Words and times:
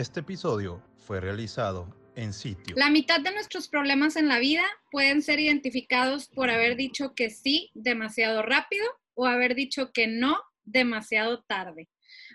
Este 0.00 0.20
episodio 0.20 0.82
fue 0.96 1.20
realizado 1.20 1.94
en 2.14 2.32
sitio. 2.32 2.74
La 2.74 2.88
mitad 2.88 3.20
de 3.20 3.34
nuestros 3.34 3.68
problemas 3.68 4.16
en 4.16 4.28
la 4.28 4.38
vida 4.38 4.64
pueden 4.90 5.20
ser 5.20 5.40
identificados 5.40 6.26
por 6.28 6.48
haber 6.48 6.76
dicho 6.76 7.12
que 7.14 7.28
sí 7.28 7.70
demasiado 7.74 8.40
rápido 8.40 8.86
o 9.12 9.26
haber 9.26 9.54
dicho 9.54 9.92
que 9.92 10.06
no 10.06 10.40
demasiado 10.64 11.42
tarde. 11.42 11.90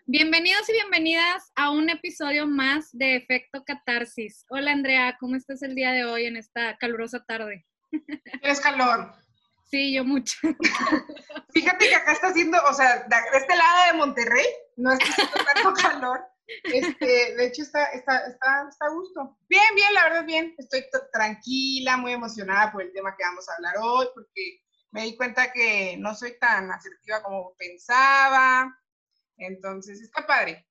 Bienvenidos 0.05 0.69
y 0.69 0.73
bienvenidas 0.73 1.51
a 1.55 1.71
un 1.71 1.89
episodio 1.89 2.45
más 2.45 2.89
de 2.91 3.15
Efecto 3.15 3.63
Catarsis. 3.65 4.45
Hola 4.49 4.71
Andrea, 4.71 5.17
¿cómo 5.19 5.35
estás 5.35 5.63
el 5.63 5.73
día 5.73 5.91
de 5.91 6.05
hoy 6.05 6.25
en 6.27 6.37
esta 6.37 6.77
calurosa 6.77 7.25
tarde? 7.25 7.65
¿Tienes 8.41 8.61
calor? 8.61 9.11
Sí, 9.63 9.91
yo 9.91 10.05
mucho. 10.05 10.37
Fíjate 11.51 11.89
que 11.89 11.95
acá 11.95 12.11
está 12.11 12.27
haciendo, 12.27 12.59
o 12.69 12.73
sea, 12.75 13.07
de 13.07 13.37
este 13.39 13.55
lado 13.55 13.91
de 13.91 13.97
Monterrey, 13.97 14.45
no 14.77 14.91
está 14.93 15.09
haciendo 15.09 15.33
tanto 15.51 15.73
calor, 15.81 16.34
este, 16.63 17.35
de 17.35 17.45
hecho, 17.45 17.63
está, 17.63 17.85
está, 17.85 18.27
está, 18.27 18.67
está 18.69 18.85
a 18.85 18.89
gusto. 18.89 19.37
Bien, 19.47 19.75
bien, 19.75 19.93
la 19.93 20.03
verdad, 20.03 20.25
bien. 20.25 20.55
Estoy 20.57 20.85
tranquila, 21.11 21.97
muy 21.97 22.13
emocionada 22.13 22.71
por 22.71 22.81
el 22.81 22.93
tema 22.93 23.15
que 23.17 23.23
vamos 23.23 23.47
a 23.49 23.55
hablar 23.55 23.75
hoy, 23.81 24.07
porque 24.13 24.61
me 24.91 25.03
di 25.03 25.15
cuenta 25.17 25.51
que 25.51 25.97
no 25.97 26.15
soy 26.15 26.37
tan 26.39 26.71
asertiva 26.71 27.21
como 27.23 27.53
pensaba. 27.57 28.73
Entonces, 29.37 30.01
está 30.01 30.25
padre. 30.25 30.65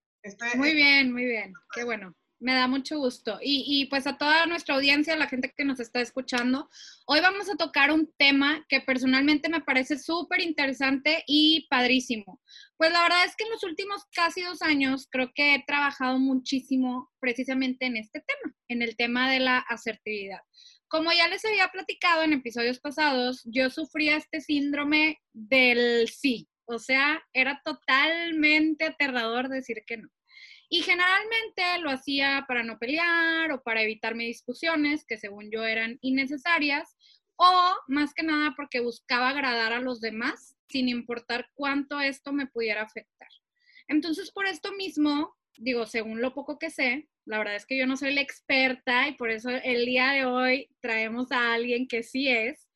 muy 0.54 0.74
bien, 0.74 1.12
muy 1.12 1.24
bien. 1.24 1.52
Qué 1.74 1.84
bueno. 1.84 2.14
Me 2.44 2.52
da 2.54 2.68
mucho 2.68 2.98
gusto. 2.98 3.38
Y, 3.40 3.86
pues 3.86 4.06
a 4.06 4.18
toda 4.18 4.44
nuestra 4.44 4.74
audiencia, 4.74 5.16
la 5.16 5.28
gente 5.28 5.50
que 5.56 5.64
nos 5.64 5.80
está 5.80 6.02
escuchando, 6.02 6.68
hoy 7.06 7.20
vamos 7.20 7.48
a 7.48 7.56
tocar 7.56 7.90
un 7.90 8.12
tema 8.18 8.66
que 8.68 8.82
personalmente 8.82 9.48
me 9.48 9.62
parece 9.62 9.98
súper 9.98 10.42
interesante 10.42 11.24
y 11.26 11.66
padrísimo. 11.70 12.42
Pues 12.76 12.92
la 12.92 13.00
verdad 13.00 13.24
es 13.24 13.34
que 13.34 13.44
en 13.44 13.50
los 13.50 13.64
últimos 13.64 14.04
casi 14.12 14.42
dos 14.42 14.60
años 14.60 15.08
creo 15.10 15.32
que 15.34 15.54
he 15.54 15.64
trabajado 15.66 16.18
muchísimo 16.18 17.10
precisamente 17.18 17.86
en 17.86 17.96
este 17.96 18.20
tema, 18.20 18.54
en 18.68 18.82
el 18.82 18.94
tema 18.94 19.30
de 19.30 19.40
la 19.40 19.60
asertividad. 19.60 20.40
Como 20.86 21.12
ya 21.12 21.28
les 21.28 21.46
había 21.46 21.68
platicado 21.68 22.24
en 22.24 22.34
episodios 22.34 22.78
pasados, 22.78 23.40
yo 23.46 23.70
sufría 23.70 24.18
este 24.18 24.42
síndrome 24.42 25.18
del 25.32 26.08
sí, 26.08 26.46
o 26.66 26.78
sea, 26.78 27.22
era 27.32 27.62
totalmente 27.64 28.84
aterrador 28.84 29.48
decir 29.48 29.82
que 29.86 29.96
no. 29.96 30.10
Y 30.68 30.82
generalmente 30.82 31.78
lo 31.80 31.90
hacía 31.90 32.44
para 32.48 32.62
no 32.62 32.78
pelear 32.78 33.52
o 33.52 33.62
para 33.62 33.82
evitarme 33.82 34.24
discusiones 34.24 35.04
que 35.04 35.18
según 35.18 35.50
yo 35.50 35.64
eran 35.64 35.98
innecesarias 36.00 36.96
o 37.36 37.76
más 37.88 38.14
que 38.14 38.22
nada 38.22 38.54
porque 38.56 38.80
buscaba 38.80 39.30
agradar 39.30 39.72
a 39.72 39.80
los 39.80 40.00
demás 40.00 40.56
sin 40.68 40.88
importar 40.88 41.50
cuánto 41.54 42.00
esto 42.00 42.32
me 42.32 42.46
pudiera 42.46 42.82
afectar. 42.82 43.28
Entonces, 43.88 44.30
por 44.30 44.46
esto 44.46 44.72
mismo, 44.72 45.36
digo, 45.56 45.86
según 45.86 46.20
lo 46.20 46.32
poco 46.34 46.58
que 46.58 46.70
sé, 46.70 47.08
la 47.26 47.38
verdad 47.38 47.56
es 47.56 47.66
que 47.66 47.76
yo 47.76 47.86
no 47.86 47.96
soy 47.96 48.14
la 48.14 48.20
experta 48.20 49.08
y 49.08 49.12
por 49.12 49.30
eso 49.30 49.50
el 49.50 49.86
día 49.86 50.12
de 50.12 50.26
hoy 50.26 50.68
traemos 50.80 51.32
a 51.32 51.54
alguien 51.54 51.86
que 51.86 52.02
sí 52.02 52.28
es. 52.28 52.68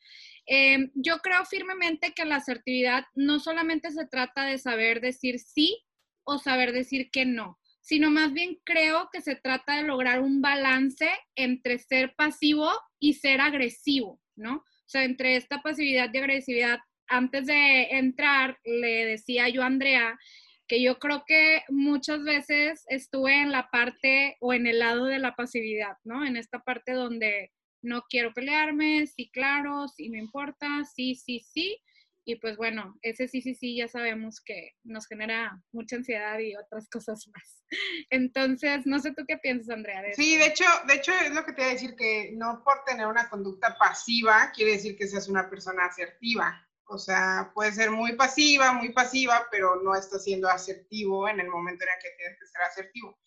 Em, 0.47 0.91
yo 0.95 1.19
creo 1.19 1.45
firmemente 1.45 2.13
que 2.15 2.25
la 2.25 2.37
asertividad 2.37 3.05
no 3.15 3.39
solamente 3.39 3.91
se 3.91 4.07
trata 4.07 4.47
de 4.47 4.59
saber 4.59 5.01
decir 5.01 5.39
sí 5.39 5.85
o 6.25 6.39
saber 6.39 6.73
decir 6.73 7.11
que 7.11 7.27
no, 7.27 7.59
sino 7.89 8.11
más 8.11 8.35
bien 8.35 8.59
creo 8.65 9.09
que 9.11 9.23
se 9.23 9.35
trata 9.35 9.77
de 9.77 9.85
lograr 9.85 10.21
un 10.21 10.43
balance 10.43 11.09
entre 11.35 11.79
ser 11.79 12.15
pasivo 12.15 12.71
y 12.99 13.15
ser 13.15 13.41
agresivo, 13.41 14.21
¿no? 14.37 14.57
O 14.57 14.85
sea, 14.85 15.05
entre 15.05 15.37
esta 15.37 15.63
pasividad 15.63 16.11
y 16.13 16.19
agresividad. 16.19 16.81
Antes 17.07 17.47
de 17.47 17.85
entrar, 17.93 18.59
le 18.63 19.07
decía 19.07 19.49
yo 19.49 19.63
a 19.63 19.67
Andrea 19.67 20.19
que 20.67 20.83
yo 20.83 20.99
creo 20.99 21.25
que 21.27 21.63
muchas 21.71 22.23
veces 22.25 22.85
estuve 22.89 23.41
en 23.41 23.53
la 23.53 23.71
parte 23.71 24.37
o 24.41 24.53
en 24.53 24.67
el 24.67 24.81
lado 24.81 25.07
de 25.07 25.19
la 25.19 25.35
pasividad, 25.35 25.97
¿no? 26.05 26.27
En 26.27 26.37
esta 26.37 26.59
parte 26.59 26.93
donde 26.93 27.53
no 27.81 28.03
quiero 28.11 28.35
pelearme, 28.35 29.07
sí, 29.07 29.31
claro, 29.33 29.89
sí 29.89 30.11
me 30.11 30.19
importa, 30.19 30.85
sí, 30.95 31.15
sí, 31.15 31.41
sí, 31.41 31.81
y 32.29 32.37
pues 32.37 32.59
bueno, 32.59 32.95
ese 33.01 33.27
sí, 33.27 33.41
sí, 33.41 33.55
sí, 33.55 33.75
ya 33.75 33.89
sabemos 33.89 34.43
que 34.45 34.73
nos 34.85 35.07
genera 35.07 35.63
mucha 35.73 35.97
ansiedad 35.97 36.39
y 36.39 36.55
otras 36.57 36.87
cosas 36.91 37.27
más. 37.33 37.65
Entonces, 38.11 38.85
no 38.85 38.99
sé 38.99 39.13
tú 39.13 39.25
qué 39.27 39.39
piensas, 39.39 39.71
Andrea. 39.71 40.03
sí, 40.13 40.37
de 40.37 40.49
hecho, 40.49 40.67
de 40.87 40.95
hecho 40.97 41.11
es 41.25 41.33
lo 41.33 41.47
que 41.47 41.55
te 41.55 41.63
iba 41.63 41.71
a 41.71 41.73
decir, 41.73 41.97
que 41.97 42.33
no 42.37 42.63
por 42.63 42.85
tener 42.85 43.07
una 43.07 43.31
conducta 43.31 43.79
pasiva 43.79 44.53
quiere 44.55 44.73
decir 44.73 44.95
que 44.99 45.09
seas 45.09 45.27
una 45.29 45.49
persona 45.49 45.87
asertiva. 45.87 46.63
O 46.91 46.99
sea, 46.99 47.51
puede 47.55 47.73
ser 47.73 47.91
muy 47.91 48.13
pasiva, 48.13 48.75
muy 48.75 48.93
pasiva, 48.93 49.47
pero 49.51 49.77
no 49.83 49.95
está 49.95 50.19
siendo 50.19 50.51
asertivo 50.51 51.31
en 51.31 51.41
el 51.41 51.49
momento 51.49 51.85
en 51.85 51.91
el 51.97 52.03
que 52.03 52.17
tienes 52.19 52.39
que 52.39 52.47
ser 52.47 52.61
asertivo. 52.61 53.19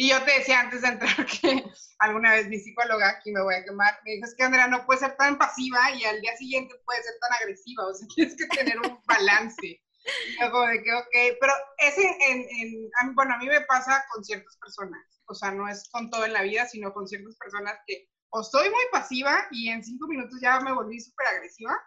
Y 0.00 0.08
yo 0.08 0.24
te 0.24 0.32
decía 0.32 0.60
antes 0.60 0.80
de 0.80 0.88
entrar 0.88 1.14
que 1.42 1.62
alguna 1.98 2.32
vez 2.32 2.48
mi 2.48 2.58
psicóloga, 2.58 3.10
aquí 3.10 3.32
me 3.32 3.42
voy 3.42 3.54
a 3.54 3.64
quemar, 3.64 4.00
me 4.02 4.12
dijo, 4.12 4.24
es 4.24 4.34
que 4.34 4.44
Andrea 4.44 4.66
no 4.66 4.86
puede 4.86 5.00
ser 5.00 5.14
tan 5.18 5.36
pasiva 5.36 5.90
y 5.92 6.02
al 6.06 6.22
día 6.22 6.34
siguiente 6.38 6.74
puede 6.86 7.02
ser 7.02 7.12
tan 7.20 7.30
agresiva, 7.34 7.86
o 7.86 7.92
sea, 7.92 8.08
tienes 8.16 8.34
que 8.34 8.46
tener 8.46 8.78
un 8.78 8.98
balance. 9.04 9.66
Y 9.66 10.40
yo 10.40 10.50
como 10.50 10.66
de 10.68 10.82
que, 10.82 10.94
ok, 10.94 11.36
pero 11.38 11.52
ese, 11.76 12.16
en, 12.30 12.46
en, 12.50 13.14
bueno, 13.14 13.34
a 13.34 13.36
mí 13.36 13.46
me 13.46 13.60
pasa 13.66 14.02
con 14.10 14.24
ciertas 14.24 14.56
personas, 14.56 15.20
o 15.26 15.34
sea, 15.34 15.50
no 15.50 15.68
es 15.68 15.86
con 15.90 16.08
todo 16.08 16.24
en 16.24 16.32
la 16.32 16.44
vida, 16.44 16.66
sino 16.66 16.94
con 16.94 17.06
ciertas 17.06 17.36
personas 17.36 17.78
que 17.86 18.08
o 18.30 18.42
soy 18.42 18.70
muy 18.70 18.84
pasiva 18.90 19.48
y 19.50 19.68
en 19.68 19.84
cinco 19.84 20.06
minutos 20.06 20.40
ya 20.40 20.60
me 20.60 20.72
volví 20.72 20.98
súper 20.98 21.26
agresiva, 21.26 21.78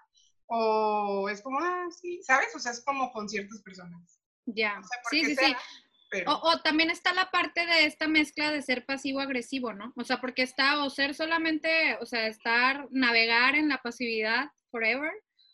o 0.45 1.29
es 1.29 1.41
como, 1.41 1.57
ah, 1.59 1.87
sí, 1.89 2.21
¿sabes? 2.21 2.55
O 2.55 2.59
sea, 2.59 2.73
es 2.73 2.83
como 2.83 3.11
con 3.11 3.27
ciertas 3.27 3.59
personas. 3.63 4.19
Ya, 4.45 4.79
sí, 5.09 5.25
sí, 5.25 5.35
sí. 5.35 5.55
O, 6.27 6.59
también 6.63 6.89
está 6.89 7.13
la 7.13 7.31
parte 7.31 7.65
de 7.65 7.85
esta 7.85 8.07
mezcla 8.07 8.51
de 8.51 8.61
ser 8.61 8.85
pasivo-agresivo, 8.85 9.73
¿no? 9.73 9.93
O 9.95 10.03
sea, 10.03 10.21
porque 10.21 10.43
está 10.43 10.83
o 10.83 10.89
ser 10.89 11.15
solamente, 11.15 11.97
o 12.01 12.05
sea, 12.05 12.27
estar, 12.27 12.87
navegar 12.91 13.55
en 13.55 13.69
la 13.69 13.79
pasividad 13.79 14.49
forever 14.69 15.11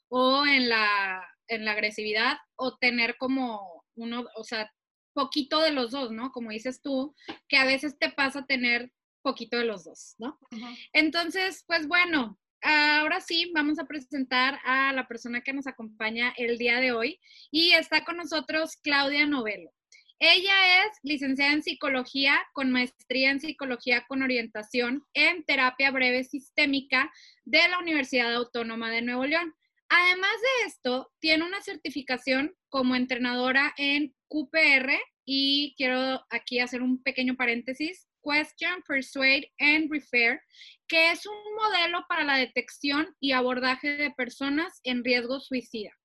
o 0.09 0.45
en 0.45 0.69
la, 0.69 1.23
en 1.47 1.65
la 1.65 1.71
agresividad 1.71 2.37
o 2.55 2.77
tener 2.77 3.17
como 3.17 3.85
uno, 3.95 4.25
o 4.35 4.43
sea, 4.43 4.71
poquito 5.13 5.61
de 5.61 5.71
los 5.71 5.91
dos, 5.91 6.11
¿no? 6.11 6.31
Como 6.31 6.51
dices 6.51 6.81
tú, 6.81 7.15
que 7.47 7.57
a 7.57 7.65
veces 7.65 7.97
te 7.97 8.11
pasa 8.11 8.45
tener 8.45 8.91
poquito 9.21 9.57
de 9.57 9.65
los 9.65 9.83
dos, 9.83 10.15
¿no? 10.17 10.39
Entonces, 10.93 11.63
pues 11.67 11.87
bueno, 11.87 12.39
ahora 12.61 13.21
sí 13.21 13.51
vamos 13.53 13.79
a 13.79 13.85
presentar 13.85 14.59
a 14.65 14.93
la 14.93 15.07
persona 15.07 15.41
que 15.41 15.53
nos 15.53 15.67
acompaña 15.67 16.33
el 16.37 16.57
día 16.57 16.79
de 16.79 16.91
hoy 16.91 17.19
y 17.51 17.71
está 17.71 18.03
con 18.05 18.17
nosotros 18.17 18.77
Claudia 18.77 19.25
Novelo. 19.25 19.71
Ella 20.21 20.83
es 20.83 20.97
licenciada 21.01 21.53
en 21.53 21.63
psicología 21.63 22.45
con 22.51 22.71
maestría 22.71 23.31
en 23.31 23.39
psicología 23.39 24.05
con 24.05 24.21
orientación 24.21 25.05
en 25.13 25.45
terapia 25.45 25.91
breve 25.91 26.25
sistémica 26.25 27.09
de 27.45 27.65
la 27.69 27.79
Universidad 27.79 28.33
Autónoma 28.35 28.91
de 28.91 29.01
Nuevo 29.01 29.25
León. 29.25 29.55
Además 29.87 30.31
de 30.41 30.67
esto, 30.67 31.09
tiene 31.19 31.45
una 31.45 31.61
certificación 31.61 32.53
como 32.67 32.95
entrenadora 32.95 33.73
en 33.77 34.13
QPR 34.27 34.91
y 35.23 35.73
quiero 35.77 36.21
aquí 36.29 36.59
hacer 36.59 36.81
un 36.81 37.01
pequeño 37.01 37.37
paréntesis. 37.37 38.09
Question, 38.21 38.83
Persuade 38.85 39.53
and 39.57 39.89
Refer, 39.89 40.41
que 40.89 41.11
es 41.11 41.25
un 41.25 41.55
modelo 41.55 42.05
para 42.09 42.25
la 42.25 42.35
detección 42.35 43.15
y 43.21 43.31
abordaje 43.31 43.95
de 43.95 44.11
personas 44.11 44.81
en 44.83 45.01
riesgo 45.01 45.39
suicida. 45.39 45.98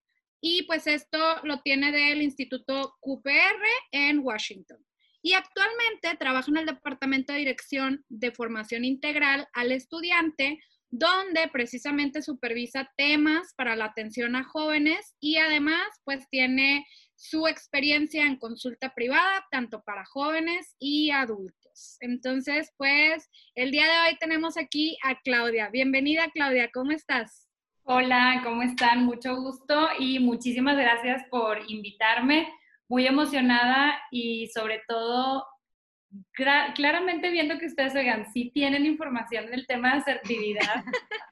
Y 0.46 0.64
pues 0.64 0.86
esto 0.86 1.18
lo 1.44 1.62
tiene 1.62 1.90
del 1.90 2.20
Instituto 2.20 2.98
QPR 3.00 3.64
en 3.92 4.18
Washington. 4.18 4.76
Y 5.22 5.32
actualmente 5.32 6.18
trabaja 6.18 6.50
en 6.50 6.58
el 6.58 6.66
Departamento 6.66 7.32
de 7.32 7.38
Dirección 7.38 8.04
de 8.10 8.30
Formación 8.30 8.84
Integral 8.84 9.48
al 9.54 9.72
Estudiante, 9.72 10.60
donde 10.90 11.48
precisamente 11.48 12.20
supervisa 12.20 12.92
temas 12.98 13.54
para 13.56 13.74
la 13.74 13.86
atención 13.86 14.36
a 14.36 14.44
jóvenes 14.44 15.14
y 15.18 15.36
además 15.36 15.88
pues 16.04 16.28
tiene 16.28 16.86
su 17.14 17.46
experiencia 17.46 18.26
en 18.26 18.36
consulta 18.36 18.92
privada, 18.94 19.46
tanto 19.50 19.82
para 19.82 20.04
jóvenes 20.04 20.76
y 20.78 21.10
adultos. 21.10 21.96
Entonces, 22.00 22.70
pues 22.76 23.30
el 23.54 23.70
día 23.70 23.86
de 23.86 24.10
hoy 24.10 24.18
tenemos 24.18 24.58
aquí 24.58 24.98
a 25.04 25.18
Claudia. 25.22 25.70
Bienvenida, 25.70 26.30
Claudia, 26.34 26.70
¿cómo 26.70 26.90
estás? 26.90 27.43
Hola, 27.86 28.40
¿cómo 28.42 28.62
están? 28.62 29.04
Mucho 29.04 29.36
gusto 29.36 29.88
y 29.98 30.18
muchísimas 30.18 30.74
gracias 30.74 31.22
por 31.28 31.58
invitarme. 31.70 32.48
Muy 32.88 33.06
emocionada 33.06 34.00
y 34.10 34.46
sobre 34.54 34.80
todo 34.88 35.44
claramente 36.74 37.28
viendo 37.28 37.58
que 37.58 37.66
ustedes, 37.66 37.94
oigan, 37.94 38.32
sí 38.32 38.50
tienen 38.54 38.86
información 38.86 39.50
del 39.50 39.66
tema 39.66 39.92
de 39.92 39.98
asertividad. 39.98 40.82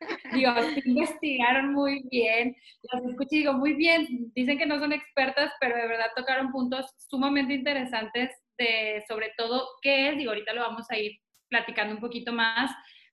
digo, 0.35 0.53
investigaron 0.85 1.73
muy 1.73 2.07
bien. 2.11 2.55
Las 2.93 3.03
escucho 3.03 3.29
y 3.31 3.39
digo, 3.39 3.55
muy 3.55 3.73
bien. 3.73 4.31
Dicen 4.35 4.59
que 4.59 4.67
no 4.67 4.79
son 4.79 4.93
expertas, 4.93 5.55
pero 5.59 5.75
de 5.75 5.89
verdad 5.89 6.11
tocaron 6.15 6.53
puntos 6.53 6.85
sumamente 7.09 7.55
interesantes 7.55 8.31
de, 8.59 9.03
sobre 9.09 9.33
todo, 9.39 9.67
qué 9.81 10.11
es. 10.11 10.19
Digo, 10.19 10.33
ahorita 10.33 10.53
lo 10.53 10.61
vamos 10.61 10.85
a 10.91 10.99
ir 10.99 11.13
platicando 11.49 11.95
un 11.95 12.01
poquito 12.01 12.31
más, 12.31 12.71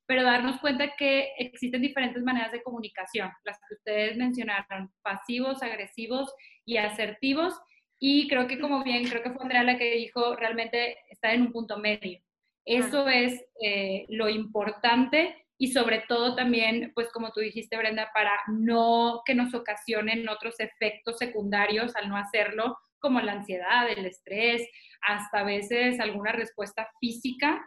pero 0.10 0.24
darnos 0.24 0.60
cuenta 0.60 0.96
que 0.98 1.34
existen 1.38 1.84
diferentes 1.84 2.24
maneras 2.24 2.52
de 2.52 2.64
comunicación, 2.64 3.30
las 3.44 3.60
que 3.60 3.76
ustedes 3.76 4.18
mencionaron, 4.18 4.92
pasivos, 5.04 5.62
agresivos 5.62 6.34
y 6.66 6.78
asertivos 6.78 7.54
y 8.00 8.28
creo 8.28 8.48
que 8.48 8.60
como 8.60 8.84
bien, 8.84 9.08
creo 9.08 9.22
que 9.22 9.30
fue 9.30 9.44
Andrea 9.44 9.64
la 9.64 9.78
que 9.78 9.94
dijo, 9.98 10.36
realmente 10.36 10.98
está 11.12 11.32
en 11.34 11.44
un 11.44 11.52
punto 11.52 11.78
medio. 11.78 12.20
Eso 12.66 13.08
es 13.08 13.40
eh, 13.62 14.08
lo 14.10 14.30
importante 14.30 15.46
y 15.60 15.74
sobre 15.74 16.04
todo 16.08 16.36
también, 16.36 16.92
pues 16.96 17.12
como 17.12 17.32
tú 17.32 17.42
dijiste, 17.42 17.78
Brenda, 17.78 18.10
para 18.12 18.32
no 18.48 19.22
que 19.28 19.36
nos 19.36 19.54
ocasionen 19.54 20.28
otros 20.28 20.60
efectos 20.60 21.20
secundarios 21.20 21.96
al 21.96 22.10
no 22.10 22.18
hacerlo, 22.18 22.80
como 22.98 23.22
la 23.22 23.34
ansiedad, 23.34 23.88
el 23.88 24.08
estrés, 24.08 24.68
hasta 25.02 25.42
a 25.42 25.44
veces 25.44 26.00
alguna 26.00 26.32
respuesta 26.32 26.90
física, 27.00 27.64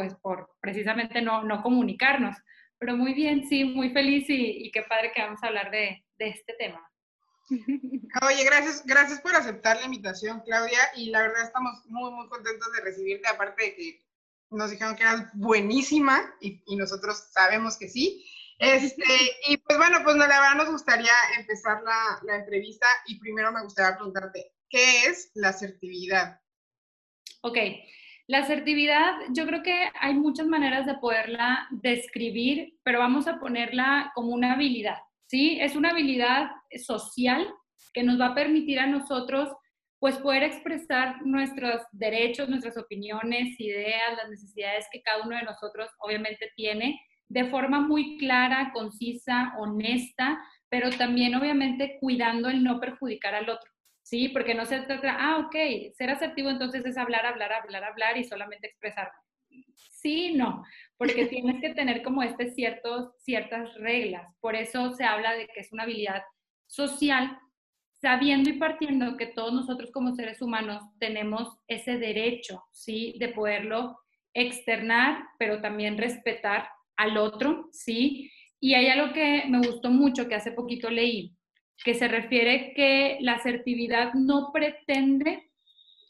pues 0.00 0.14
por 0.14 0.56
precisamente 0.62 1.20
no, 1.20 1.44
no 1.44 1.62
comunicarnos. 1.62 2.34
Pero 2.78 2.96
muy 2.96 3.12
bien, 3.12 3.46
sí, 3.46 3.64
muy 3.64 3.90
feliz 3.90 4.30
y, 4.30 4.64
y 4.66 4.70
qué 4.70 4.80
padre 4.80 5.12
que 5.14 5.20
vamos 5.20 5.42
a 5.42 5.48
hablar 5.48 5.70
de, 5.70 6.02
de 6.18 6.28
este 6.28 6.54
tema. 6.54 6.80
Oye, 7.50 8.44
gracias, 8.44 8.82
gracias 8.86 9.20
por 9.20 9.36
aceptar 9.36 9.76
la 9.76 9.84
invitación, 9.84 10.40
Claudia, 10.40 10.78
y 10.96 11.10
la 11.10 11.20
verdad 11.20 11.42
estamos 11.42 11.84
muy, 11.84 12.10
muy 12.12 12.28
contentos 12.30 12.72
de 12.72 12.80
recibirte, 12.80 13.28
aparte 13.28 13.62
de 13.62 13.74
que 13.74 14.06
nos 14.52 14.70
dijeron 14.70 14.96
que 14.96 15.02
eras 15.02 15.26
buenísima 15.34 16.34
y, 16.40 16.62
nosotros 16.76 17.28
sabemos 17.30 17.76
que 17.76 17.90
sí. 17.90 18.24
Este, 18.58 19.04
y 19.50 19.58
pues 19.58 19.76
bueno, 19.76 19.98
pues 20.02 20.16
la 20.16 20.28
verdad 20.28 20.54
nos 20.54 20.70
gustaría 20.70 21.12
empezar 21.38 21.82
la, 21.82 22.20
la 22.22 22.36
entrevista 22.36 22.86
y 23.06 23.18
primero 23.18 23.52
me 23.52 23.64
gustaría 23.64 23.96
preguntarte, 23.96 24.54
¿qué 24.70 25.04
es 25.04 25.30
la 25.34 25.50
asertividad? 25.50 26.40
Ok, 27.42 27.58
la 28.30 28.38
asertividad, 28.38 29.14
yo 29.30 29.44
creo 29.44 29.60
que 29.60 29.90
hay 30.00 30.14
muchas 30.14 30.46
maneras 30.46 30.86
de 30.86 30.94
poderla 30.94 31.66
describir, 31.72 32.78
pero 32.84 33.00
vamos 33.00 33.26
a 33.26 33.40
ponerla 33.40 34.12
como 34.14 34.32
una 34.32 34.52
habilidad. 34.52 34.98
¿sí? 35.26 35.58
Es 35.60 35.74
una 35.74 35.90
habilidad 35.90 36.48
social 36.86 37.52
que 37.92 38.04
nos 38.04 38.20
va 38.20 38.26
a 38.26 38.34
permitir 38.36 38.78
a 38.78 38.86
nosotros 38.86 39.48
pues 39.98 40.16
poder 40.18 40.44
expresar 40.44 41.26
nuestros 41.26 41.82
derechos, 41.90 42.48
nuestras 42.48 42.78
opiniones, 42.78 43.58
ideas, 43.58 44.16
las 44.16 44.30
necesidades 44.30 44.86
que 44.92 45.02
cada 45.02 45.24
uno 45.24 45.34
de 45.34 45.42
nosotros 45.42 45.90
obviamente 45.98 46.52
tiene 46.54 47.00
de 47.28 47.46
forma 47.46 47.80
muy 47.80 48.16
clara, 48.16 48.70
concisa, 48.72 49.54
honesta, 49.58 50.40
pero 50.68 50.90
también 50.90 51.34
obviamente 51.34 51.98
cuidando 52.00 52.48
el 52.48 52.62
no 52.62 52.78
perjudicar 52.78 53.34
al 53.34 53.50
otro, 53.50 53.69
¿sí? 54.10 54.28
Porque 54.28 54.54
no 54.56 54.66
se 54.66 54.80
trata, 54.80 55.16
ah, 55.20 55.38
ok, 55.38 55.54
ser 55.94 56.10
asertivo 56.10 56.50
entonces 56.50 56.84
es 56.84 56.98
hablar, 56.98 57.24
hablar, 57.24 57.52
hablar, 57.52 57.84
hablar 57.84 58.16
y 58.18 58.24
solamente 58.24 58.66
expresarme. 58.66 59.12
Sí, 59.76 60.34
no, 60.34 60.64
porque 60.96 61.26
tienes 61.26 61.60
que 61.60 61.74
tener 61.74 62.02
como 62.02 62.24
este 62.24 62.50
ciertos, 62.50 63.12
ciertas 63.22 63.72
reglas. 63.74 64.26
Por 64.40 64.56
eso 64.56 64.92
se 64.94 65.04
habla 65.04 65.34
de 65.34 65.46
que 65.46 65.60
es 65.60 65.72
una 65.72 65.84
habilidad 65.84 66.22
social, 66.66 67.38
sabiendo 68.00 68.50
y 68.50 68.54
partiendo 68.54 69.16
que 69.16 69.26
todos 69.26 69.52
nosotros 69.52 69.92
como 69.92 70.16
seres 70.16 70.42
humanos 70.42 70.82
tenemos 70.98 71.58
ese 71.68 71.96
derecho, 71.98 72.64
¿sí? 72.72 73.14
De 73.20 73.28
poderlo 73.28 74.00
externar, 74.34 75.22
pero 75.38 75.60
también 75.60 75.98
respetar 75.98 76.68
al 76.96 77.16
otro, 77.16 77.68
¿sí? 77.70 78.28
Y 78.58 78.74
hay 78.74 78.88
algo 78.88 79.12
que 79.12 79.44
me 79.48 79.58
gustó 79.58 79.90
mucho, 79.90 80.26
que 80.26 80.34
hace 80.34 80.50
poquito 80.50 80.90
leí, 80.90 81.36
que 81.84 81.94
se 81.94 82.08
refiere 82.08 82.72
que 82.74 83.18
la 83.20 83.34
asertividad 83.34 84.12
no 84.14 84.50
pretende 84.52 85.50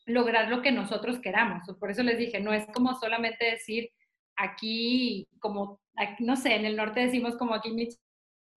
lograr 0.07 0.49
lo 0.49 0.63
que 0.63 0.73
nosotros 0.73 1.21
queramos. 1.21 1.63
Por 1.79 1.91
eso 1.91 2.03
les 2.03 2.19
dije, 2.19 2.41
no 2.41 2.53
es 2.53 2.67
como 2.75 2.95
solamente 2.99 3.45
decir 3.45 3.91
aquí, 4.37 5.29
como, 5.39 5.81
no 6.19 6.37
sé, 6.37 6.55
en 6.55 6.65
el 6.65 6.77
norte 6.77 7.01
decimos 7.01 7.37
como 7.37 7.55
aquí 7.55 7.71
mis 7.71 8.01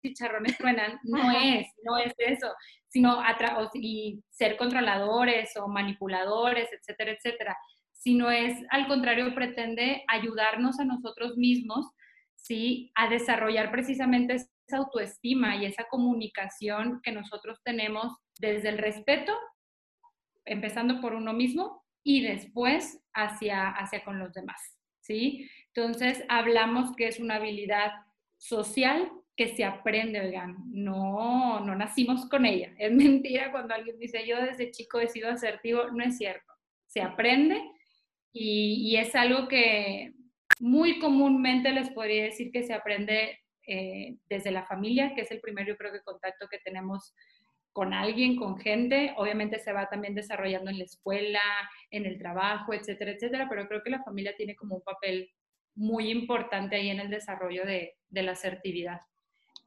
chicharrones 0.03 0.57
truenan, 0.57 0.99
no 1.03 1.31
es, 1.31 1.67
no 1.83 1.97
es 1.97 2.13
eso, 2.17 2.53
sino 2.87 3.21
y 3.73 4.21
ser 4.29 4.57
controladores 4.57 5.55
o 5.57 5.67
manipuladores, 5.67 6.69
etcétera, 6.71 7.11
etcétera, 7.11 7.57
sino 7.91 8.29
es 8.29 8.57
al 8.69 8.87
contrario, 8.87 9.33
pretende 9.33 10.03
ayudarnos 10.07 10.79
a 10.79 10.85
nosotros 10.85 11.37
mismos, 11.37 11.89
¿sí? 12.43 12.91
A 12.95 13.09
desarrollar 13.09 13.71
precisamente 13.71 14.35
esa 14.35 14.77
autoestima 14.77 15.55
y 15.55 15.65
esa 15.65 15.85
comunicación 15.85 16.99
que 17.01 17.11
nosotros 17.11 17.59
tenemos 17.63 18.13
desde 18.39 18.69
el 18.69 18.77
respeto 18.77 19.33
empezando 20.45 20.99
por 20.99 21.13
uno 21.13 21.33
mismo 21.33 21.83
y 22.03 22.21
después 22.21 23.01
hacia, 23.13 23.69
hacia 23.69 24.03
con 24.03 24.19
los 24.19 24.33
demás, 24.33 24.61
¿sí? 24.99 25.49
Entonces, 25.73 26.23
hablamos 26.27 26.95
que 26.95 27.07
es 27.07 27.19
una 27.19 27.35
habilidad 27.35 27.91
social 28.37 29.09
que 29.37 29.47
se 29.55 29.63
aprende, 29.63 30.19
oigan, 30.19 30.57
no, 30.67 31.61
no 31.61 31.75
nacimos 31.75 32.27
con 32.27 32.45
ella. 32.45 32.73
Es 32.77 32.91
mentira 32.93 33.51
cuando 33.51 33.73
alguien 33.73 33.97
dice, 33.99 34.27
yo 34.27 34.41
desde 34.41 34.71
chico 34.71 34.99
he 34.99 35.07
sido 35.07 35.29
asertivo, 35.29 35.89
no 35.91 36.03
es 36.03 36.17
cierto. 36.17 36.53
Se 36.87 37.01
aprende 37.01 37.61
y, 38.33 38.95
es 38.97 39.15
algo 39.15 39.47
que 39.47 40.13
muy 40.59 40.99
comúnmente 40.99 41.71
les 41.71 41.89
podría 41.89 42.23
decir 42.23 42.51
que 42.51 42.63
se 42.63 42.73
aprende 42.73 43.39
eh, 43.67 44.17
desde 44.29 44.51
la 44.51 44.65
familia, 44.65 45.13
que 45.15 45.21
es 45.21 45.31
el 45.31 45.39
primer, 45.39 45.67
yo 45.67 45.77
creo 45.77 45.91
que 45.91 46.01
contacto 46.01 46.47
que 46.49 46.59
tenemos 46.59 47.13
con 47.71 47.93
alguien, 47.93 48.35
con 48.35 48.57
gente, 48.59 49.13
obviamente 49.17 49.59
se 49.59 49.73
va 49.73 49.89
también 49.89 50.13
desarrollando 50.13 50.69
en 50.69 50.77
la 50.77 50.83
escuela, 50.83 51.41
en 51.89 52.05
el 52.05 52.19
trabajo, 52.19 52.73
etcétera, 52.73 53.11
etcétera, 53.11 53.47
pero 53.49 53.67
creo 53.67 53.81
que 53.83 53.89
la 53.89 54.03
familia 54.03 54.35
tiene 54.37 54.55
como 54.55 54.75
un 54.75 54.83
papel 54.83 55.31
muy 55.75 56.11
importante 56.11 56.75
ahí 56.75 56.89
en 56.89 56.99
el 56.99 57.09
desarrollo 57.09 57.65
de, 57.65 57.95
la 58.11 58.33
asertividad. 58.33 59.01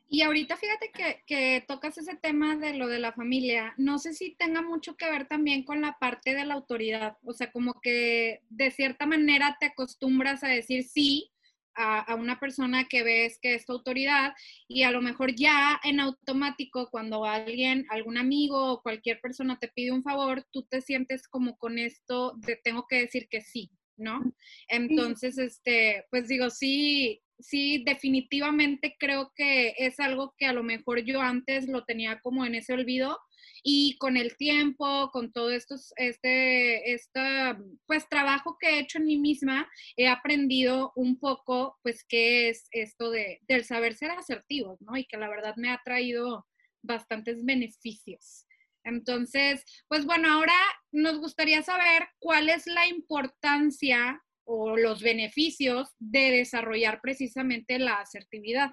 Y 0.09 0.23
ahorita 0.23 0.57
fíjate 0.57 0.91
que, 0.93 1.23
que, 1.27 1.65
tocas 1.67 1.99
ese 1.99 2.17
tema 2.17 2.57
de 2.57 2.75
lo 2.75 2.87
de 2.87 3.01
la 3.01 3.13
familia. 3.13 3.75
No 3.77 3.99
sé 3.99 4.15
si 4.15 4.37
tenga 4.37 4.63
mucho 4.63 4.97
que 4.97 5.11
ver 5.11 5.27
también 5.27 5.65
con 5.65 5.81
la 5.81 5.99
parte 5.99 6.35
de 6.35 6.45
la 6.45 6.55
autoridad. 6.55 7.17
O 7.25 7.33
sea, 7.33 7.51
como 7.51 7.81
que 7.81 8.43
de 8.49 8.71
cierta 8.71 9.07
manera 9.07 9.57
te 9.59 9.67
acostumbras 9.67 10.45
a 10.45 10.49
decir 10.49 10.85
sí 10.85 11.33
a, 11.77 12.15
una 12.15 12.41
persona 12.41 12.87
que 12.89 13.03
ves 13.03 13.39
que 13.41 13.55
es 13.55 13.67
tu 13.67 13.73
autoridad 13.73 14.33
y 14.67 14.83
a 14.83 14.91
lo 14.91 15.03
mejor 15.03 15.35
ya 15.35 15.79
en 15.85 16.01
automático 16.01 16.89
cuando 16.91 17.25
alguien, 17.25 17.87
algún 17.91 18.17
amigo 18.17 18.73
o 18.73 18.83
cualquier 18.83 19.21
persona 19.21 19.59
te 19.59 19.69
pide 19.69 19.93
un 19.93 20.03
favor, 20.03 20.45
tú 20.51 20.63
te 20.65 20.81
sientes 20.81 21.29
como 21.29 21.57
con 21.59 21.79
esto 21.79 22.35
de 22.39 22.57
tengo 22.57 22.87
que 22.89 23.01
decir 23.01 23.29
que 23.29 23.43
sí, 23.43 23.71
¿no? 23.97 24.21
Entonces, 24.69 25.39
este, 25.39 26.07
pues 26.11 26.29
digo, 26.29 26.51
sí, 26.51 27.23
sí, 27.39 27.83
definitivamente 27.85 28.97
creo 28.99 29.33
que 29.35 29.75
es 29.79 30.01
algo 30.01 30.35
que 30.37 30.47
a 30.47 30.53
lo 30.53 30.63
mejor 30.63 31.05
yo 31.05 31.21
antes 31.21 31.69
lo 31.69 31.85
tenía 31.85 32.21
como 32.21 32.45
en 32.45 32.55
ese 32.55 32.73
olvido 32.73 33.19
y 33.63 33.97
con 33.99 34.17
el 34.17 34.37
tiempo, 34.37 35.11
con 35.13 35.33
todo 35.33 35.51
esto, 35.51 35.75
este, 35.97 36.93
esta, 36.93 37.59
pues 37.87 38.09
trabajo 38.09 38.57
que 38.61 38.69
he 38.69 38.79
hecho 38.81 38.99
en 38.99 39.07
mí 39.07 39.17
misma, 39.17 39.69
he 39.97 40.09
aprendido 40.09 40.93
un 40.95 41.19
poco, 41.19 41.77
pues, 41.83 42.05
qué 42.09 42.49
es 42.49 42.69
esto 42.71 43.11
de, 43.11 43.41
del 43.49 43.65
saber 43.65 43.95
ser 43.95 44.13
asertivos, 44.13 44.81
¿no? 44.81 44.97
Y 44.97 45.05
que 45.07 45.17
la 45.17 45.29
verdad 45.29 45.57
me 45.57 45.71
ha 45.71 45.81
traído 45.85 46.47
bastantes 46.83 47.45
beneficios. 47.45 48.47
Entonces, 48.85 49.65
pues 49.89 50.05
bueno, 50.05 50.33
ahora 50.33 50.55
nos 50.93 51.19
gustaría 51.19 51.61
saber 51.63 52.09
cuál 52.21 52.49
es 52.49 52.69
la 52.69 52.87
importancia 52.87 54.23
o 54.47 54.77
los 54.77 55.03
beneficios 55.03 55.95
de 55.99 56.31
desarrollar 56.31 57.01
precisamente 57.03 57.79
la 57.79 58.01
asertividad. 58.01 58.71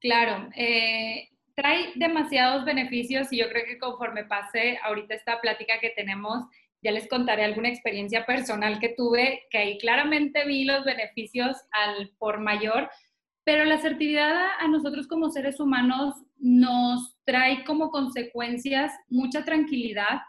Claro, 0.00 0.50
eh, 0.56 1.28
trae 1.54 1.92
demasiados 1.96 2.64
beneficios 2.64 3.32
y 3.32 3.38
yo 3.38 3.48
creo 3.48 3.64
que 3.64 3.78
conforme 3.78 4.24
pase 4.24 4.78
ahorita 4.82 5.14
esta 5.14 5.40
plática 5.40 5.78
que 5.80 5.90
tenemos, 5.90 6.44
ya 6.82 6.90
les 6.90 7.08
contaré 7.08 7.44
alguna 7.44 7.68
experiencia 7.68 8.24
personal 8.24 8.78
que 8.80 8.94
tuve, 8.96 9.42
que 9.50 9.58
ahí 9.58 9.78
claramente 9.78 10.44
vi 10.46 10.64
los 10.64 10.84
beneficios 10.84 11.56
al 11.72 12.10
por 12.18 12.40
mayor, 12.40 12.90
Pero 13.42 13.64
la 13.64 13.76
asertividad 13.76 14.48
a, 14.60 14.68
nosotros 14.68 15.08
como 15.08 15.30
seres 15.30 15.60
humanos 15.60 16.14
nos 16.36 17.16
trae 17.24 17.64
como 17.64 17.90
consecuencias 17.90 18.92
mucha 19.08 19.44
tranquilidad, 19.44 20.20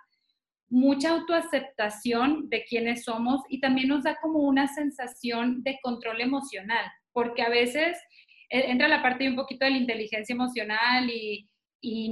mucha 0.72 1.10
autoaceptación 1.10 2.50
de 2.50 2.64
quiénes 2.64 3.04
somos 3.04 3.42
y 3.50 3.60
también 3.60 3.90
nos 3.90 4.04
da 4.04 4.16
como 4.22 4.40
una 4.40 4.68
sensación 4.70 5.62
de 5.64 5.78
control 5.84 6.22
emocional, 6.22 6.86
porque 7.12 7.42
a 7.42 7.50
veces 7.50 7.98
e, 8.50 8.72
entra 8.72 8.88
la 8.88 9.02
parte 9.02 9.26
de 9.26 9.32
un 9.32 9.36
poquito 9.36 9.66
de 9.66 9.72
la 9.72 9.78
inteligencia 9.78 10.34
emocional 10.34 11.10
y, 11.10 11.48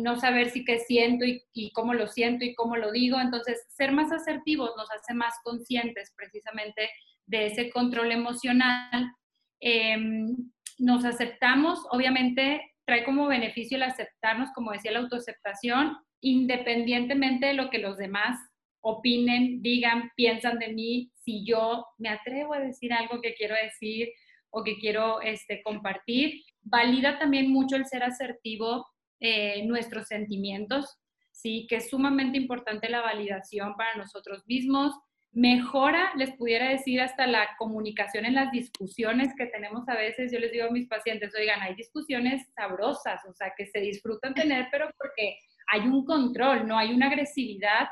no 0.01 0.19
saber 0.19 0.49
si 0.49 0.65
qué 0.65 0.79
siento 0.79 1.25
y, 1.25 1.71
cómo 1.73 1.93
lo 1.93 2.07
siento 2.07 2.43
y 2.43 2.55
cómo 2.55 2.75
lo 2.75 2.91
digo. 2.91 3.19
Entonces, 3.19 3.65
ser 3.69 3.91
más 3.91 4.11
asertivos 4.11 4.71
nos 4.75 4.89
hace 4.89 5.13
más 5.13 5.35
conscientes 5.43 6.11
precisamente 6.17 6.89
de 7.27 7.45
ese 7.45 7.69
control 7.69 8.11
emocional. 8.11 9.13
Em, 9.59 10.35
nos 10.79 11.05
aceptamos, 11.05 11.85
obviamente 11.91 12.61
trae 12.85 13.03
como 13.05 13.27
beneficio 13.27 13.77
el 13.77 13.83
aceptarnos, 13.83 14.49
como 14.55 14.71
decía 14.71 14.91
la 14.91 14.99
autoaceptación, 14.99 15.95
independientemente 16.21 17.45
de 17.45 17.53
lo 17.53 17.69
que 17.69 17.77
los 17.77 17.97
demás 17.97 18.39
opinen, 18.81 19.61
digan, 19.61 20.11
piensan 20.15 20.59
de 20.59 20.73
mí, 20.73 21.11
si 21.15 21.45
yo 21.45 21.85
me 21.97 22.09
atrevo 22.09 22.53
a 22.53 22.59
decir 22.59 22.93
algo 22.93 23.21
que 23.21 23.33
quiero 23.35 23.55
decir 23.61 24.09
o 24.51 24.63
que 24.63 24.77
quiero 24.77 25.21
este, 25.21 25.61
compartir. 25.63 26.41
Valida 26.61 27.19
también 27.19 27.51
mucho 27.51 27.75
el 27.75 27.85
ser 27.85 28.03
asertivo 28.03 28.85
eh, 29.19 29.65
nuestros 29.65 30.07
sentimientos, 30.07 30.97
sí, 31.31 31.67
que 31.69 31.77
es 31.77 31.89
sumamente 31.89 32.37
importante 32.37 32.89
la 32.89 33.01
validación 33.01 33.75
para 33.75 33.95
nosotros 33.95 34.43
mismos. 34.47 34.93
Mejora, 35.31 36.11
les 36.15 36.31
pudiera 36.35 36.69
decir, 36.69 37.01
hasta 37.01 37.27
la 37.27 37.49
comunicación 37.57 38.25
en 38.25 38.35
las 38.35 38.51
discusiones 38.51 39.33
que 39.37 39.45
tenemos 39.45 39.87
a 39.87 39.95
veces. 39.95 40.31
Yo 40.31 40.39
les 40.39 40.51
digo 40.51 40.65
a 40.65 40.71
mis 40.71 40.87
pacientes, 40.87 41.33
oigan, 41.37 41.61
hay 41.61 41.75
discusiones 41.75 42.47
sabrosas, 42.55 43.21
o 43.29 43.33
sea, 43.33 43.53
que 43.55 43.67
se 43.67 43.79
disfrutan 43.79 44.33
tener, 44.33 44.67
pero 44.71 44.89
porque 44.97 45.37
hay 45.71 45.81
un 45.81 46.05
control, 46.05 46.67
no 46.67 46.77
hay 46.77 46.93
una 46.93 47.07
agresividad 47.07 47.87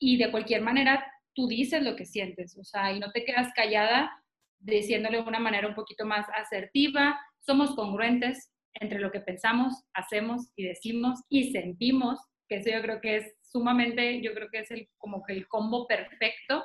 y 0.00 0.16
de 0.16 0.30
cualquier 0.32 0.62
manera 0.62 1.06
tú 1.34 1.46
dices 1.46 1.82
lo 1.82 1.94
que 1.94 2.06
sientes, 2.06 2.56
o 2.58 2.64
sea, 2.64 2.92
y 2.92 2.98
no 2.98 3.12
te 3.12 3.24
quedas 3.24 3.52
callada 3.54 4.10
diciéndole 4.58 5.18
de 5.18 5.28
una 5.28 5.38
manera 5.38 5.68
un 5.68 5.74
poquito 5.74 6.04
más 6.04 6.26
asertiva, 6.34 7.20
somos 7.40 7.74
congruentes 7.74 8.52
entre 8.74 8.98
lo 8.98 9.10
que 9.10 9.20
pensamos, 9.20 9.84
hacemos 9.94 10.50
y 10.56 10.64
decimos 10.64 11.20
y 11.28 11.52
sentimos, 11.52 12.18
que 12.48 12.56
eso 12.56 12.70
yo 12.70 12.82
creo 12.82 13.00
que 13.00 13.16
es 13.16 13.36
sumamente, 13.42 14.20
yo 14.22 14.34
creo 14.34 14.48
que 14.50 14.60
es 14.60 14.70
el, 14.70 14.88
como 14.98 15.22
que 15.22 15.32
el 15.32 15.48
combo 15.48 15.86
perfecto. 15.86 16.64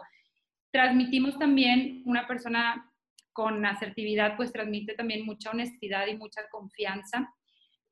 Transmitimos 0.72 1.38
también 1.38 2.04
una 2.06 2.27
persona 2.27 2.92
con 3.34 3.65
asertividad, 3.65 4.36
pues 4.36 4.51
transmite 4.51 4.94
también 4.94 5.25
mucha 5.25 5.51
honestidad 5.51 6.08
y 6.08 6.15
mucha 6.15 6.48
confianza. 6.50 7.34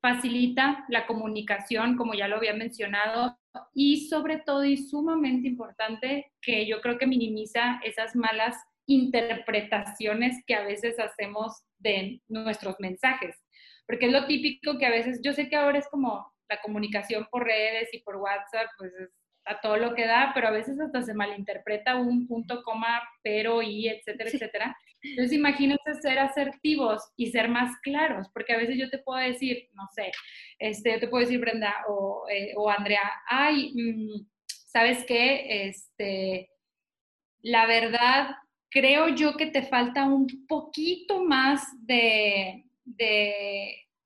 Facilita 0.04 0.84
la 0.90 1.06
comunicación, 1.06 1.96
como 1.96 2.12
ya 2.12 2.28
lo 2.28 2.36
había 2.36 2.52
mencionado, 2.52 3.38
y 3.72 4.06
sobre 4.10 4.36
todo 4.36 4.62
y 4.62 4.76
sumamente 4.76 5.48
importante, 5.48 6.30
que 6.42 6.66
yo 6.66 6.82
creo 6.82 6.98
que 6.98 7.06
minimiza 7.06 7.80
esas 7.82 8.14
malas 8.14 8.54
interpretaciones 8.84 10.44
que 10.46 10.56
a 10.56 10.62
veces 10.62 11.00
hacemos 11.00 11.64
de 11.78 12.20
nuestros 12.28 12.76
mensajes. 12.80 13.34
Porque 13.86 14.04
es 14.04 14.12
lo 14.12 14.26
típico 14.26 14.76
que 14.76 14.84
a 14.84 14.90
veces, 14.90 15.22
yo 15.24 15.32
sé 15.32 15.48
que 15.48 15.56
ahora 15.56 15.78
es 15.78 15.88
como 15.88 16.30
la 16.50 16.60
comunicación 16.60 17.26
por 17.30 17.44
redes 17.44 17.88
y 17.94 18.00
por 18.00 18.16
WhatsApp, 18.16 18.68
pues 18.76 18.92
es 18.96 19.10
a 19.46 19.60
todo 19.60 19.76
lo 19.76 19.94
que 19.94 20.06
da, 20.06 20.32
pero 20.34 20.48
a 20.48 20.52
veces 20.52 20.78
hasta 20.80 21.02
se 21.02 21.14
malinterpreta 21.14 21.96
un 21.96 22.26
punto, 22.26 22.62
coma, 22.62 23.02
pero, 23.22 23.62
y, 23.62 23.88
etcétera, 23.88 24.30
etcétera. 24.30 24.76
Entonces 25.02 25.32
imagínense 25.36 25.94
ser 26.00 26.18
asertivos 26.18 27.02
y 27.16 27.30
ser 27.30 27.48
más 27.48 27.78
claros, 27.82 28.28
porque 28.32 28.54
a 28.54 28.56
veces 28.56 28.78
yo 28.78 28.88
te 28.88 28.98
puedo 28.98 29.20
decir, 29.20 29.68
no 29.74 29.86
sé, 29.94 30.12
este, 30.58 30.92
yo 30.92 31.00
te 31.00 31.08
puedo 31.08 31.24
decir, 31.24 31.40
Brenda 31.40 31.74
o, 31.88 32.24
eh, 32.30 32.54
o 32.56 32.70
Andrea, 32.70 33.02
ay, 33.26 33.72
mm, 33.74 34.26
¿sabes 34.46 35.04
qué? 35.04 35.66
Este, 35.68 36.50
la 37.42 37.66
verdad, 37.66 38.30
creo 38.70 39.08
yo 39.08 39.36
que 39.36 39.46
te 39.46 39.62
falta 39.62 40.04
un 40.04 40.26
poquito 40.48 41.22
más 41.22 41.62
de, 41.86 42.64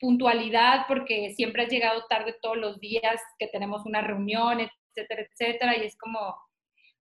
puntualidad 0.00 0.84
porque 0.86 1.34
siempre 1.34 1.64
has 1.64 1.70
llegado 1.70 2.04
tarde 2.08 2.36
todos 2.40 2.56
los 2.56 2.78
días 2.78 3.20
que 3.36 3.48
tenemos 3.48 3.84
una 3.84 4.00
reunión, 4.00 4.60
etcétera, 5.00 5.28
etcétera, 5.30 5.76
y 5.76 5.86
es 5.86 5.96
como, 5.96 6.36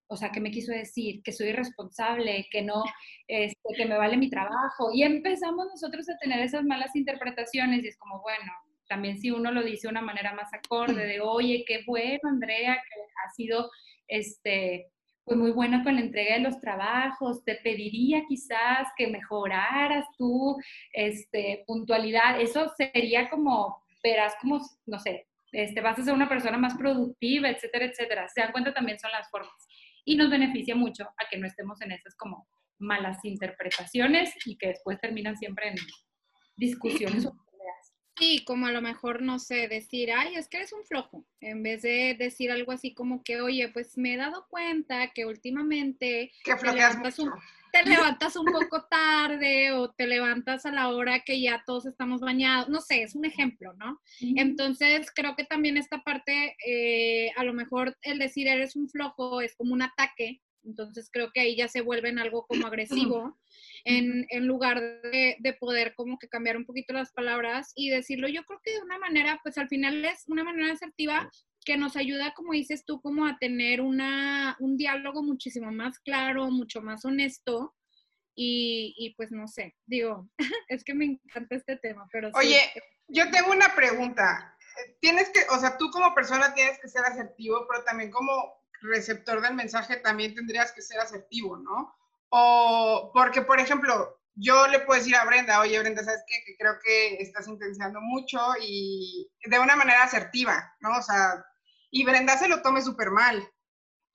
o 0.08 0.16
sea, 0.16 0.30
¿qué 0.30 0.40
me 0.40 0.50
quiso 0.50 0.72
decir? 0.72 1.22
Que 1.22 1.32
soy 1.32 1.48
irresponsable, 1.48 2.46
que 2.50 2.62
no, 2.62 2.82
este, 3.26 3.74
que 3.76 3.86
me 3.86 3.98
vale 3.98 4.16
mi 4.16 4.30
trabajo. 4.30 4.90
Y 4.92 5.02
empezamos 5.02 5.66
nosotros 5.66 6.08
a 6.08 6.16
tener 6.18 6.40
esas 6.40 6.64
malas 6.64 6.96
interpretaciones 6.96 7.84
y 7.84 7.88
es 7.88 7.98
como, 7.98 8.20
bueno, 8.22 8.52
también 8.88 9.18
si 9.18 9.30
uno 9.30 9.52
lo 9.52 9.62
dice 9.62 9.86
de 9.86 9.92
una 9.92 10.00
manera 10.00 10.32
más 10.32 10.52
acorde, 10.52 11.06
de, 11.06 11.20
oye, 11.20 11.64
qué 11.66 11.82
bueno, 11.86 12.20
Andrea, 12.24 12.74
que 12.74 13.00
ha 13.24 13.30
sido, 13.34 13.70
este, 14.08 14.90
fue 15.24 15.36
muy 15.36 15.50
buena 15.50 15.84
con 15.84 15.94
la 15.94 16.00
entrega 16.00 16.36
de 16.36 16.40
los 16.40 16.58
trabajos, 16.58 17.44
te 17.44 17.56
pediría 17.56 18.24
quizás 18.26 18.88
que 18.96 19.08
mejoraras 19.08 20.06
tu 20.16 20.56
este, 20.92 21.64
puntualidad, 21.66 22.40
eso 22.40 22.72
sería 22.76 23.28
como, 23.28 23.76
verás 24.02 24.34
como, 24.40 24.58
no 24.86 24.98
sé, 24.98 25.27
este, 25.52 25.80
vas 25.80 25.98
a 25.98 26.02
ser 26.02 26.14
una 26.14 26.28
persona 26.28 26.58
más 26.58 26.76
productiva, 26.76 27.48
etcétera, 27.48 27.86
etcétera. 27.86 28.28
Se 28.28 28.40
dan 28.40 28.52
cuenta 28.52 28.72
también 28.72 28.98
son 28.98 29.10
las 29.12 29.28
formas. 29.30 29.66
Y 30.04 30.16
nos 30.16 30.30
beneficia 30.30 30.74
mucho 30.74 31.04
a 31.04 31.28
que 31.30 31.38
no 31.38 31.46
estemos 31.46 31.80
en 31.82 31.92
esas 31.92 32.14
como 32.16 32.48
malas 32.78 33.18
interpretaciones 33.24 34.32
y 34.46 34.56
que 34.56 34.68
después 34.68 34.98
terminan 35.00 35.36
siempre 35.36 35.68
en 35.68 35.76
discusiones 36.56 37.28
Sí, 38.18 38.44
como 38.44 38.66
a 38.66 38.72
lo 38.72 38.82
mejor, 38.82 39.22
no 39.22 39.38
sé, 39.38 39.68
decir, 39.68 40.10
ay, 40.12 40.34
es 40.34 40.48
que 40.48 40.58
eres 40.58 40.72
un 40.72 40.84
flojo, 40.84 41.24
en 41.40 41.62
vez 41.62 41.82
de 41.82 42.16
decir 42.18 42.50
algo 42.50 42.72
así 42.72 42.92
como 42.94 43.22
que, 43.22 43.40
oye, 43.40 43.68
pues 43.68 43.96
me 43.96 44.14
he 44.14 44.16
dado 44.16 44.46
cuenta 44.48 45.12
que 45.12 45.24
últimamente 45.24 46.32
te, 46.44 46.72
levantas 46.72 47.18
un, 47.18 47.30
te 47.72 47.82
levantas 48.18 48.36
un 48.36 48.46
poco 48.46 48.84
tarde 48.84 49.72
o 49.72 49.90
te 49.90 50.06
levantas 50.06 50.66
a 50.66 50.72
la 50.72 50.88
hora 50.88 51.20
que 51.20 51.40
ya 51.40 51.62
todos 51.64 51.86
estamos 51.86 52.20
bañados, 52.20 52.68
no 52.68 52.80
sé, 52.80 53.02
es 53.02 53.14
un 53.14 53.24
ejemplo, 53.24 53.72
¿no? 53.74 54.00
Entonces, 54.20 55.10
creo 55.14 55.36
que 55.36 55.44
también 55.44 55.76
esta 55.76 56.02
parte, 56.02 56.56
eh, 56.66 57.30
a 57.36 57.44
lo 57.44 57.52
mejor 57.52 57.96
el 58.02 58.18
decir 58.18 58.48
eres 58.48 58.76
un 58.76 58.88
flojo 58.88 59.40
es 59.40 59.54
como 59.54 59.74
un 59.74 59.82
ataque, 59.82 60.40
entonces 60.64 61.08
creo 61.12 61.30
que 61.32 61.40
ahí 61.40 61.56
ya 61.56 61.68
se 61.68 61.80
vuelven 61.80 62.18
algo 62.18 62.46
como 62.46 62.66
agresivo 62.66 63.38
en, 63.84 64.26
lugar 64.46 64.80
de, 64.80 65.36
de, 65.38 65.52
poder 65.54 65.94
como 65.94 66.18
que 66.18 66.28
cambiar 66.28 66.56
un 66.56 66.64
poquito 66.64 66.92
las 66.92 67.12
palabras 67.12 67.72
y 67.74 67.90
decirlo. 67.90 68.28
Yo 68.28 68.44
creo 68.44 68.60
que 68.62 68.72
de 68.72 68.82
una 68.82 68.98
manera, 68.98 69.40
pues 69.42 69.58
al 69.58 69.68
final 69.68 70.04
es 70.04 70.24
una 70.26 70.44
manera 70.44 70.72
asertiva 70.72 71.30
que 71.64 71.76
nos 71.76 71.96
ayuda, 71.96 72.32
como 72.34 72.52
dices 72.52 72.84
tú, 72.84 73.00
como 73.00 73.26
a 73.26 73.36
tener 73.38 73.80
una, 73.80 74.56
un 74.58 74.76
diálogo 74.76 75.22
muchísimo 75.22 75.70
más 75.70 75.98
claro, 75.98 76.50
mucho 76.50 76.80
más 76.80 77.04
honesto. 77.04 77.74
Y, 78.34 78.94
y 78.96 79.14
pues 79.16 79.32
no 79.32 79.48
sé, 79.48 79.76
digo, 79.84 80.28
es 80.68 80.84
que 80.84 80.94
me 80.94 81.04
encanta 81.04 81.56
este 81.56 81.76
tema, 81.76 82.08
pero... 82.12 82.30
Oye, 82.34 82.60
yo 83.08 83.30
tengo 83.30 83.50
una 83.50 83.74
pregunta. 83.74 84.56
Tienes 85.00 85.28
que, 85.30 85.40
o 85.50 85.58
sea, 85.58 85.76
tú 85.76 85.90
como 85.90 86.14
persona 86.14 86.54
tienes 86.54 86.78
que 86.78 86.88
ser 86.88 87.04
asertivo, 87.04 87.66
pero 87.68 87.82
también 87.84 88.10
como 88.10 88.62
receptor 88.80 89.40
del 89.40 89.54
mensaje 89.54 89.96
también 89.96 90.34
tendrías 90.34 90.72
que 90.72 90.82
ser 90.82 91.00
asertivo, 91.00 91.56
¿no? 91.56 91.97
O 92.30 93.10
porque, 93.14 93.42
por 93.42 93.58
ejemplo, 93.58 94.20
yo 94.34 94.66
le 94.68 94.80
puedo 94.80 94.98
decir 94.98 95.16
a 95.16 95.24
Brenda, 95.24 95.60
oye 95.60 95.78
Brenda, 95.78 96.04
¿sabes 96.04 96.22
qué? 96.26 96.36
Que 96.46 96.56
creo 96.56 96.74
que 96.82 97.16
estás 97.16 97.48
intencionando 97.48 98.00
mucho 98.00 98.38
y 98.60 99.30
de 99.44 99.58
una 99.58 99.76
manera 99.76 100.04
asertiva, 100.04 100.72
¿no? 100.80 100.96
O 100.96 101.02
sea, 101.02 101.44
y 101.90 102.04
Brenda 102.04 102.36
se 102.36 102.48
lo 102.48 102.62
tome 102.62 102.82
súper 102.82 103.10
mal. 103.10 103.46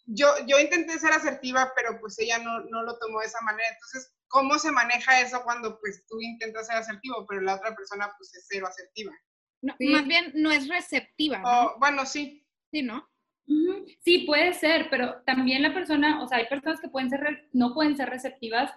Yo, 0.06 0.28
yo 0.48 0.60
intenté 0.60 1.00
ser 1.00 1.12
asertiva, 1.12 1.72
pero 1.76 2.00
pues 2.00 2.20
ella 2.20 2.38
no, 2.38 2.62
no 2.66 2.84
lo 2.84 2.98
tomó 3.00 3.20
de 3.20 3.28
esa 3.28 3.42
manera. 3.42 3.68
Entonces, 3.70 4.14
¿cómo 4.28 4.60
se 4.60 4.72
maneja 4.72 5.22
eso 5.22 5.44
cuando 5.44 5.80
pues 5.80 6.06
tú 6.08 6.20
intentas 6.22 6.68
ser 6.68 6.78
asertivo, 6.78 7.26
pero 7.28 7.42
la 7.42 7.56
otra 7.56 7.76
persona 7.76 8.14
pues 8.18 8.34
es 8.36 8.46
cero 8.50 8.68
asertiva? 8.68 9.14
Más 9.62 10.06
bien 10.06 10.32
no 10.36 10.52
es 10.52 10.68
receptiva. 10.68 11.40
¿no? 11.40 11.78
bueno, 11.80 12.06
sí. 12.06 12.46
Sí, 12.72 12.82
¿no? 12.82 13.10
Sí, 14.02 14.20
puede 14.20 14.54
ser, 14.54 14.88
pero 14.90 15.22
también 15.26 15.62
la 15.62 15.74
persona, 15.74 16.22
o 16.22 16.28
sea, 16.28 16.40
hay 16.40 16.48
personas 16.48 16.80
que 16.80 16.90
pueden 16.90 17.10
ser, 17.10 17.48
no 17.52 17.74
pueden 17.74 17.96
ser 17.96 18.10
receptivas, 18.10 18.72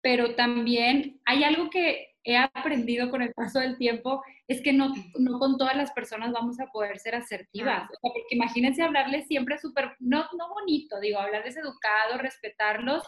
pero 0.00 0.34
también 0.34 1.20
hay 1.24 1.44
algo 1.44 1.70
que 1.70 2.10
he 2.24 2.36
aprendido 2.36 3.10
con 3.10 3.22
el 3.22 3.32
paso 3.32 3.60
del 3.60 3.78
tiempo, 3.78 4.22
es 4.46 4.60
que 4.62 4.72
no, 4.72 4.92
no 5.18 5.38
con 5.38 5.56
todas 5.56 5.76
las 5.76 5.90
personas 5.92 6.32
vamos 6.32 6.60
a 6.60 6.66
poder 6.66 6.98
ser 6.98 7.14
asertivas. 7.14 7.84
O 7.84 7.88
sea, 7.88 7.98
porque 8.00 8.34
imagínense 8.34 8.82
hablarles 8.82 9.26
siempre 9.26 9.58
súper, 9.58 9.96
no, 10.00 10.26
no 10.36 10.48
bonito, 10.50 11.00
digo, 11.00 11.18
hablarles 11.18 11.56
educado, 11.56 12.18
respetarlos. 12.18 13.04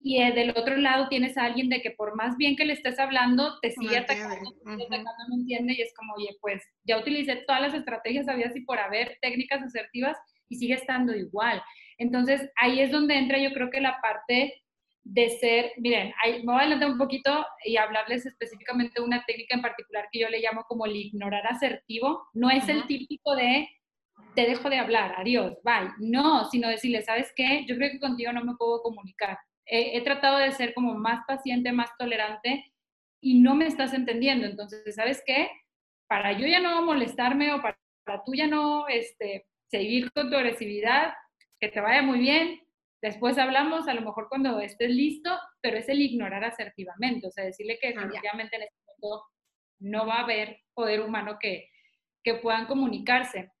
Y 0.00 0.20
eh, 0.20 0.32
del 0.32 0.50
otro 0.50 0.76
lado 0.76 1.08
tienes 1.08 1.38
a 1.38 1.44
alguien 1.44 1.70
de 1.70 1.80
que 1.80 1.90
por 1.90 2.14
más 2.14 2.36
bien 2.36 2.56
que 2.56 2.66
le 2.66 2.74
estés 2.74 2.98
hablando, 2.98 3.58
te 3.60 3.70
sigue 3.70 3.96
atacando, 3.96 4.52
no 4.64 5.34
entiende 5.34 5.72
y 5.72 5.80
es 5.80 5.94
como, 5.96 6.12
oye, 6.14 6.36
pues 6.42 6.62
ya 6.84 6.98
utilicé 6.98 7.36
todas 7.46 7.62
las 7.62 7.74
estrategias, 7.74 8.28
había 8.28 8.52
y 8.54 8.60
por 8.60 8.78
haber 8.78 9.16
técnicas 9.22 9.62
asertivas 9.62 10.18
y 10.54 10.58
sigue 10.58 10.74
estando 10.74 11.14
igual. 11.14 11.62
Entonces, 11.98 12.50
ahí 12.56 12.80
es 12.80 12.90
donde 12.90 13.16
entra 13.16 13.38
yo 13.38 13.52
creo 13.52 13.70
que 13.70 13.80
la 13.80 14.00
parte 14.00 14.62
de 15.04 15.28
ser, 15.28 15.72
miren, 15.76 16.14
me 16.24 16.44
voy 16.44 16.54
a 16.54 16.60
adelantar 16.60 16.90
un 16.90 16.98
poquito 16.98 17.44
y 17.64 17.76
hablarles 17.76 18.24
específicamente 18.24 18.94
de 18.96 19.04
una 19.04 19.22
técnica 19.26 19.54
en 19.54 19.62
particular 19.62 20.08
que 20.10 20.20
yo 20.20 20.28
le 20.28 20.40
llamo 20.40 20.64
como 20.66 20.86
el 20.86 20.96
ignorar 20.96 21.46
asertivo. 21.46 22.26
No 22.32 22.50
es 22.50 22.68
el 22.68 22.86
típico 22.86 23.36
de 23.36 23.68
te 24.34 24.46
dejo 24.46 24.68
de 24.70 24.78
hablar, 24.78 25.14
adiós, 25.18 25.56
bye. 25.62 25.90
No, 25.98 26.44
sino 26.50 26.68
decirle, 26.68 27.02
¿sabes 27.02 27.32
qué? 27.36 27.64
Yo 27.68 27.76
creo 27.76 27.90
que 27.90 28.00
contigo 28.00 28.32
no 28.32 28.44
me 28.44 28.56
puedo 28.56 28.82
comunicar. 28.82 29.38
He, 29.66 30.02
tratado 30.02 30.38
de 30.38 30.52
ser 30.52 30.74
como 30.74 30.94
más 30.94 31.24
paciente, 31.26 31.72
más 31.72 31.90
tolerante 31.98 32.72
y 33.20 33.40
no 33.40 33.54
me 33.54 33.66
estás 33.66 33.94
entendiendo. 33.94 34.46
Entonces, 34.46 34.94
¿sabes 34.94 35.22
qué? 35.24 35.50
Para 36.08 36.32
yo 36.32 36.46
ya 36.46 36.60
no 36.60 36.82
molestarme 36.82 37.52
o 37.52 37.62
para, 37.62 37.78
para 38.04 38.22
tú 38.24 38.34
ya 38.34 38.46
no 38.46 38.88
este, 38.88 39.46
seguir 39.70 40.10
con 40.12 40.30
tu 40.30 40.36
agresividad, 40.36 41.14
que 41.60 41.68
te 41.68 41.80
vaya 41.80 42.02
muy 42.02 42.18
bien, 42.18 42.64
Después 43.04 43.36
hablamos, 43.36 43.86
a 43.86 43.92
lo 43.92 44.00
mejor 44.00 44.30
cuando 44.30 44.60
estés 44.60 44.88
listo, 44.88 45.38
pero 45.60 45.76
es 45.76 45.90
el 45.90 46.00
ignorar 46.00 46.42
asertivamente, 46.42 47.26
o 47.26 47.30
sea, 47.30 47.44
decirle 47.44 47.78
que 47.78 47.88
definitivamente 47.88 48.56
en 48.56 48.62
este 48.62 48.76
momento 48.86 49.26
no 49.80 50.06
va 50.06 50.14
a 50.14 50.22
haber 50.22 50.60
poder 50.72 51.02
humano 51.02 51.36
que, 51.38 51.68
que 52.22 52.36
puedan 52.36 52.64
comunicarse. 52.64 53.52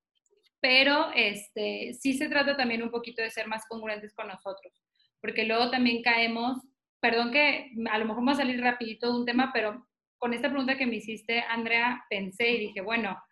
Pero 0.62 1.10
este, 1.14 1.92
sí 1.92 2.14
se 2.14 2.30
trata 2.30 2.56
también 2.56 2.82
un 2.82 2.90
poquito 2.90 3.20
de 3.20 3.30
ser 3.30 3.46
más 3.46 3.66
congruentes 3.68 4.14
con 4.14 4.28
nosotros, 4.28 4.82
porque 5.20 5.44
luego 5.44 5.70
también 5.70 6.02
caemos, 6.02 6.56
perdón 6.98 7.30
que 7.30 7.70
a 7.90 7.98
lo 7.98 8.06
mejor 8.06 8.26
va 8.26 8.32
a 8.32 8.36
salir 8.36 8.58
rapidito 8.62 9.12
de 9.12 9.18
un 9.18 9.26
tema, 9.26 9.50
pero 9.52 9.86
con 10.16 10.32
esta 10.32 10.48
pregunta 10.48 10.78
que 10.78 10.86
me 10.86 10.96
hiciste, 10.96 11.40
Andrea, 11.40 12.02
pensé 12.08 12.48
y 12.50 12.60
dije, 12.60 12.80
bueno, 12.80 13.22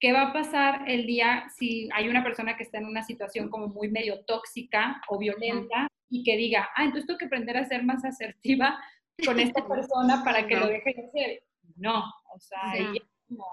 ¿Qué 0.00 0.14
va 0.14 0.28
a 0.28 0.32
pasar 0.32 0.88
el 0.88 1.06
día 1.06 1.46
si 1.54 1.90
hay 1.92 2.08
una 2.08 2.24
persona 2.24 2.56
que 2.56 2.62
está 2.62 2.78
en 2.78 2.86
una 2.86 3.02
situación 3.02 3.50
como 3.50 3.68
muy 3.68 3.90
medio 3.90 4.24
tóxica 4.24 4.98
o 5.08 5.18
violenta 5.18 5.88
y 6.08 6.24
que 6.24 6.38
diga, 6.38 6.70
ah, 6.74 6.84
entonces 6.84 7.06
tengo 7.06 7.18
que 7.18 7.26
aprender 7.26 7.58
a 7.58 7.66
ser 7.66 7.84
más 7.84 8.02
asertiva 8.02 8.82
con 9.24 9.38
esta 9.54 9.68
persona 9.68 10.24
para 10.24 10.46
que 10.46 10.56
lo 10.56 10.68
deje 10.68 10.94
de 10.94 11.04
hacer? 11.06 11.42
No, 11.76 12.02
o 12.34 12.40
sea, 12.40 12.70
ahí 12.72 12.96
es 12.96 13.02
como 13.28 13.44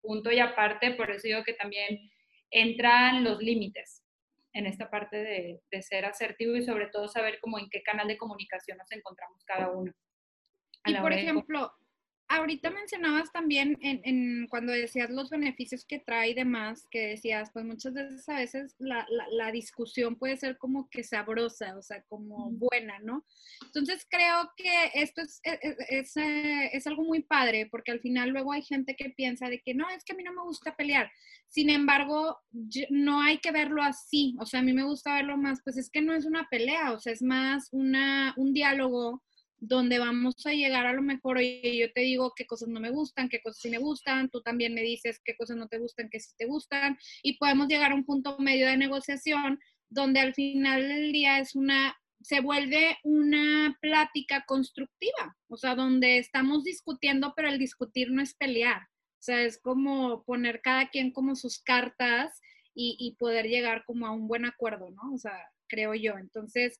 punto 0.00 0.32
y 0.32 0.40
aparte, 0.40 0.92
por 0.94 1.10
eso 1.10 1.28
digo 1.28 1.44
que 1.44 1.52
también 1.52 2.10
entran 2.50 3.22
los 3.22 3.38
límites 3.40 4.02
en 4.54 4.66
esta 4.66 4.90
parte 4.90 5.18
de, 5.18 5.60
de, 5.70 5.82
ser 5.82 6.06
asertivo 6.06 6.56
y 6.56 6.62
sobre 6.62 6.88
todo 6.88 7.08
saber 7.08 7.38
cómo 7.40 7.58
en 7.58 7.68
qué 7.70 7.82
canal 7.82 8.08
de 8.08 8.18
comunicación 8.18 8.78
nos 8.78 8.90
encontramos 8.92 9.44
cada 9.44 9.70
uno. 9.70 9.92
Y 10.84 10.94
por 10.96 11.12
ejemplo, 11.12 11.72
ahorita 12.36 12.70
mencionabas 12.70 13.30
también 13.32 13.78
en, 13.82 14.46
cuando 14.48 14.72
decías 14.72 15.10
los 15.10 15.30
beneficios 15.30 15.84
que 15.84 15.98
trae 15.98 16.30
y 16.30 16.34
demás, 16.34 16.86
que 16.90 17.08
decías, 17.08 17.50
pues 17.52 17.64
muchas 17.64 17.94
veces 17.94 18.28
a 18.28 18.36
veces 18.36 18.74
la, 18.78 19.06
discusión 19.52 20.16
puede 20.16 20.36
ser 20.38 20.56
como 20.56 20.88
que 20.88 21.04
sabrosa, 21.04 21.76
o 21.76 21.82
sea, 21.82 22.02
como 22.04 22.50
buena, 22.50 22.98
¿no? 23.00 23.24
Entonces 23.66 24.06
creo 24.08 24.50
que 24.56 24.90
esto 24.94 25.20
es, 25.20 25.40
e, 25.44 25.58
e, 25.62 25.76
es, 25.98 26.16
eh, 26.16 26.70
es, 26.72 26.86
algo 26.86 27.02
muy 27.04 27.22
padre, 27.22 27.66
porque 27.70 27.92
al 27.92 28.00
final 28.00 28.30
luego 28.30 28.52
hay 28.52 28.62
gente 28.62 28.96
que 28.96 29.10
piensa 29.10 29.48
de 29.48 29.60
que 29.60 29.74
no, 29.74 29.88
es 29.90 30.04
que 30.04 30.14
a 30.14 30.16
mí 30.16 30.22
no 30.22 30.32
me 30.32 30.42
gusta 30.42 30.74
pelear. 30.74 31.10
Sin 31.48 31.68
embargo, 31.68 32.38
no 32.88 33.20
hay 33.20 33.38
que 33.38 33.52
verlo 33.52 33.82
así, 33.82 34.34
o 34.40 34.46
sea, 34.46 34.60
a 34.60 34.62
mí 34.62 34.72
me 34.72 34.84
gusta 34.84 35.14
verlo 35.14 35.36
más, 35.36 35.60
pues 35.62 35.76
es 35.76 35.90
que 35.90 36.00
no 36.00 36.14
es 36.14 36.24
una 36.24 36.48
pelea, 36.50 36.92
o 36.92 36.98
sea, 36.98 37.12
es 37.12 37.22
más 37.22 37.68
una, 37.72 38.32
un 38.38 38.54
diálogo 38.54 39.22
donde 39.64 40.00
vamos 40.00 40.34
a 40.44 40.50
llegar 40.50 40.86
a 40.86 40.92
lo 40.92 41.02
mejor, 41.02 41.36
oye, 41.36 41.76
yo 41.78 41.92
te 41.92 42.00
digo 42.00 42.32
qué 42.34 42.46
cosas 42.46 42.68
no 42.68 42.80
me 42.80 42.90
gustan, 42.90 43.28
qué 43.28 43.40
cosas 43.40 43.60
sí 43.62 43.70
me 43.70 43.78
gustan, 43.78 44.28
tú 44.28 44.42
también 44.42 44.74
me 44.74 44.82
dices 44.82 45.20
qué 45.24 45.36
cosas 45.36 45.56
no 45.56 45.68
te 45.68 45.78
gustan, 45.78 46.08
qué 46.10 46.18
sí 46.18 46.32
te 46.36 46.46
gustan, 46.46 46.98
y 47.22 47.38
podemos 47.38 47.68
llegar 47.68 47.92
a 47.92 47.94
un 47.94 48.04
punto 48.04 48.36
medio 48.40 48.66
de 48.66 48.76
negociación 48.76 49.60
donde 49.88 50.18
al 50.18 50.34
final 50.34 50.88
del 50.88 51.12
día 51.12 51.38
es 51.38 51.54
una, 51.54 51.96
se 52.22 52.40
vuelve 52.40 52.98
una 53.04 53.78
plática 53.80 54.44
constructiva, 54.48 55.36
o 55.48 55.56
sea, 55.56 55.76
donde 55.76 56.18
estamos 56.18 56.64
discutiendo, 56.64 57.32
pero 57.36 57.48
el 57.48 57.60
discutir 57.60 58.10
no 58.10 58.20
es 58.20 58.34
pelear, 58.34 58.82
o 58.82 59.22
sea, 59.22 59.42
es 59.42 59.60
como 59.60 60.24
poner 60.24 60.60
cada 60.60 60.88
quien 60.88 61.12
como 61.12 61.36
sus 61.36 61.62
cartas 61.62 62.40
y, 62.74 62.96
y 62.98 63.14
poder 63.14 63.46
llegar 63.46 63.84
como 63.86 64.08
a 64.08 64.10
un 64.10 64.26
buen 64.26 64.44
acuerdo, 64.44 64.90
¿no? 64.90 65.14
O 65.14 65.18
sea, 65.18 65.38
creo 65.68 65.94
yo. 65.94 66.18
Entonces, 66.18 66.78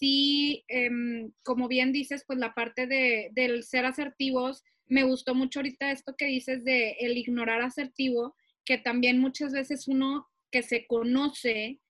sí, 0.00 0.64
em, 0.68 1.32
como 1.44 1.68
bien 1.68 1.92
dices, 1.92 2.24
pues 2.26 2.38
la 2.38 2.54
parte 2.54 2.86
de, 2.86 3.30
del 3.32 3.62
ser 3.62 3.84
asertivos, 3.84 4.64
me 4.86 5.04
gustó 5.04 5.34
mucho 5.34 5.60
ahorita 5.60 5.92
esto 5.92 6.16
que 6.16 6.26
dices 6.26 6.64
de 6.64 6.92
el 7.00 7.16
ignorar 7.16 7.60
asertivo, 7.60 8.34
que 8.64 8.78
también 8.78 9.20
muchas 9.20 9.52
veces 9.52 9.86
uno 9.86 10.26
que 10.50 10.62
se 10.62 10.86
conoce, 10.86 11.80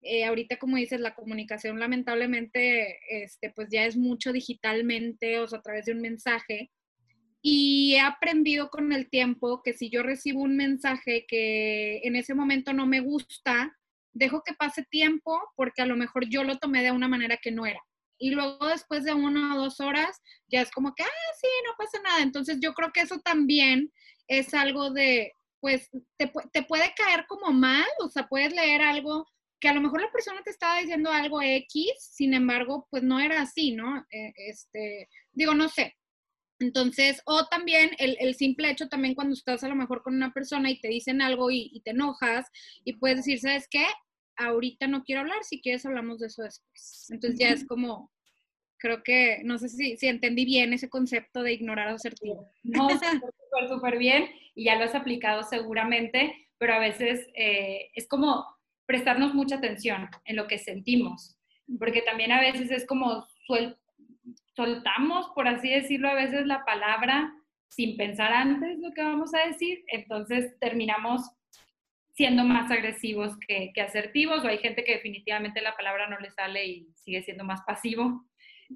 eh, 0.00 0.24
ahorita 0.24 0.58
como 0.58 0.76
dices, 0.76 1.00
la 1.00 1.14
comunicación 1.14 1.78
lamentablemente, 1.80 2.98
este, 3.10 3.50
pues 3.50 3.68
ya 3.70 3.84
es 3.84 3.96
mucho 3.96 4.32
digitalmente, 4.32 5.40
o 5.40 5.48
sea, 5.48 5.58
a 5.58 5.62
través 5.62 5.86
de 5.86 5.92
un 5.92 6.00
mensaje. 6.00 6.70
Y 7.42 7.94
he 7.94 8.00
aprendido 8.00 8.70
con 8.70 8.92
el 8.92 9.10
tiempo 9.10 9.62
que 9.62 9.72
si 9.72 9.90
yo 9.90 10.02
recibo 10.02 10.40
un 10.42 10.56
mensaje 10.56 11.26
que 11.28 11.98
en 12.04 12.16
ese 12.16 12.34
momento 12.34 12.72
no 12.72 12.86
me 12.86 13.00
gusta, 13.00 13.76
dejo 14.16 14.42
que 14.42 14.54
pase 14.54 14.84
tiempo 14.90 15.38
porque 15.56 15.82
a 15.82 15.86
lo 15.86 15.96
mejor 15.96 16.28
yo 16.28 16.42
lo 16.42 16.58
tomé 16.58 16.82
de 16.82 16.90
una 16.90 17.08
manera 17.08 17.36
que 17.36 17.50
no 17.50 17.66
era. 17.66 17.80
Y 18.18 18.30
luego 18.30 18.66
después 18.66 19.04
de 19.04 19.12
una 19.12 19.54
o 19.54 19.58
dos 19.58 19.80
horas 19.80 20.20
ya 20.48 20.62
es 20.62 20.70
como 20.70 20.94
que, 20.94 21.02
ah, 21.02 21.32
sí, 21.40 21.48
no 21.66 21.74
pasa 21.76 22.00
nada. 22.02 22.22
Entonces 22.22 22.58
yo 22.60 22.72
creo 22.72 22.90
que 22.92 23.02
eso 23.02 23.18
también 23.20 23.92
es 24.26 24.54
algo 24.54 24.90
de, 24.90 25.32
pues, 25.60 25.90
te, 26.16 26.32
te 26.52 26.62
puede 26.62 26.92
caer 26.96 27.26
como 27.26 27.52
mal, 27.52 27.86
o 28.00 28.08
sea, 28.08 28.26
puedes 28.26 28.54
leer 28.54 28.82
algo 28.82 29.26
que 29.60 29.68
a 29.68 29.74
lo 29.74 29.80
mejor 29.80 30.00
la 30.00 30.12
persona 30.12 30.42
te 30.42 30.50
estaba 30.50 30.80
diciendo 30.80 31.10
algo 31.10 31.40
X, 31.42 31.92
sin 31.98 32.34
embargo, 32.34 32.86
pues 32.90 33.02
no 33.02 33.20
era 33.20 33.42
así, 33.42 33.72
¿no? 33.72 33.98
Eh, 34.10 34.32
este, 34.36 35.08
digo, 35.32 35.54
no 35.54 35.68
sé, 35.68 35.94
entonces, 36.58 37.20
o 37.26 37.46
también 37.46 37.90
el, 37.98 38.34
simple 38.34 38.70
hecho 38.70 38.88
también 38.88 39.14
cuando 39.14 39.34
estás 39.34 39.62
a 39.62 39.68
lo 39.68 39.74
mejor 39.76 40.02
con 40.02 40.14
una 40.14 40.32
persona 40.32 40.70
y 40.70 40.80
te 40.80 40.88
dicen 40.88 41.20
algo 41.20 41.50
y, 41.50 41.70
y, 41.72 41.80
te 41.82 41.90
enojas 41.90 42.46
y 42.84 42.94
puedes 42.94 43.18
decir, 43.18 43.40
¿sabes 43.40 43.66
qué? 43.70 43.84
Ahorita 44.36 44.86
no 44.86 45.02
quiero 45.04 45.22
hablar, 45.22 45.42
si 45.42 45.60
quieres 45.60 45.84
hablamos 45.86 46.20
de 46.20 46.26
eso 46.26 46.42
después. 46.42 47.08
Entonces 47.10 47.38
ya 47.38 47.50
es 47.50 47.66
como, 47.66 48.12
creo 48.78 49.02
que, 49.02 49.40
no 49.44 49.58
sé 49.58 49.68
si, 49.68 49.96
si 49.96 50.06
entendí 50.06 50.44
bien 50.44 50.72
ese 50.72 50.88
concepto 50.88 51.42
de 51.42 51.52
ignorar 51.52 51.88
asertivo. 51.88 52.50
No, 52.62 52.88
súper, 52.90 53.68
súper 53.68 53.98
bien 53.98 54.28
y 54.54 54.64
ya 54.64 54.76
lo 54.76 54.84
has 54.84 54.94
aplicado 54.94 55.42
seguramente, 55.42 56.48
pero 56.58 56.74
a 56.74 56.78
veces 56.78 57.28
eh, 57.34 57.90
es 57.94 58.08
como 58.08 58.44
prestarnos 58.86 59.34
mucha 59.34 59.56
atención 59.56 60.08
en 60.24 60.36
lo 60.36 60.46
que 60.46 60.58
sentimos, 60.58 61.36
porque 61.78 62.02
también 62.02 62.32
a 62.32 62.40
veces 62.40 62.70
es 62.70 62.86
como 62.86 63.26
soltamos, 64.54 65.28
por 65.34 65.48
así 65.48 65.68
decirlo, 65.68 66.08
a 66.08 66.14
veces 66.14 66.46
la 66.46 66.64
palabra 66.64 67.32
sin 67.68 67.96
pensar 67.96 68.32
antes 68.32 68.78
lo 68.78 68.92
que 68.92 69.02
vamos 69.02 69.34
a 69.34 69.46
decir, 69.46 69.84
entonces 69.88 70.58
terminamos 70.60 71.22
siendo 72.16 72.44
más 72.44 72.70
agresivos 72.70 73.36
que, 73.46 73.70
asertivos, 73.80 74.42
o 74.42 74.48
hay 74.48 74.56
gente 74.58 74.84
que 74.84 74.94
definitivamente 74.94 75.60
la 75.60 75.76
palabra 75.76 76.08
no 76.08 76.18
le 76.18 76.30
sale 76.30 76.64
y 76.64 76.88
sigue 76.94 77.22
siendo 77.22 77.44
más 77.44 77.60
pasivo 77.66 78.24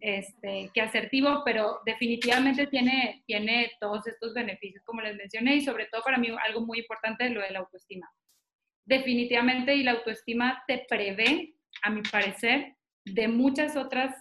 este, 0.02 0.70
que 0.74 0.80
asertivo, 0.82 1.42
pero 1.42 1.80
definitivamente 1.86 2.66
tiene, 2.66 3.22
tiene 3.26 3.72
todos 3.80 4.06
estos 4.06 4.34
beneficios, 4.34 4.84
como 4.84 5.00
les 5.00 5.16
mencioné, 5.16 5.56
y 5.56 5.62
sobre 5.62 5.86
todo 5.86 6.02
para 6.02 6.18
mí 6.18 6.28
algo 6.46 6.60
muy 6.60 6.80
importante 6.80 7.24
es 7.24 7.32
lo 7.32 7.40
de 7.40 7.50
la 7.50 7.60
autoestima. 7.60 8.08
Definitivamente, 8.84 9.74
y 9.74 9.84
la 9.84 9.92
autoestima 9.92 10.62
te 10.68 10.84
prevé, 10.86 11.54
a 11.82 11.88
mi 11.88 12.02
parecer, 12.02 12.76
de 13.06 13.26
muchas 13.26 13.74
otras, 13.74 14.14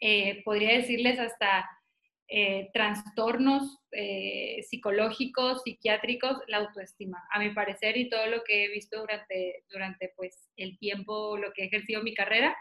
eh, 0.00 0.42
podría 0.44 0.78
decirles 0.78 1.20
hasta 1.20 1.70
eh, 2.36 2.68
trastornos 2.72 3.78
eh, 3.92 4.60
psicológicos, 4.68 5.62
psiquiátricos, 5.62 6.38
la 6.48 6.56
autoestima, 6.56 7.22
a 7.30 7.38
mi 7.38 7.50
parecer, 7.50 7.96
y 7.96 8.08
todo 8.08 8.26
lo 8.26 8.42
que 8.42 8.64
he 8.64 8.68
visto 8.70 8.98
durante, 8.98 9.62
durante 9.70 10.12
pues, 10.16 10.50
el 10.56 10.76
tiempo, 10.76 11.36
lo 11.36 11.52
que 11.52 11.62
he 11.62 11.66
ejercido 11.66 12.02
mi 12.02 12.12
carrera, 12.12 12.56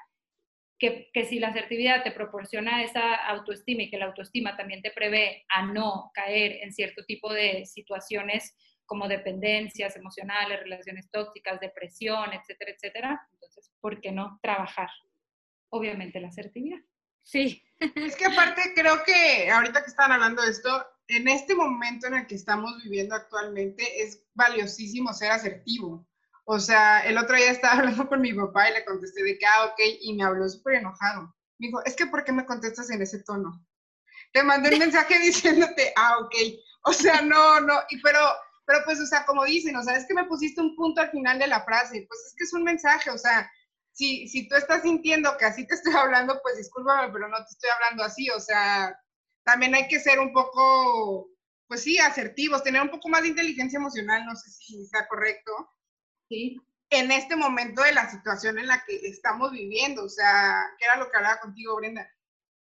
que, 0.78 1.10
que, 1.12 1.26
si 1.26 1.40
la 1.40 1.48
asertividad 1.48 2.04
te 2.04 2.12
proporciona 2.12 2.84
esa 2.84 3.16
autoestima 3.16 3.82
y 3.82 3.90
que 3.90 3.98
la 3.98 4.06
autoestima 4.06 4.56
también 4.56 4.84
te 4.84 4.92
prevé 4.92 5.44
a 5.50 5.66
no 5.66 6.12
caer 6.14 6.60
en 6.62 6.72
cierto 6.72 7.04
tipo 7.06 7.34
de 7.34 7.66
situaciones 7.66 8.56
como 8.86 9.08
dependencias 9.08 9.96
emocionales, 9.96 10.60
relaciones 10.60 11.10
tóxicas, 11.10 11.60
depresión, 11.60 12.32
etcétera, 12.32 12.74
etcétera, 12.74 13.28
entonces, 13.32 13.74
¿por 13.82 14.00
qué 14.02 14.12
no 14.12 14.38
trabajar? 14.44 14.90
Obviamente 15.70 16.20
la 16.20 16.28
asertividad. 16.28 16.78
Sí. 17.24 17.64
Es 17.80 18.16
que 18.16 18.26
aparte 18.26 18.74
creo 18.76 19.04
que 19.04 19.52
ahorita 19.52 19.84
que 19.84 19.90
están 19.90 20.12
hablando 20.12 20.42
de 20.42 20.52
esto, 20.52 20.86
en 21.08 21.28
este 21.28 21.56
momento 21.56 22.08
en 22.08 22.16
el 22.16 22.28
que 22.28 22.36
estamos 22.36 22.82
viviendo 22.84 23.16
actualmente 23.16 24.04
es 24.04 24.24
valiosísimo 24.34 25.14
ser 25.14 25.32
asertivo. 25.32 26.08
O 26.46 26.60
sea, 26.60 27.02
el 27.02 27.18
otro 27.18 27.36
día 27.36 27.52
estaba 27.52 27.74
hablando 27.80 28.08
con 28.08 28.22
mi 28.22 28.34
papá 28.34 28.70
y 28.70 28.74
le 28.74 28.86
contesté 28.86 29.24
de 29.24 29.38
que, 29.38 29.46
ah, 29.46 29.66
ok, 29.66 29.80
y 30.02 30.14
me 30.14 30.24
habló 30.24 30.48
súper 30.48 30.76
enojado. 30.76 31.34
Me 31.60 31.68
dijo, 31.68 31.84
es 31.86 31.96
que 31.96 32.08
¿por 32.08 32.24
qué 32.24 32.32
me 32.32 32.46
contestas 32.46 32.90
en 32.90 33.02
ese 33.02 33.24
tono? 33.24 33.66
Te 34.32 34.44
mandé 34.44 34.74
un 34.74 34.80
mensaje 34.80 35.20
diciéndote, 35.20 35.94
ah, 35.96 36.20
ok. 36.20 36.36
O 36.86 36.94
sea, 36.94 37.22
no, 37.22 37.62
no, 37.62 37.76
y 37.90 38.02
pero, 38.02 38.20
pero 38.66 38.80
pues, 38.86 39.00
o 39.00 39.06
sea, 39.06 39.26
como 39.26 39.46
dicen, 39.46 39.76
o 39.76 39.84
sea, 39.84 39.96
es 39.96 40.06
que 40.06 40.14
me 40.14 40.26
pusiste 40.26 40.60
un 40.60 40.76
punto 40.76 41.02
al 41.02 41.12
final 41.12 41.40
de 41.40 41.48
la 41.48 41.64
frase, 41.64 42.06
pues 42.08 42.20
es 42.28 42.36
que 42.38 42.44
es 42.44 42.54
un 42.54 42.64
mensaje, 42.64 43.10
o 43.10 43.18
sea, 43.18 43.50
si, 43.94 44.28
si 44.28 44.48
tú 44.48 44.56
estás 44.56 44.82
sintiendo 44.82 45.38
que 45.38 45.46
así 45.46 45.66
te 45.66 45.76
estoy 45.76 45.94
hablando, 45.94 46.40
pues 46.42 46.58
discúlpame, 46.58 47.12
pero 47.14 47.28
no 47.28 47.38
te 47.38 47.50
estoy 47.52 47.70
hablando 47.70 48.04
así, 48.04 48.30
o 48.30 48.40
sea, 48.40 49.00
también 49.46 49.76
hay 49.76 49.88
que 49.88 50.00
ser 50.00 50.20
un 50.20 50.34
poco, 50.34 51.30
pues 51.68 51.84
sí, 51.84 51.98
asertivos, 52.00 52.64
tener 52.64 52.82
un 52.82 52.90
poco 52.90 53.10
más 53.10 53.22
de 53.22 53.30
inteligencia 53.30 53.78
emocional, 53.78 54.26
no 54.26 54.36
sé 54.36 54.50
si 54.52 54.86
sea 54.86 55.08
correcto. 55.08 55.52
Sí. 56.30 56.60
En 56.90 57.12
este 57.12 57.36
momento 57.36 57.82
de 57.82 57.94
la 57.94 58.10
situación 58.10 58.60
en 58.60 58.68
la 58.68 58.84
que 58.86 58.96
estamos 59.08 59.52
viviendo, 59.52 60.04
o 60.04 60.10
sea, 60.10 60.64
que 60.78 60.86
era 60.86 60.98
lo 60.98 61.10
que 61.10 61.18
hablaba 61.18 61.40
contigo, 61.40 61.76
Brenda, 61.76 62.08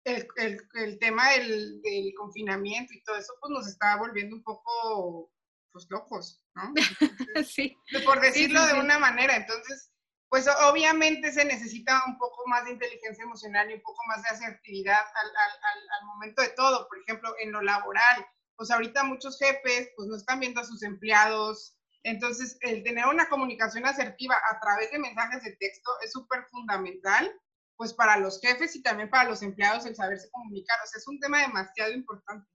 el, 0.03 0.27
el, 0.37 0.61
el 0.75 0.99
tema 0.99 1.31
del, 1.31 1.81
del, 1.81 2.13
confinamiento 2.15 2.93
y 2.93 3.03
todo 3.03 3.17
eso, 3.17 3.33
pues 3.41 3.51
nos 3.51 3.67
está 3.67 3.97
volviendo 3.97 4.35
un 4.35 4.43
poco, 4.43 5.31
pues 5.71 5.87
locos, 5.89 6.43
¿no? 6.55 6.73
sí. 7.43 7.75
Por 8.05 8.21
decirlo 8.21 8.59
sí, 8.59 8.65
sí, 8.65 8.73
de 8.73 8.79
sí. 8.79 8.85
una 8.85 8.99
manera, 8.99 9.35
entonces, 9.35 9.91
pues 10.29 10.47
obviamente 10.69 11.31
se 11.31 11.43
necesita 11.43 12.01
un 12.07 12.17
poco 12.17 12.43
más 12.47 12.65
de 12.65 12.71
inteligencia 12.71 13.23
emocional 13.23 13.69
y 13.69 13.73
un 13.75 13.81
poco 13.81 14.01
más 14.07 14.21
de 14.23 14.29
asertividad 14.29 14.99
al, 14.99 15.27
al, 15.27 15.51
al, 15.51 15.89
al 15.99 16.05
momento 16.05 16.41
de 16.41 16.49
todo, 16.49 16.87
por 16.87 16.99
ejemplo, 16.99 17.33
en 17.39 17.51
lo 17.51 17.61
laboral, 17.61 18.25
pues 18.55 18.69
ahorita 18.71 19.03
muchos 19.03 19.39
jefes, 19.39 19.89
pues 19.95 20.07
no 20.07 20.15
están 20.15 20.39
viendo 20.39 20.61
a 20.61 20.65
sus 20.65 20.83
empleados, 20.83 21.75
entonces 22.03 22.57
el 22.61 22.83
tener 22.83 23.05
una 23.07 23.27
comunicación 23.27 23.85
asertiva 23.85 24.35
a 24.51 24.59
través 24.59 24.91
de 24.91 24.99
mensajes 24.99 25.43
de 25.43 25.55
texto 25.57 25.91
es 26.03 26.11
súper 26.11 26.45
fundamental 26.45 27.31
pues 27.75 27.93
para 27.93 28.17
los 28.17 28.41
jefes 28.41 28.75
y 28.75 28.81
también 28.81 29.09
para 29.09 29.29
los 29.29 29.41
empleados 29.41 29.85
el 29.85 29.95
saberse 29.95 30.29
comunicar. 30.31 30.77
O 30.83 30.87
sea, 30.87 30.99
es 30.99 31.07
un 31.07 31.19
tema 31.19 31.41
demasiado 31.41 31.93
importante. 31.93 32.45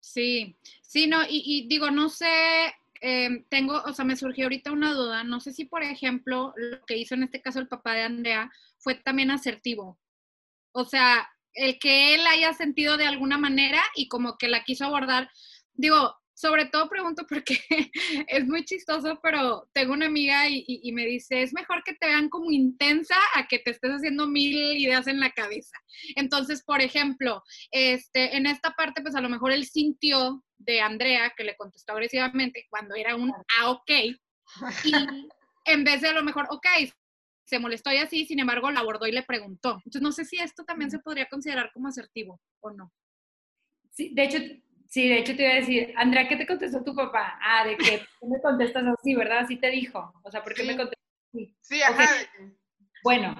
Sí, 0.00 0.58
sí, 0.82 1.06
no, 1.06 1.22
y, 1.22 1.42
y 1.44 1.68
digo, 1.68 1.88
no 1.92 2.08
sé, 2.08 2.74
eh, 3.04 3.44
tengo, 3.48 3.82
o 3.84 3.92
sea, 3.92 4.04
me 4.04 4.16
surgió 4.16 4.44
ahorita 4.44 4.70
una 4.70 4.92
duda, 4.94 5.24
no 5.24 5.40
sé 5.40 5.52
si, 5.52 5.64
por 5.64 5.82
ejemplo, 5.82 6.54
lo 6.56 6.80
que 6.86 6.96
hizo 6.96 7.16
en 7.16 7.24
este 7.24 7.42
caso 7.42 7.58
el 7.58 7.66
papá 7.66 7.94
de 7.94 8.02
Andrea 8.02 8.50
fue 8.78 8.94
también 8.94 9.32
asertivo. 9.32 9.98
O 10.72 10.84
sea, 10.84 11.28
el 11.52 11.80
que 11.80 12.14
él 12.14 12.20
haya 12.28 12.54
sentido 12.54 12.96
de 12.96 13.06
alguna 13.06 13.38
manera 13.38 13.82
y 13.96 14.08
como 14.08 14.38
que 14.38 14.48
la 14.48 14.62
quiso 14.62 14.84
abordar, 14.84 15.28
digo, 15.74 16.14
sobre 16.34 16.66
todo 16.66 16.88
pregunto 16.88 17.26
porque 17.28 17.58
es 18.28 18.46
muy 18.46 18.64
chistoso, 18.64 19.18
pero 19.20 19.68
tengo 19.72 19.92
una 19.92 20.06
amiga 20.06 20.48
y, 20.48 20.64
y, 20.66 20.88
y, 20.88 20.92
me 20.92 21.04
dice, 21.04 21.42
es 21.42 21.52
mejor 21.52 21.82
que 21.84 21.94
te 21.94 22.06
vean 22.06 22.28
como 22.28 22.52
intensa 22.52 23.16
a 23.34 23.48
que 23.48 23.58
te 23.58 23.72
estés 23.72 23.90
haciendo 23.90 24.28
mil 24.28 24.54
ideas 24.76 25.08
en 25.08 25.20
la 25.20 25.30
cabeza. 25.30 25.76
Entonces, 26.14 26.62
por 26.64 26.80
ejemplo, 26.80 27.42
este, 27.72 28.36
en 28.36 28.46
esta 28.46 28.72
parte, 28.72 29.02
pues 29.02 29.14
a 29.16 29.20
lo 29.20 29.28
mejor 29.28 29.52
él 29.52 29.66
sintió 29.66 30.42
de 30.64 30.80
Andrea, 30.80 31.32
que 31.36 31.44
le 31.44 31.56
contestó 31.56 31.92
agresivamente 31.92 32.66
cuando 32.70 32.94
era 32.94 33.16
un 33.16 33.32
ah, 33.58 33.70
ok, 33.70 33.90
y 34.84 34.92
en 35.64 35.84
vez 35.84 36.00
de 36.00 36.08
a 36.08 36.12
lo 36.12 36.22
mejor, 36.22 36.46
ok, 36.50 36.66
se 37.44 37.58
molestó 37.58 37.92
y 37.92 37.98
así, 37.98 38.24
sin 38.24 38.38
embargo, 38.38 38.70
la 38.70 38.80
abordó 38.80 39.06
y 39.06 39.12
le 39.12 39.22
preguntó. 39.22 39.74
Entonces, 39.84 40.02
no 40.02 40.12
sé 40.12 40.24
si 40.24 40.38
esto 40.38 40.64
también 40.64 40.90
se 40.90 40.98
podría 40.98 41.26
considerar 41.26 41.70
como 41.72 41.88
asertivo 41.88 42.40
o 42.60 42.70
no. 42.70 42.92
Sí, 43.90 44.12
de 44.14 44.24
hecho, 44.24 44.38
Sí, 44.92 45.08
de 45.08 45.20
hecho 45.20 45.34
te 45.34 45.44
iba 45.44 45.52
a 45.52 45.54
decir, 45.54 45.94
Andrea, 45.96 46.28
¿qué 46.28 46.36
te 46.36 46.46
contestó 46.46 46.84
tu 46.84 46.94
papá? 46.94 47.38
Ah, 47.40 47.64
de 47.66 47.78
que 47.78 48.02
tú 48.20 48.26
me 48.28 48.38
contestas 48.42 48.84
así, 48.84 49.14
¿verdad? 49.14 49.38
Así 49.38 49.56
te 49.56 49.70
dijo. 49.70 50.12
O 50.22 50.30
sea, 50.30 50.44
¿por 50.44 50.52
qué 50.52 50.64
sí. 50.64 50.68
me 50.68 50.76
contestas 50.76 51.08
así? 51.32 51.56
Sí, 51.62 51.80
ajá. 51.80 52.04
Okay. 52.04 52.52
Bueno, 53.02 53.34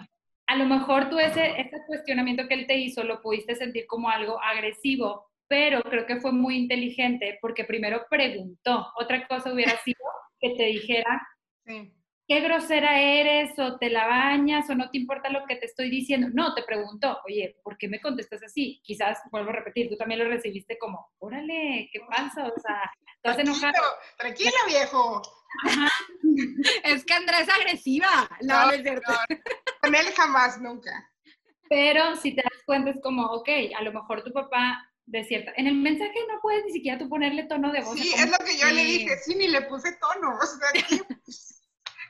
a 0.46 0.56
lo 0.56 0.64
mejor 0.64 1.10
tú 1.10 1.18
ese, 1.18 1.60
ese 1.60 1.76
cuestionamiento 1.86 2.48
que 2.48 2.54
él 2.54 2.66
te 2.66 2.78
hizo 2.78 3.04
lo 3.04 3.20
pudiste 3.20 3.54
sentir 3.54 3.86
como 3.86 4.08
algo 4.08 4.42
agresivo, 4.42 5.30
pero 5.52 5.82
creo 5.82 6.06
que 6.06 6.18
fue 6.18 6.32
muy 6.32 6.56
inteligente 6.56 7.38
porque 7.42 7.64
primero 7.64 8.06
preguntó. 8.08 8.86
Otra 8.96 9.28
cosa 9.28 9.52
hubiera 9.52 9.76
sido 9.84 9.98
que 10.40 10.54
te 10.56 10.64
dijera, 10.64 11.28
sí. 11.66 11.92
qué 12.26 12.40
grosera 12.40 12.98
eres 12.98 13.58
o 13.58 13.76
te 13.76 13.90
la 13.90 14.06
bañas 14.06 14.70
o 14.70 14.74
no 14.74 14.88
te 14.88 14.96
importa 14.96 15.28
lo 15.28 15.44
que 15.46 15.56
te 15.56 15.66
estoy 15.66 15.90
diciendo. 15.90 16.28
No, 16.32 16.54
te 16.54 16.62
preguntó, 16.62 17.18
oye, 17.26 17.58
¿por 17.62 17.76
qué 17.76 17.86
me 17.86 18.00
contestas 18.00 18.42
así? 18.42 18.80
Quizás, 18.82 19.18
vuelvo 19.30 19.50
a 19.50 19.56
repetir, 19.56 19.90
tú 19.90 19.96
también 19.98 20.20
lo 20.20 20.30
recibiste 20.30 20.78
como, 20.78 21.10
órale, 21.18 21.90
¿qué 21.92 22.00
pasa? 22.08 22.46
O 22.46 22.58
sea, 22.58 22.90
estás 23.16 23.38
enojado. 23.38 23.82
Tranquila, 24.16 24.50
viejo. 24.66 25.20
Ajá. 25.66 25.88
es 26.84 27.04
que 27.04 27.12
Andrea 27.12 27.40
es 27.40 27.50
agresiva. 27.50 28.26
No, 28.40 28.54
no, 28.58 28.66
no 28.68 28.72
es 28.72 28.82
cierto. 28.82 29.12
No, 29.12 29.36
con 29.82 29.94
él 29.94 30.06
jamás, 30.16 30.58
nunca. 30.62 31.10
Pero 31.68 32.16
si 32.16 32.34
te 32.34 32.42
das 32.42 32.62
cuenta 32.64 32.88
es 32.88 33.02
como, 33.02 33.26
ok, 33.26 33.48
a 33.76 33.82
lo 33.82 33.92
mejor 33.92 34.24
tu 34.24 34.32
papá 34.32 34.88
de 35.12 35.24
cierta... 35.24 35.52
En 35.56 35.66
el 35.66 35.74
mensaje 35.74 36.18
no 36.26 36.40
puedes 36.40 36.64
ni 36.64 36.72
siquiera 36.72 36.98
tú 36.98 37.08
ponerle 37.08 37.44
tono 37.44 37.70
de 37.70 37.82
voz. 37.82 37.98
Sí, 37.98 38.12
es 38.16 38.30
lo 38.30 38.38
que 38.38 38.56
yo 38.56 38.66
le 38.74 38.82
dije, 38.82 39.14
sí, 39.18 39.34
ni 39.34 39.46
le 39.46 39.60
puse 39.62 39.90
tono. 40.00 40.36
O 40.36 40.46
sea, 40.46 40.86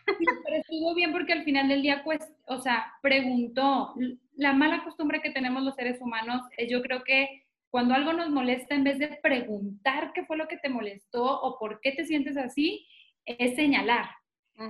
pero 0.45 0.57
estuvo 0.57 0.95
bien 0.95 1.11
porque 1.11 1.33
al 1.33 1.43
final 1.43 1.69
del 1.69 1.83
día, 1.83 2.03
pues, 2.05 2.21
o 2.47 2.61
sea, 2.61 2.93
preguntó. 3.03 3.95
La 4.37 4.53
mala 4.53 4.85
costumbre 4.85 5.21
que 5.21 5.31
tenemos 5.31 5.65
los 5.65 5.75
seres 5.75 6.01
humanos 6.01 6.43
es 6.57 6.71
yo 6.71 6.81
creo 6.81 7.03
que 7.03 7.45
cuando 7.71 7.95
algo 7.95 8.13
nos 8.13 8.31
molesta, 8.31 8.77
en 8.77 8.85
vez 8.85 9.01
de 9.01 9.19
preguntar 9.21 10.13
qué 10.15 10.25
fue 10.25 10.37
lo 10.37 10.47
que 10.47 10.59
te 10.59 10.69
molestó 10.69 11.25
o 11.25 11.59
por 11.59 11.81
qué 11.81 11.93
te 11.93 12.05
sientes 12.05 12.37
así, 12.37 12.87
es 13.27 13.57
señalar. 13.57 14.11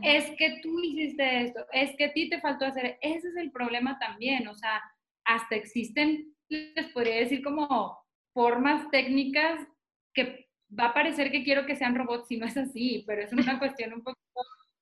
Es 0.02 0.30
que 0.38 0.60
tú 0.62 0.80
hiciste 0.80 1.42
esto, 1.42 1.66
es 1.72 1.94
que 1.98 2.06
a 2.06 2.12
ti 2.14 2.30
te 2.30 2.40
faltó 2.40 2.64
hacer. 2.64 2.96
Ese 3.02 3.28
es 3.28 3.36
el 3.36 3.50
problema 3.50 3.98
también. 3.98 4.48
O 4.48 4.54
sea, 4.54 4.80
hasta 5.24 5.54
existen, 5.54 6.34
les 6.48 6.86
podría 6.92 7.16
decir 7.16 7.42
como 7.42 8.01
formas 8.32 8.90
técnicas 8.90 9.66
que 10.14 10.48
va 10.78 10.86
a 10.86 10.94
parecer 10.94 11.30
que 11.30 11.44
quiero 11.44 11.66
que 11.66 11.76
sean 11.76 11.94
robots 11.94 12.28
si 12.28 12.36
no 12.36 12.46
es 12.46 12.56
así, 12.56 13.04
pero 13.06 13.22
es 13.22 13.32
una 13.32 13.58
cuestión 13.58 13.92
un 13.92 14.02
poco 14.02 14.18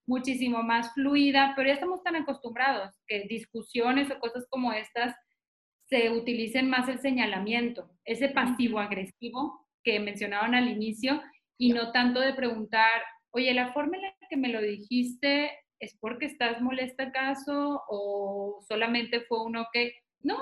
muchísimo 0.07 0.63
más 0.63 0.93
fluida, 0.95 1.53
pero 1.55 1.69
ya 1.69 1.75
estamos 1.75 2.03
tan 2.03 2.17
acostumbrados 2.17 2.95
que 3.07 3.27
discusiones 3.29 4.11
o 4.11 4.19
cosas 4.19 4.47
como 4.49 4.73
estas 4.73 5.15
se 5.87 6.11
utilicen 6.11 6.69
más 6.69 6.89
el 6.89 7.01
señalamiento, 7.01 7.91
ese 8.05 8.29
pasivo-agresivo 8.29 9.67
que 9.83 9.99
mencionaban 9.99 10.55
al 10.55 10.69
inicio 10.69 11.21
y 11.59 11.73
no 11.73 11.93
tanto 11.93 12.21
de 12.21 12.35
preguntar, 12.35 13.03
oye, 13.31 13.53
la 13.55 13.73
forma 13.73 13.97
en 13.97 14.03
la 14.03 14.15
que 14.29 14.37
me 14.37 14.49
lo 14.49 14.61
dijiste 14.61 15.51
es 15.81 15.97
porque 15.99 16.27
estás 16.27 16.61
molesta 16.61 17.05
acaso 17.05 17.83
o 17.89 18.63
solamente 18.69 19.23
fue 19.23 19.45
uno 19.45 19.67
que, 19.73 19.95
no, 20.21 20.39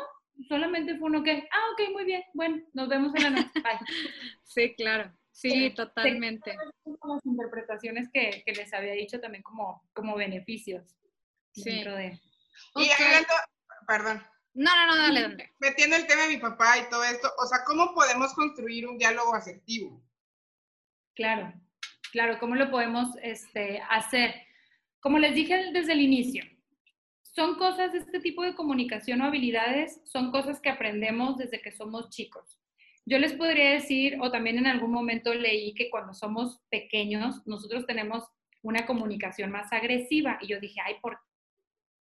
solamente 0.46 0.96
fue 0.98 1.08
uno 1.08 1.22
que, 1.22 1.48
ah, 1.50 1.72
ok, 1.72 1.92
muy 1.92 2.04
bien, 2.04 2.22
bueno, 2.34 2.62
nos 2.72 2.88
vemos 2.88 3.14
en 3.16 3.22
la 3.22 3.30
noche. 3.30 3.50
Bye. 3.54 3.78
Sí, 4.44 4.74
claro. 4.76 5.12
Sí, 5.30 5.70
totalmente. 5.70 6.56
Las 6.84 7.24
interpretaciones 7.24 8.08
que, 8.12 8.42
que, 8.44 8.52
les 8.52 8.72
había 8.72 8.92
dicho 8.92 9.20
también 9.20 9.42
como, 9.42 9.88
como 9.92 10.16
beneficios 10.16 10.96
sí. 11.52 11.62
dentro 11.64 11.94
de... 11.94 12.18
Okay. 12.74 12.86
Y 12.86 12.90
hablando, 12.90 13.34
perdón. 13.86 14.26
No, 14.54 14.74
no, 14.74 14.86
no, 14.86 14.96
dale, 14.96 15.22
dale. 15.22 15.52
Metiendo 15.60 15.94
el 15.94 16.06
tema 16.08 16.22
de 16.22 16.28
mi 16.30 16.38
papá 16.38 16.78
y 16.78 16.88
todo 16.88 17.04
esto, 17.04 17.30
o 17.38 17.46
sea, 17.46 17.58
¿cómo 17.64 17.94
podemos 17.94 18.34
construir 18.34 18.88
un 18.88 18.98
diálogo 18.98 19.32
asertivo? 19.34 20.02
Claro, 21.14 21.52
claro, 22.10 22.38
¿cómo 22.40 22.56
lo 22.56 22.70
podemos 22.70 23.08
este, 23.22 23.80
hacer? 23.90 24.34
Como 24.98 25.18
les 25.18 25.34
dije 25.34 25.70
desde 25.72 25.92
el 25.92 26.00
inicio, 26.00 26.44
son 27.38 27.54
cosas 27.54 27.92
de 27.92 27.98
este 27.98 28.18
tipo 28.18 28.42
de 28.42 28.56
comunicación 28.56 29.20
o 29.20 29.24
habilidades, 29.24 30.00
son 30.02 30.32
cosas 30.32 30.60
que 30.60 30.70
aprendemos 30.70 31.36
desde 31.36 31.60
que 31.62 31.70
somos 31.70 32.10
chicos. 32.10 32.58
Yo 33.06 33.16
les 33.20 33.32
podría 33.34 33.74
decir, 33.74 34.18
o 34.20 34.32
también 34.32 34.58
en 34.58 34.66
algún 34.66 34.90
momento 34.90 35.32
leí 35.32 35.72
que 35.72 35.88
cuando 35.88 36.14
somos 36.14 36.60
pequeños, 36.68 37.46
nosotros 37.46 37.86
tenemos 37.86 38.24
una 38.60 38.86
comunicación 38.86 39.52
más 39.52 39.72
agresiva. 39.72 40.36
Y 40.40 40.48
yo 40.48 40.58
dije, 40.58 40.80
ay, 40.84 40.96
¿por 41.00 41.20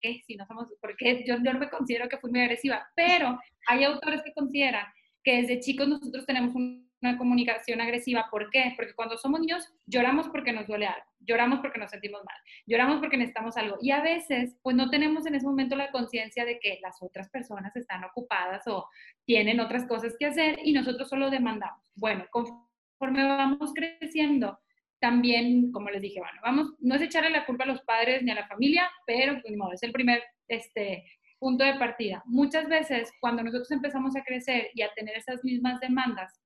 qué? 0.02 0.24
Si 0.26 0.36
no 0.36 0.48
somos, 0.48 0.74
porque 0.82 1.24
yo, 1.28 1.36
yo 1.36 1.54
no 1.54 1.60
me 1.60 1.70
considero 1.70 2.10
que 2.10 2.18
fui 2.18 2.32
muy 2.32 2.42
agresiva. 2.42 2.88
Pero 2.96 3.40
hay 3.68 3.84
autores 3.84 4.24
que 4.24 4.34
consideran 4.34 4.88
que 5.24 5.44
desde 5.44 5.60
chicos 5.60 5.88
nosotros 5.88 6.26
tenemos 6.26 6.56
una 7.02 7.18
comunicación 7.18 7.82
agresiva. 7.82 8.28
¿Por 8.30 8.50
qué? 8.50 8.74
Porque 8.76 8.94
cuando 8.94 9.18
somos 9.18 9.40
niños 9.40 9.72
lloramos 9.86 10.28
porque 10.30 10.52
nos 10.52 10.68
duele 10.68 10.88
algo, 10.88 11.06
lloramos 11.20 11.60
porque 11.60 11.80
nos 11.80 11.92
sentimos 11.92 12.22
mal, 12.26 12.36
lloramos 12.66 13.00
porque 13.00 13.18
necesitamos 13.18 13.58
algo. 13.58 13.78
Y 13.82 13.92
a 13.92 14.02
veces, 14.02 14.58
pues 14.64 14.76
no 14.76 14.90
tenemos 14.90 15.26
en 15.26 15.36
ese 15.36 15.46
momento 15.46 15.76
la 15.76 15.92
conciencia 15.92 16.46
de 16.46 16.60
que 16.60 16.80
las 16.82 17.02
otras 17.02 17.30
personas 17.30 17.76
están 17.76 18.04
ocupadas 18.04 18.68
o 18.68 18.88
tienen 19.26 19.60
otras 19.60 19.86
cosas 19.88 20.16
que 20.20 20.26
hacer 20.26 20.60
y 20.64 20.74
nosotros 20.74 21.10
solo 21.10 21.30
demandamos. 21.30 21.92
Bueno, 21.96 22.26
conforme 22.32 23.24
vamos 23.24 23.74
creciendo, 23.74 24.60
también, 25.00 25.72
como 25.72 25.90
les 25.90 26.02
dije, 26.02 26.20
bueno, 26.20 26.40
vamos, 26.42 26.74
no 26.80 26.96
es 26.96 27.02
echarle 27.02 27.30
la 27.30 27.46
culpa 27.46 27.66
a 27.66 27.68
los 27.68 27.82
padres 27.82 28.24
ni 28.24 28.32
a 28.32 28.36
la 28.36 28.48
familia, 28.48 28.90
pero 29.06 29.40
pues, 29.42 29.54
no, 29.56 29.72
es 29.72 29.84
el 29.84 29.92
primer 29.92 30.24
este, 30.48 31.06
punto 31.40 31.64
de 31.64 31.76
partida. 31.76 32.24
Muchas 32.26 32.68
veces, 32.68 33.12
cuando 33.20 33.44
nosotros 33.44 33.70
empezamos 33.72 34.16
a 34.16 34.24
crecer 34.24 34.70
y 34.74 34.82
a 34.82 34.92
tener 34.96 35.16
esas 35.16 35.44
mismas 35.44 35.80
demandas, 35.80 36.42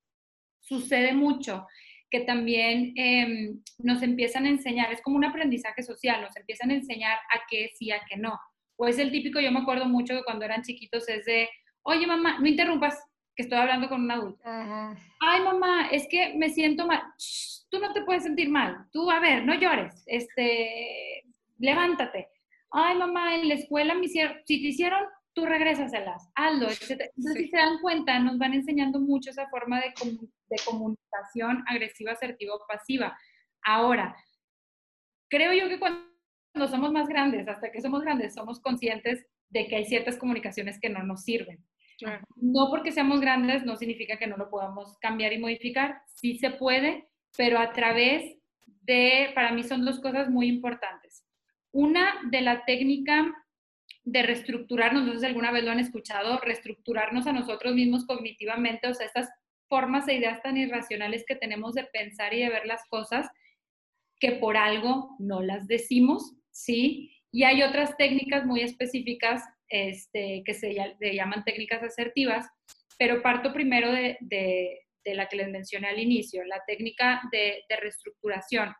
sucede 0.71 1.13
mucho 1.13 1.67
que 2.09 2.21
también 2.21 2.93
eh, 2.97 3.53
nos 3.79 4.01
empiezan 4.03 4.45
a 4.45 4.49
enseñar, 4.49 4.91
es 4.91 5.01
como 5.01 5.17
un 5.17 5.25
aprendizaje 5.25 5.81
social, 5.83 6.21
nos 6.21 6.35
empiezan 6.35 6.71
a 6.71 6.75
enseñar 6.75 7.17
a 7.17 7.41
qué 7.49 7.69
sí, 7.77 7.91
a 7.91 8.01
qué 8.07 8.17
no. 8.17 8.37
O 8.77 8.87
es 8.87 8.97
el 8.99 9.11
típico, 9.11 9.39
yo 9.39 9.51
me 9.51 9.59
acuerdo 9.59 9.85
mucho 9.85 10.13
que 10.15 10.23
cuando 10.23 10.45
eran 10.45 10.61
chiquitos 10.61 11.07
es 11.07 11.25
de, 11.25 11.49
oye 11.83 12.07
mamá, 12.07 12.39
no 12.39 12.47
interrumpas, 12.47 13.01
que 13.35 13.43
estoy 13.43 13.57
hablando 13.57 13.87
con 13.87 14.01
un 14.01 14.11
adulto. 14.11 14.41
-huh. 14.43 14.97
Ay 15.21 15.41
mamá, 15.41 15.87
es 15.91 16.05
que 16.09 16.33
me 16.35 16.49
siento 16.49 16.85
mal. 16.85 17.01
Shh, 17.17 17.67
tú 17.69 17.79
no 17.79 17.93
te 17.93 18.03
puedes 18.03 18.23
sentir 18.23 18.49
mal. 18.49 18.85
Tú, 18.91 19.09
a 19.09 19.19
ver, 19.19 19.45
no 19.45 19.53
llores. 19.55 20.03
Este, 20.05 21.23
levántate. 21.59 22.27
ay 22.71 22.97
mamá, 22.97 23.35
en 23.35 23.47
la 23.49 23.55
escuela 23.55 23.93
me 23.95 24.05
hicieron, 24.05 24.37
si 24.45 24.61
te 24.61 24.67
hicieron, 24.67 25.03
tú 25.33 25.45
regrésaselas, 25.45 26.29
hazlo, 26.35 26.67
etc. 26.73 27.09
Entonces, 27.15 27.33
si 27.37 27.47
se 27.47 27.57
dan 27.57 27.79
cuenta, 27.81 28.19
nos 28.19 28.37
van 28.37 28.53
enseñando 28.53 28.99
mucho 28.99 29.29
esa 29.29 29.47
forma 29.49 29.79
de, 29.79 29.93
de 30.51 30.61
comunicación 30.65 31.63
agresiva, 31.67 32.11
asertiva 32.11 32.55
o 32.55 32.67
pasiva. 32.67 33.17
Ahora, 33.63 34.15
creo 35.29 35.53
yo 35.53 35.69
que 35.69 35.79
cuando 35.79 36.67
somos 36.69 36.91
más 36.91 37.07
grandes, 37.07 37.47
hasta 37.47 37.71
que 37.71 37.81
somos 37.81 38.01
grandes, 38.01 38.33
somos 38.33 38.59
conscientes 38.59 39.25
de 39.49 39.67
que 39.67 39.77
hay 39.77 39.85
ciertas 39.85 40.17
comunicaciones 40.17 40.79
que 40.79 40.89
no 40.89 41.03
nos 41.03 41.23
sirven. 41.23 41.65
No 42.35 42.69
porque 42.69 42.91
seamos 42.91 43.21
grandes 43.21 43.63
no 43.63 43.75
significa 43.75 44.17
que 44.17 44.25
no 44.25 44.35
lo 44.35 44.49
podamos 44.49 44.97
cambiar 44.99 45.33
y 45.33 45.39
modificar. 45.39 46.01
Sí 46.15 46.37
se 46.39 46.49
puede, 46.49 47.07
pero 47.37 47.59
a 47.59 47.73
través 47.73 48.37
de, 48.81 49.31
para 49.35 49.51
mí 49.51 49.63
son 49.63 49.85
dos 49.85 49.99
cosas 49.99 50.29
muy 50.29 50.47
importantes. 50.47 51.23
Una 51.71 52.15
de 52.31 52.41
la 52.41 52.65
técnica 52.65 53.31
de 54.03 54.23
reestructurarnos, 54.23 55.05
no 55.05 55.13
sé 55.13 55.19
si 55.19 55.25
alguna 55.27 55.51
vez 55.51 55.63
lo 55.63 55.71
han 55.71 55.79
escuchado, 55.79 56.39
reestructurarnos 56.39 57.27
a 57.27 57.33
nosotros 57.33 57.75
mismos 57.75 58.05
cognitivamente, 58.05 58.87
o 58.87 58.93
sea, 58.95 59.05
estas 59.05 59.29
formas 59.71 60.05
e 60.09 60.15
ideas 60.15 60.41
tan 60.41 60.57
irracionales 60.57 61.23
que 61.25 61.37
tenemos 61.37 61.75
de 61.75 61.85
pensar 61.85 62.33
y 62.33 62.41
de 62.41 62.49
ver 62.49 62.65
las 62.65 62.83
cosas, 62.89 63.25
que 64.19 64.33
por 64.33 64.57
algo 64.57 65.15
no 65.17 65.41
las 65.41 65.65
decimos, 65.65 66.35
¿sí? 66.51 67.09
Y 67.31 67.45
hay 67.45 67.63
otras 67.63 67.95
técnicas 67.95 68.45
muy 68.45 68.63
específicas 68.63 69.41
este, 69.69 70.43
que 70.45 70.53
se, 70.53 70.75
llaman 71.13 71.45
técnicas 71.45 71.81
asertivas, 71.83 72.45
pero 72.99 73.21
parto 73.21 73.53
primero 73.53 73.93
de, 73.93 74.17
la 75.05 75.27
que 75.29 75.37
les 75.37 75.49
mencioné 75.49 75.87
al 75.87 75.99
inicio, 75.99 76.43
la 76.43 76.61
técnica 76.67 77.21
de, 77.31 77.63
reestructuración. 77.79 78.75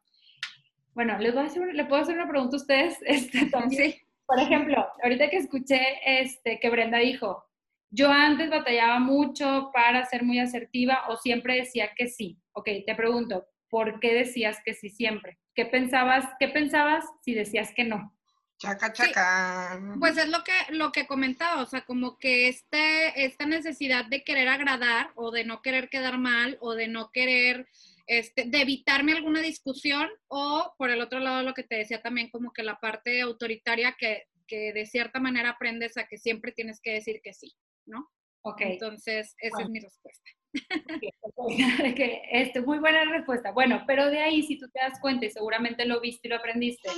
Bueno, 0.93 1.17
les 1.19 1.33
voy 1.33 1.43
a 1.43 1.45
hacer, 1.45 1.73
¿le 1.73 1.85
puedo 1.85 2.01
hacer 2.01 2.15
una 2.17 2.27
pregunta 2.27 2.57
a 2.57 2.59
ustedes? 2.59 2.97
Este, 3.05 3.45
también. 3.45 3.93
Por 4.25 4.39
ejemplo, 4.41 4.85
ahorita 5.01 5.29
que 5.29 5.37
escuché 5.37 5.79
este, 6.05 6.59
que 6.59 6.69
Brenda 6.69 6.97
dijo, 6.97 7.45
yo 7.91 8.09
antes 8.09 8.49
batallaba 8.49 8.99
mucho 8.99 9.69
para 9.73 10.05
ser 10.05 10.23
muy 10.23 10.39
asertiva 10.39 11.03
o 11.09 11.17
siempre 11.17 11.55
decía 11.55 11.91
que 11.95 12.07
sí. 12.07 12.39
Ok, 12.53 12.69
te 12.85 12.95
pregunto, 12.95 13.45
¿por 13.69 13.99
qué 13.99 14.13
decías 14.13 14.59
que 14.65 14.73
sí 14.73 14.89
siempre? 14.89 15.37
¿Qué 15.53 15.65
pensabas, 15.65 16.25
qué 16.39 16.47
pensabas 16.47 17.05
si 17.23 17.33
decías 17.33 17.73
que 17.75 17.83
no? 17.83 18.15
Chaca, 18.57 18.93
chaca. 18.93 19.81
Pues 19.99 20.17
es 20.17 20.29
lo 20.29 20.43
que, 20.43 20.53
lo 20.69 20.91
que 20.91 21.07
comentaba, 21.07 21.63
o 21.63 21.65
sea, 21.65 21.81
como 21.81 22.17
que 22.17 22.47
este, 22.47 23.25
esta 23.25 23.45
necesidad 23.45 24.05
de 24.05 24.23
querer 24.23 24.47
agradar 24.47 25.11
o 25.15 25.31
de 25.31 25.43
no 25.43 25.61
querer 25.61 25.89
quedar 25.89 26.17
mal 26.17 26.57
o 26.61 26.75
de 26.75 26.87
no 26.87 27.09
querer, 27.11 27.67
este, 28.05 28.45
de 28.45 28.61
evitarme 28.61 29.13
alguna 29.13 29.41
discusión 29.41 30.07
o 30.27 30.75
por 30.77 30.91
el 30.91 31.01
otro 31.01 31.19
lado 31.19 31.41
lo 31.41 31.55
que 31.55 31.63
te 31.63 31.75
decía 31.75 32.01
también 32.01 32.29
como 32.29 32.53
que 32.53 32.61
la 32.61 32.79
parte 32.79 33.19
autoritaria 33.21 33.95
que, 33.97 34.27
que 34.47 34.73
de 34.73 34.85
cierta 34.85 35.19
manera 35.19 35.49
aprendes 35.49 35.97
a 35.97 36.05
que 36.05 36.19
siempre 36.19 36.51
tienes 36.51 36.79
que 36.81 36.93
decir 36.93 37.19
que 37.23 37.33
sí, 37.33 37.55
¿no? 37.91 38.09
Ok. 38.43 38.61
Entonces, 38.61 39.35
esa 39.39 39.61
es 39.61 39.69
mi 39.69 39.79
respuesta. 39.79 40.31
que, 41.95 42.21
este, 42.31 42.61
muy 42.61 42.79
buena 42.79 43.05
respuesta. 43.05 43.51
Bueno, 43.51 43.83
pero 43.87 44.09
de 44.09 44.19
ahí, 44.19 44.43
si 44.43 44.57
tú 44.57 44.67
te 44.69 44.79
das 44.79 44.99
cuenta, 44.99 45.25
y 45.25 45.29
seguramente 45.29 45.85
lo 45.85 46.01
viste 46.01 46.27
y 46.27 46.31
lo 46.31 46.37
aprendiste, 46.37 46.89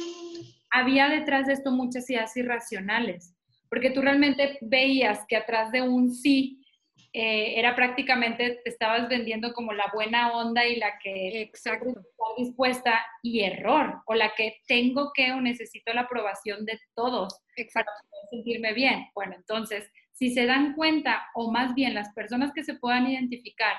había 0.72 1.10
detrás 1.10 1.48
de 1.48 1.54
esto 1.54 1.72
muchas 1.72 2.10
ideas 2.10 2.36
irracionales, 2.38 3.36
porque 3.70 3.92
tú 3.92 4.02
realmente 4.02 4.58
veías 4.62 5.26
que 5.28 5.36
atrás 5.36 5.72
de 5.72 5.82
un 5.82 6.14
sí 6.14 6.64
eh, 7.16 7.60
era 7.60 7.76
prácticamente, 7.76 8.60
te 8.64 8.70
estabas 8.72 9.08
vendiendo 9.08 9.54
como 9.54 9.72
la 9.72 9.86
buena 9.94 10.32
onda 10.34 10.66
y 10.66 10.78
la 10.78 10.98
que 10.98 11.44
Exacto. 11.44 11.90
está 11.90 12.24
dispuesta 12.38 13.06
y 13.22 13.42
error, 13.42 14.02
o 14.08 14.16
la 14.16 14.34
que 14.36 14.58
tengo 14.68 15.12
que 15.14 15.32
o 15.32 15.40
necesito 15.40 15.94
la 15.94 16.02
aprobación 16.02 16.66
de 16.66 16.80
todos 16.96 17.40
para 17.74 17.86
sentirme 18.32 18.74
bien. 18.74 19.06
Bueno, 19.14 19.36
entonces 19.36 19.92
si 20.14 20.32
se 20.32 20.46
dan 20.46 20.74
cuenta, 20.74 21.28
o 21.34 21.52
más 21.52 21.76
bien 21.76 21.94
las 21.94 22.14
personas 22.14 22.54
que 22.54 22.64
se 22.64 22.76
puedan 22.76 23.08
identificar 23.08 23.76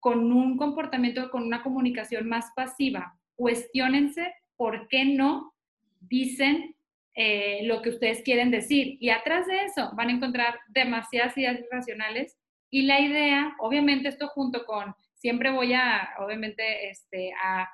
con 0.00 0.32
un 0.32 0.56
comportamiento, 0.56 1.30
con 1.30 1.42
una 1.42 1.62
comunicación 1.62 2.28
más 2.28 2.50
pasiva, 2.56 3.18
cuestionense 3.34 4.34
por 4.56 4.88
qué 4.88 5.04
no 5.04 5.54
dicen 6.00 6.74
eh, 7.14 7.60
lo 7.64 7.82
que 7.82 7.90
ustedes 7.90 8.22
quieren 8.22 8.50
decir. 8.50 8.96
Y 9.00 9.10
atrás 9.10 9.46
de 9.46 9.64
eso 9.64 9.90
van 9.94 10.08
a 10.08 10.12
encontrar 10.12 10.58
demasiadas 10.68 11.36
ideas 11.36 11.60
irracionales. 11.60 12.36
Y 12.70 12.82
la 12.82 13.00
idea, 13.00 13.56
obviamente 13.58 14.08
esto 14.08 14.28
junto 14.28 14.64
con, 14.64 14.94
siempre 15.14 15.50
voy 15.50 15.74
a, 15.74 16.10
obviamente, 16.18 16.90
este, 16.90 17.32
a, 17.42 17.68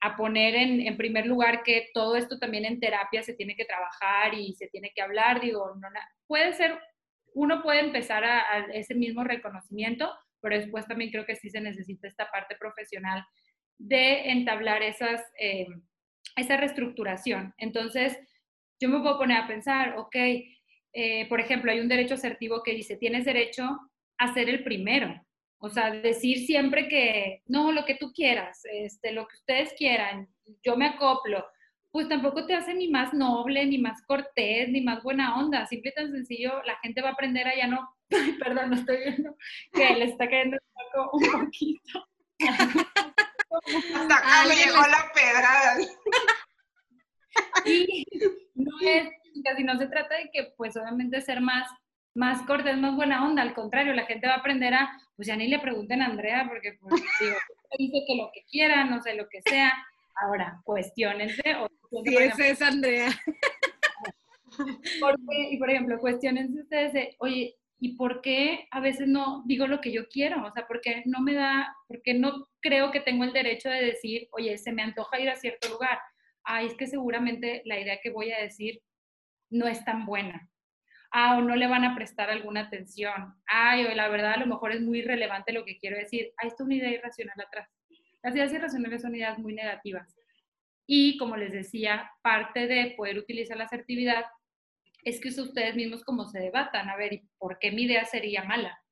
a 0.00 0.16
poner 0.16 0.54
en, 0.54 0.80
en, 0.80 0.96
primer 0.96 1.26
lugar 1.26 1.62
que 1.62 1.88
todo 1.94 2.16
esto 2.16 2.38
también 2.38 2.64
en 2.66 2.78
terapia 2.78 3.22
se 3.22 3.34
tiene 3.34 3.56
que 3.56 3.64
trabajar 3.64 4.34
y 4.34 4.52
se 4.54 4.68
tiene 4.68 4.92
que 4.94 5.02
hablar. 5.02 5.40
Digo, 5.40 5.74
no, 5.76 5.88
puede 6.26 6.52
ser 6.52 6.78
uno 7.34 7.62
puede 7.62 7.80
empezar 7.80 8.24
a, 8.24 8.66
ese 8.72 8.94
mismo 8.94 9.24
reconocimiento, 9.24 10.10
pero 10.40 10.56
después 10.56 10.86
también 10.86 11.10
creo 11.10 11.26
que 11.26 11.36
sí 11.36 11.50
se 11.50 11.60
necesita 11.60 12.08
esta 12.08 12.30
parte 12.30 12.56
profesional 12.56 13.24
de 13.78 14.30
entablar 14.30 14.82
esas, 14.82 15.20
eh, 15.38 15.66
esa 16.36 16.56
reestructuración. 16.56 17.52
Entonces, 17.58 18.16
yo 18.80 18.88
me 18.88 19.00
puedo 19.00 19.18
poner 19.18 19.38
a 19.38 19.46
pensar, 19.46 19.96
ok, 19.98 20.16
eh, 20.92 21.26
por 21.28 21.40
ejemplo, 21.40 21.72
hay 21.72 21.80
un 21.80 21.88
derecho 21.88 22.14
asertivo 22.14 22.62
que 22.62 22.74
dice, 22.74 22.96
tienes 22.96 23.24
derecho 23.24 23.78
a 24.18 24.32
ser 24.32 24.48
el 24.48 24.62
primero. 24.62 25.20
O 25.58 25.70
sea, 25.70 25.90
decir 25.90 26.46
siempre 26.46 26.88
que, 26.88 27.42
no, 27.46 27.72
lo 27.72 27.84
que 27.84 27.96
tú 27.96 28.12
quieras, 28.12 28.60
este, 28.70 29.12
lo 29.12 29.26
que 29.26 29.36
ustedes 29.36 29.72
quieran, 29.76 30.28
yo 30.62 30.76
me 30.76 30.86
acoplo 30.86 31.44
pues 31.94 32.08
tampoco 32.08 32.44
te 32.44 32.56
hace 32.56 32.74
ni 32.74 32.88
más 32.88 33.14
noble, 33.14 33.64
ni 33.66 33.78
más 33.78 34.02
cortés, 34.02 34.68
ni 34.68 34.80
más 34.80 35.00
buena 35.04 35.38
onda. 35.38 35.64
Simple 35.64 35.92
y 35.92 35.94
tan 35.94 36.10
sencillo, 36.10 36.60
la 36.64 36.76
gente 36.82 37.00
va 37.00 37.10
a 37.10 37.12
aprender 37.12 37.46
a 37.46 37.54
ya 37.54 37.68
no, 37.68 37.88
perdón, 38.40 38.70
no 38.70 38.76
estoy 38.76 38.96
viendo 38.96 39.36
que 39.72 39.94
le 39.94 40.06
está 40.06 40.28
cayendo 40.28 40.58
un 41.12 41.30
poquito. 41.30 42.04
Hasta 43.94 44.16
acá 44.18 44.44
le 44.44 44.56
llegó 44.56 44.78
la 44.78 45.12
pedrada. 45.14 45.80
Y 47.64 48.04
no 48.54 48.72
es, 48.80 49.10
casi 49.44 49.62
no 49.62 49.78
se 49.78 49.86
trata 49.86 50.16
de 50.16 50.30
que, 50.32 50.52
pues 50.56 50.76
obviamente 50.76 51.20
ser 51.20 51.40
más, 51.40 51.70
más 52.12 52.42
cortés, 52.42 52.76
más 52.76 52.96
buena 52.96 53.24
onda. 53.24 53.42
Al 53.42 53.54
contrario, 53.54 53.94
la 53.94 54.06
gente 54.06 54.26
va 54.26 54.34
a 54.34 54.38
aprender 54.38 54.74
a, 54.74 55.00
pues 55.14 55.28
ya 55.28 55.36
ni 55.36 55.46
le 55.46 55.60
pregunten 55.60 56.02
a 56.02 56.06
Andrea, 56.06 56.44
porque 56.48 56.76
pues, 56.80 57.00
digo, 57.20 57.36
dice 57.78 58.04
que 58.04 58.16
lo 58.16 58.32
que 58.34 58.42
quiera, 58.50 58.84
no 58.84 59.00
sé, 59.00 59.14
lo 59.14 59.28
que 59.28 59.42
sea. 59.42 59.72
Ahora, 60.16 60.60
cuestionense. 60.64 61.42
O, 61.56 61.68
sí, 62.04 62.16
esa 62.16 62.46
es 62.46 62.62
Andrea. 62.62 63.10
Porque, 65.00 65.50
y 65.50 65.56
por 65.58 65.70
ejemplo, 65.70 65.98
cuestionense 65.98 66.60
ustedes 66.60 66.92
de, 66.92 67.16
oye, 67.18 67.56
¿y 67.78 67.96
por 67.96 68.20
qué 68.20 68.66
a 68.70 68.80
veces 68.80 69.08
no 69.08 69.42
digo 69.46 69.66
lo 69.66 69.80
que 69.80 69.92
yo 69.92 70.08
quiero? 70.08 70.44
O 70.44 70.52
sea, 70.52 70.66
¿por 70.66 70.80
qué 70.80 71.02
no 71.06 71.20
me 71.20 71.34
da, 71.34 71.74
porque 71.88 72.14
no 72.14 72.48
creo 72.60 72.90
que 72.90 73.00
tengo 73.00 73.24
el 73.24 73.32
derecho 73.32 73.68
de 73.68 73.84
decir, 73.84 74.28
oye, 74.32 74.56
se 74.58 74.72
me 74.72 74.82
antoja 74.82 75.20
ir 75.20 75.28
a 75.28 75.36
cierto 75.36 75.68
lugar? 75.68 75.98
Ay, 76.44 76.66
es 76.66 76.74
que 76.74 76.86
seguramente 76.86 77.62
la 77.64 77.80
idea 77.80 78.00
que 78.02 78.10
voy 78.10 78.32
a 78.32 78.40
decir 78.40 78.80
no 79.50 79.66
es 79.66 79.84
tan 79.84 80.06
buena. 80.06 80.48
Ah, 81.10 81.36
o 81.38 81.42
no 81.42 81.54
le 81.54 81.68
van 81.68 81.84
a 81.84 81.94
prestar 81.94 82.28
alguna 82.30 82.62
atención. 82.62 83.34
Ay, 83.46 83.84
o 83.84 83.94
la 83.94 84.08
verdad 84.08 84.34
a 84.34 84.38
lo 84.38 84.46
mejor 84.46 84.72
es 84.72 84.80
muy 84.80 85.02
relevante 85.02 85.52
lo 85.52 85.64
que 85.64 85.78
quiero 85.78 85.96
decir. 85.96 86.32
Ahí 86.36 86.48
está 86.48 86.64
una 86.64 86.74
idea 86.74 86.90
irracional 86.90 87.40
atrás. 87.40 87.68
Las 88.24 88.34
ideas 88.34 88.54
irracionales 88.54 89.02
son 89.02 89.14
ideas 89.14 89.38
muy 89.38 89.52
negativas. 89.52 90.16
Y 90.86 91.18
como 91.18 91.36
les 91.36 91.52
decía, 91.52 92.10
parte 92.22 92.66
de 92.66 92.94
poder 92.96 93.18
utilizar 93.18 93.58
la 93.58 93.64
asertividad 93.64 94.24
es 95.02 95.20
que 95.20 95.28
ustedes 95.28 95.76
mismos 95.76 96.02
como 96.04 96.24
se 96.24 96.40
debatan, 96.40 96.88
a 96.88 96.96
ver, 96.96 97.12
¿y 97.12 97.28
por 97.36 97.58
qué 97.58 97.70
mi 97.70 97.82
idea 97.82 98.06
sería 98.06 98.42
mala? 98.42 98.82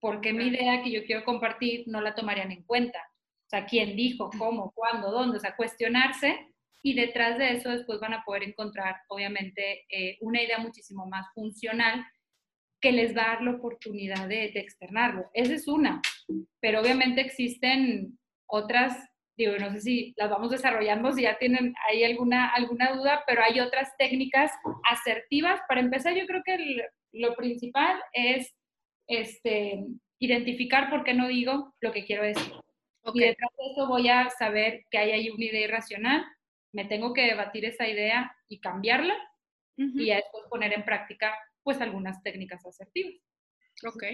¿Por 0.00 0.20
qué 0.20 0.32
mi 0.32 0.48
idea 0.48 0.82
que 0.82 0.90
yo 0.90 1.04
quiero 1.04 1.24
compartir 1.24 1.84
no 1.86 2.00
la 2.00 2.16
tomarían 2.16 2.50
en 2.50 2.64
cuenta? 2.64 2.98
O 3.46 3.48
sea, 3.48 3.64
¿quién 3.64 3.94
dijo, 3.94 4.28
cómo, 4.36 4.72
cuándo, 4.72 5.12
dónde? 5.12 5.36
O 5.36 5.40
sea, 5.40 5.54
cuestionarse 5.54 6.52
y 6.82 6.94
detrás 6.94 7.38
de 7.38 7.52
eso 7.52 7.70
después 7.70 8.00
van 8.00 8.14
a 8.14 8.24
poder 8.24 8.42
encontrar, 8.42 8.96
obviamente, 9.06 9.86
eh, 9.88 10.18
una 10.20 10.42
idea 10.42 10.58
muchísimo 10.58 11.06
más 11.06 11.26
funcional 11.32 12.04
que 12.80 12.90
les 12.90 13.16
va 13.16 13.22
a 13.22 13.34
dar 13.34 13.42
la 13.42 13.52
oportunidad 13.52 14.26
de, 14.26 14.50
de 14.52 14.60
externarlo. 14.60 15.30
Esa 15.32 15.54
es 15.54 15.68
una, 15.68 16.02
pero 16.60 16.80
obviamente 16.80 17.20
existen 17.20 18.18
otras, 18.46 18.96
digo, 19.36 19.52
no 19.58 19.70
sé 19.72 19.80
si 19.80 20.14
las 20.16 20.30
vamos 20.30 20.50
desarrollando, 20.50 21.12
si 21.12 21.22
ya 21.22 21.38
tienen 21.38 21.74
ahí 21.88 22.04
alguna, 22.04 22.48
alguna 22.50 22.92
duda, 22.92 23.24
pero 23.26 23.42
hay 23.42 23.60
otras 23.60 23.96
técnicas 23.98 24.52
asertivas. 24.90 25.60
Para 25.68 25.80
empezar, 25.80 26.14
yo 26.14 26.26
creo 26.26 26.42
que 26.44 26.86
lo 27.12 27.34
principal 27.34 28.00
es 28.12 28.54
este, 29.06 29.84
identificar 30.18 30.90
por 30.90 31.04
qué 31.04 31.14
no 31.14 31.28
digo 31.28 31.74
lo 31.80 31.92
que 31.92 32.04
quiero 32.04 32.22
decir. 32.22 32.52
Y 33.12 33.20
detrás 33.20 33.50
de 33.58 33.72
eso 33.72 33.86
voy 33.86 34.08
a 34.08 34.30
saber 34.30 34.84
que 34.90 34.98
hay 34.98 35.10
ahí 35.10 35.30
una 35.30 35.44
idea 35.44 35.64
irracional, 35.64 36.24
me 36.72 36.86
tengo 36.86 37.12
que 37.12 37.22
debatir 37.22 37.64
esa 37.66 37.86
idea 37.86 38.34
y 38.48 38.60
cambiarla 38.60 39.14
y 39.76 40.06
después 40.06 40.44
poner 40.48 40.72
en 40.72 40.84
práctica 40.84 41.34
pues 41.62 41.80
algunas 41.80 42.22
técnicas 42.22 42.64
asertivas. 42.64 43.20
Ok. 43.84 44.04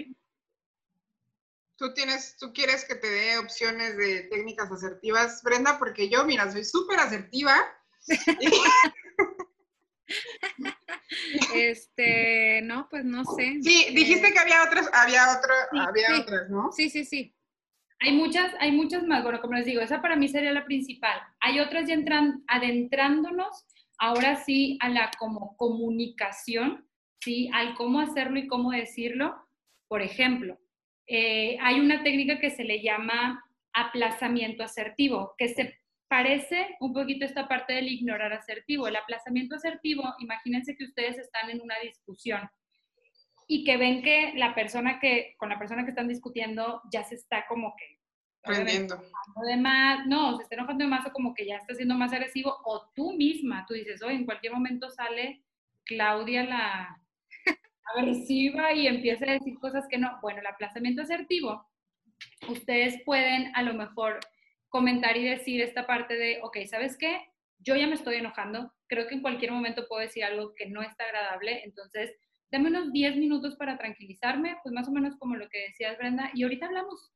¿Tú, 1.81 1.95
tienes, 1.95 2.37
¿Tú 2.37 2.53
quieres 2.53 2.85
que 2.85 2.93
te 2.93 3.09
dé 3.09 3.39
opciones 3.39 3.97
de 3.97 4.27
técnicas 4.29 4.71
asertivas, 4.71 5.41
Brenda? 5.41 5.79
Porque 5.79 6.09
yo, 6.09 6.23
mira, 6.25 6.51
soy 6.51 6.63
súper 6.63 6.99
asertiva. 6.99 7.55
Este, 11.55 12.61
no, 12.63 12.87
pues 12.89 13.03
no 13.03 13.23
sé. 13.25 13.57
Sí, 13.61 13.87
dijiste 13.93 14.27
Eh, 14.27 14.33
que 14.33 14.39
había 14.39 14.63
otras, 14.63 14.89
había 14.93 15.23
otro, 15.37 15.53
Sí, 15.71 15.77
había 15.79 16.07
sí. 16.07 16.21
otras, 16.21 16.49
¿no? 16.49 16.71
Sí, 16.71 16.89
sí, 16.89 17.03
sí. 17.05 17.35
Hay 17.99 18.13
muchas, 18.13 18.53
hay 18.59 18.71
muchas 18.71 19.03
más. 19.03 19.23
Bueno, 19.23 19.41
como 19.41 19.53
les 19.53 19.65
digo, 19.65 19.81
esa 19.81 20.01
para 20.01 20.15
mí 20.15 20.27
sería 20.27 20.51
la 20.51 20.65
principal. 20.65 21.19
Hay 21.39 21.59
otras 21.59 21.87
ya 21.87 21.93
entran, 21.95 22.43
adentrándonos 22.47 23.65
ahora 23.97 24.43
sí 24.43 24.77
a 24.81 24.89
la 24.89 25.11
como 25.17 25.55
comunicación, 25.57 26.87
¿sí? 27.21 27.49
Al 27.53 27.75
cómo 27.75 27.99
hacerlo 27.99 28.39
y 28.39 28.47
cómo 28.47 28.71
decirlo. 28.71 29.35
Por 29.87 30.01
ejemplo, 30.01 30.59
eh, 31.07 31.57
hay 31.61 31.79
una 31.79 32.03
técnica 32.03 32.39
que 32.39 32.49
se 32.49 32.63
le 32.63 32.81
llama 32.81 33.43
aplazamiento 33.73 34.63
asertivo, 34.63 35.33
que 35.37 35.49
se 35.49 35.77
parece 36.07 36.75
un 36.79 36.93
poquito 36.93 37.23
a 37.23 37.27
esta 37.27 37.47
parte 37.47 37.73
del 37.73 37.87
ignorar 37.87 38.33
asertivo. 38.33 38.87
El 38.87 38.97
aplazamiento 38.97 39.55
asertivo, 39.55 40.03
imagínense 40.19 40.75
que 40.75 40.83
ustedes 40.83 41.17
están 41.17 41.49
en 41.49 41.61
una 41.61 41.79
discusión 41.79 42.49
y 43.47 43.63
que 43.63 43.77
ven 43.77 44.01
que 44.01 44.33
la 44.35 44.53
persona 44.53 44.99
que, 44.99 45.35
con 45.37 45.49
la 45.49 45.59
persona 45.59 45.83
que 45.83 45.91
están 45.91 46.07
discutiendo 46.07 46.81
ya 46.91 47.03
se 47.03 47.15
está 47.15 47.45
como 47.47 47.75
que 47.77 48.01
de 48.43 49.57
más, 49.57 50.05
no, 50.07 50.37
se 50.37 50.43
está 50.43 50.55
enojando 50.55 50.83
de 50.83 50.89
más 50.89 51.05
o 51.05 51.11
como 51.11 51.33
que 51.33 51.45
ya 51.45 51.57
está 51.57 51.75
siendo 51.75 51.95
más 51.95 52.11
agresivo, 52.11 52.57
o 52.65 52.89
tú 52.95 53.13
misma, 53.13 53.65
tú 53.67 53.73
dices, 53.75 54.01
oye, 54.01 54.15
en 54.15 54.25
cualquier 54.25 54.53
momento 54.53 54.89
sale 54.89 55.43
Claudia 55.85 56.43
la 56.43 57.01
agresiva 57.95 58.73
y 58.73 58.87
empieza 58.87 59.25
a 59.25 59.33
decir 59.33 59.57
cosas 59.59 59.87
que 59.87 59.97
no. 59.97 60.19
Bueno, 60.21 60.39
el 60.39 60.47
aplazamiento 60.47 61.01
asertivo, 61.01 61.65
ustedes 62.49 63.01
pueden 63.03 63.51
a 63.55 63.63
lo 63.63 63.73
mejor 63.73 64.19
comentar 64.69 65.17
y 65.17 65.23
decir 65.23 65.61
esta 65.61 65.85
parte 65.85 66.15
de, 66.15 66.39
ok, 66.43 66.57
¿sabes 66.69 66.97
qué? 66.97 67.29
Yo 67.59 67.75
ya 67.75 67.87
me 67.87 67.93
estoy 67.93 68.15
enojando, 68.15 68.73
creo 68.87 69.07
que 69.07 69.15
en 69.15 69.21
cualquier 69.21 69.51
momento 69.51 69.87
puedo 69.87 70.01
decir 70.01 70.23
algo 70.23 70.55
que 70.55 70.65
no 70.65 70.81
está 70.81 71.03
agradable, 71.03 71.63
entonces 71.63 72.15
dame 72.51 72.69
unos 72.69 72.91
10 72.91 73.17
minutos 73.17 73.55
para 73.55 73.77
tranquilizarme, 73.77 74.57
pues 74.63 74.73
más 74.73 74.87
o 74.87 74.91
menos 74.91 75.15
como 75.17 75.35
lo 75.35 75.47
que 75.49 75.67
decías, 75.67 75.97
Brenda, 75.97 76.31
y 76.33 76.43
ahorita 76.43 76.65
hablamos, 76.65 77.11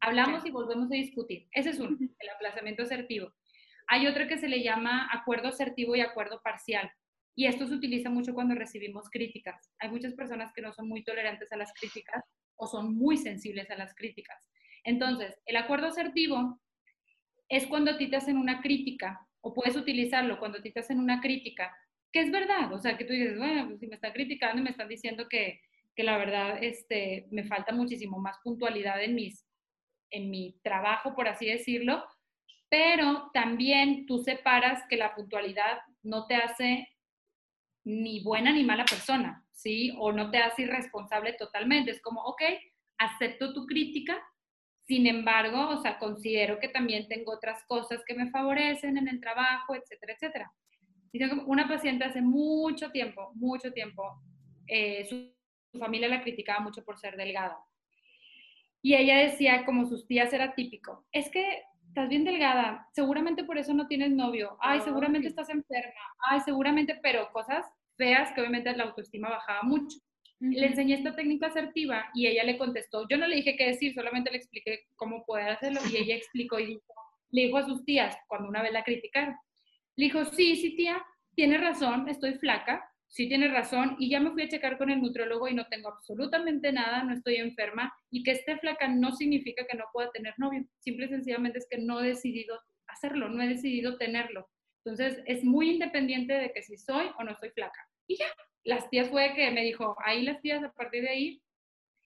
hablamos 0.00 0.44
y 0.46 0.50
volvemos 0.50 0.90
a 0.90 0.94
discutir. 0.94 1.48
Ese 1.52 1.70
es 1.70 1.78
uno, 1.78 1.96
el 2.18 2.28
aplazamiento 2.30 2.82
asertivo. 2.82 3.32
Hay 3.86 4.06
otro 4.06 4.26
que 4.26 4.38
se 4.38 4.48
le 4.48 4.62
llama 4.62 5.08
acuerdo 5.12 5.48
asertivo 5.48 5.96
y 5.96 6.00
acuerdo 6.00 6.40
parcial. 6.42 6.90
Y 7.40 7.46
esto 7.46 7.66
se 7.66 7.72
utiliza 7.72 8.10
mucho 8.10 8.34
cuando 8.34 8.54
recibimos 8.54 9.08
críticas. 9.08 9.72
Hay 9.78 9.88
muchas 9.88 10.12
personas 10.12 10.52
que 10.52 10.60
no 10.60 10.74
son 10.74 10.86
muy 10.86 11.02
tolerantes 11.02 11.50
a 11.52 11.56
las 11.56 11.72
críticas 11.72 12.22
o 12.56 12.66
son 12.66 12.94
muy 12.94 13.16
sensibles 13.16 13.70
a 13.70 13.76
las 13.76 13.94
críticas. 13.94 14.46
Entonces, 14.84 15.40
el 15.46 15.56
acuerdo 15.56 15.86
asertivo 15.86 16.60
es 17.48 17.66
cuando 17.66 17.92
a 17.92 17.96
ti 17.96 18.10
te 18.10 18.16
hacen 18.16 18.36
una 18.36 18.60
crítica, 18.60 19.26
o 19.40 19.54
puedes 19.54 19.74
utilizarlo 19.74 20.38
cuando 20.38 20.58
a 20.58 20.60
ti 20.60 20.70
te 20.70 20.80
hacen 20.80 20.98
una 21.00 21.22
crítica, 21.22 21.74
que 22.12 22.20
es 22.20 22.30
verdad, 22.30 22.70
o 22.74 22.78
sea, 22.78 22.98
que 22.98 23.06
tú 23.06 23.14
dices, 23.14 23.38
bueno, 23.38 23.68
pues 23.68 23.80
si 23.80 23.86
me 23.86 23.94
están 23.94 24.12
criticando 24.12 24.60
y 24.60 24.64
me 24.64 24.70
están 24.72 24.88
diciendo 24.88 25.26
que, 25.26 25.62
que 25.96 26.04
la 26.04 26.18
verdad 26.18 26.62
este, 26.62 27.26
me 27.30 27.44
falta 27.44 27.72
muchísimo 27.72 28.18
más 28.18 28.36
puntualidad 28.44 29.02
en, 29.02 29.14
mis, 29.14 29.46
en 30.10 30.28
mi 30.28 30.60
trabajo, 30.62 31.14
por 31.14 31.26
así 31.26 31.46
decirlo, 31.46 32.04
pero 32.68 33.30
también 33.32 34.04
tú 34.04 34.18
separas 34.18 34.82
que 34.90 34.98
la 34.98 35.14
puntualidad 35.14 35.78
no 36.02 36.26
te 36.26 36.34
hace 36.34 36.86
ni 37.84 38.22
buena 38.22 38.52
ni 38.52 38.64
mala 38.64 38.84
persona, 38.84 39.44
¿sí? 39.52 39.92
O 39.98 40.12
no 40.12 40.30
te 40.30 40.38
hace 40.38 40.62
irresponsable 40.62 41.32
totalmente. 41.34 41.90
Es 41.90 42.02
como, 42.02 42.22
ok, 42.22 42.42
acepto 42.98 43.52
tu 43.54 43.66
crítica, 43.66 44.20
sin 44.82 45.06
embargo, 45.06 45.68
o 45.68 45.80
sea, 45.80 45.98
considero 45.98 46.58
que 46.58 46.68
también 46.68 47.08
tengo 47.08 47.32
otras 47.32 47.64
cosas 47.66 48.02
que 48.06 48.14
me 48.14 48.30
favorecen 48.30 48.96
en 48.96 49.08
el 49.08 49.20
trabajo, 49.20 49.74
etcétera, 49.74 50.14
etcétera. 50.14 50.52
Una 51.46 51.68
paciente 51.68 52.04
hace 52.04 52.22
mucho 52.22 52.90
tiempo, 52.90 53.32
mucho 53.34 53.72
tiempo, 53.72 54.02
eh, 54.66 55.04
su, 55.08 55.32
su 55.72 55.78
familia 55.78 56.08
la 56.08 56.22
criticaba 56.22 56.60
mucho 56.60 56.84
por 56.84 56.98
ser 56.98 57.16
delgada. 57.16 57.58
Y 58.82 58.94
ella 58.94 59.18
decía, 59.18 59.64
como 59.64 59.86
sus 59.86 60.06
tías 60.06 60.32
era 60.32 60.54
típico, 60.54 61.06
es 61.12 61.30
que 61.30 61.62
estás 61.90 62.08
bien 62.08 62.24
delgada, 62.24 62.86
seguramente 62.92 63.42
por 63.42 63.58
eso 63.58 63.74
no 63.74 63.88
tienes 63.88 64.12
novio, 64.12 64.56
ay, 64.60 64.80
seguramente 64.80 65.26
Ay. 65.26 65.30
estás 65.30 65.50
enferma, 65.50 66.00
ay, 66.20 66.38
seguramente, 66.40 66.96
pero 67.02 67.32
cosas 67.32 67.66
feas 67.96 68.30
que 68.32 68.40
obviamente 68.40 68.74
la 68.76 68.84
autoestima 68.84 69.28
bajaba 69.28 69.62
mucho. 69.64 69.98
Le 70.38 70.66
enseñé 70.66 70.94
esta 70.94 71.14
técnica 71.14 71.48
asertiva 71.48 72.06
y 72.14 72.28
ella 72.28 72.44
le 72.44 72.56
contestó, 72.56 73.06
yo 73.08 73.18
no 73.18 73.26
le 73.26 73.36
dije 73.36 73.56
qué 73.56 73.66
decir, 73.66 73.92
solamente 73.92 74.30
le 74.30 74.38
expliqué 74.38 74.86
cómo 74.96 75.24
poder 75.26 75.50
hacerlo 75.50 75.80
y 75.90 75.96
ella 75.96 76.14
explicó 76.14 76.58
y 76.60 76.66
dijo, 76.66 76.94
le 77.30 77.42
dijo 77.42 77.58
a 77.58 77.66
sus 77.66 77.84
tías 77.84 78.16
cuando 78.28 78.48
una 78.48 78.62
vez 78.62 78.72
la 78.72 78.84
criticaron, 78.84 79.36
le 79.96 80.04
dijo, 80.04 80.24
sí, 80.24 80.56
sí 80.56 80.76
tía, 80.76 81.04
tiene 81.34 81.58
razón, 81.58 82.08
estoy 82.08 82.34
flaca, 82.34 82.89
sí 83.10 83.28
tiene 83.28 83.48
razón 83.48 83.96
y 83.98 84.08
ya 84.08 84.20
me 84.20 84.30
fui 84.30 84.44
a 84.44 84.48
checar 84.48 84.78
con 84.78 84.88
el 84.88 85.02
nutriólogo 85.02 85.48
y 85.48 85.54
no 85.54 85.66
tengo 85.66 85.88
absolutamente 85.88 86.72
nada, 86.72 87.02
no 87.02 87.12
estoy 87.12 87.36
enferma 87.36 87.92
y 88.08 88.22
que 88.22 88.30
esté 88.30 88.56
flaca 88.58 88.88
no 88.88 89.12
significa 89.12 89.66
que 89.68 89.76
no 89.76 89.84
pueda 89.92 90.10
tener 90.12 90.34
novio, 90.38 90.64
simple 90.78 91.06
y 91.06 91.08
sencillamente 91.08 91.58
es 91.58 91.66
que 91.68 91.78
no 91.78 92.00
he 92.00 92.08
decidido 92.08 92.58
hacerlo, 92.86 93.28
no 93.28 93.42
he 93.42 93.48
decidido 93.48 93.98
tenerlo. 93.98 94.48
Entonces 94.84 95.22
es 95.26 95.44
muy 95.44 95.70
independiente 95.70 96.34
de 96.34 96.52
que 96.52 96.62
si 96.62 96.76
soy 96.76 97.10
o 97.18 97.24
no 97.24 97.34
soy 97.36 97.50
flaca. 97.50 97.84
Y 98.06 98.16
ya, 98.16 98.26
las 98.62 98.88
tías 98.90 99.08
fue 99.10 99.34
que 99.34 99.50
me 99.50 99.64
dijo, 99.64 99.96
ahí 100.04 100.22
las 100.22 100.40
tías 100.40 100.62
a 100.62 100.72
partir 100.72 101.02
de 101.02 101.10
ahí 101.10 101.42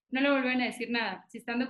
no 0.09 0.23
le 0.23 0.31
vuelven 0.31 0.63
a 0.63 0.67
decir 0.67 0.91
nada. 0.91 1.25
Si 1.29 1.39
están, 1.39 1.59
de 1.59 1.69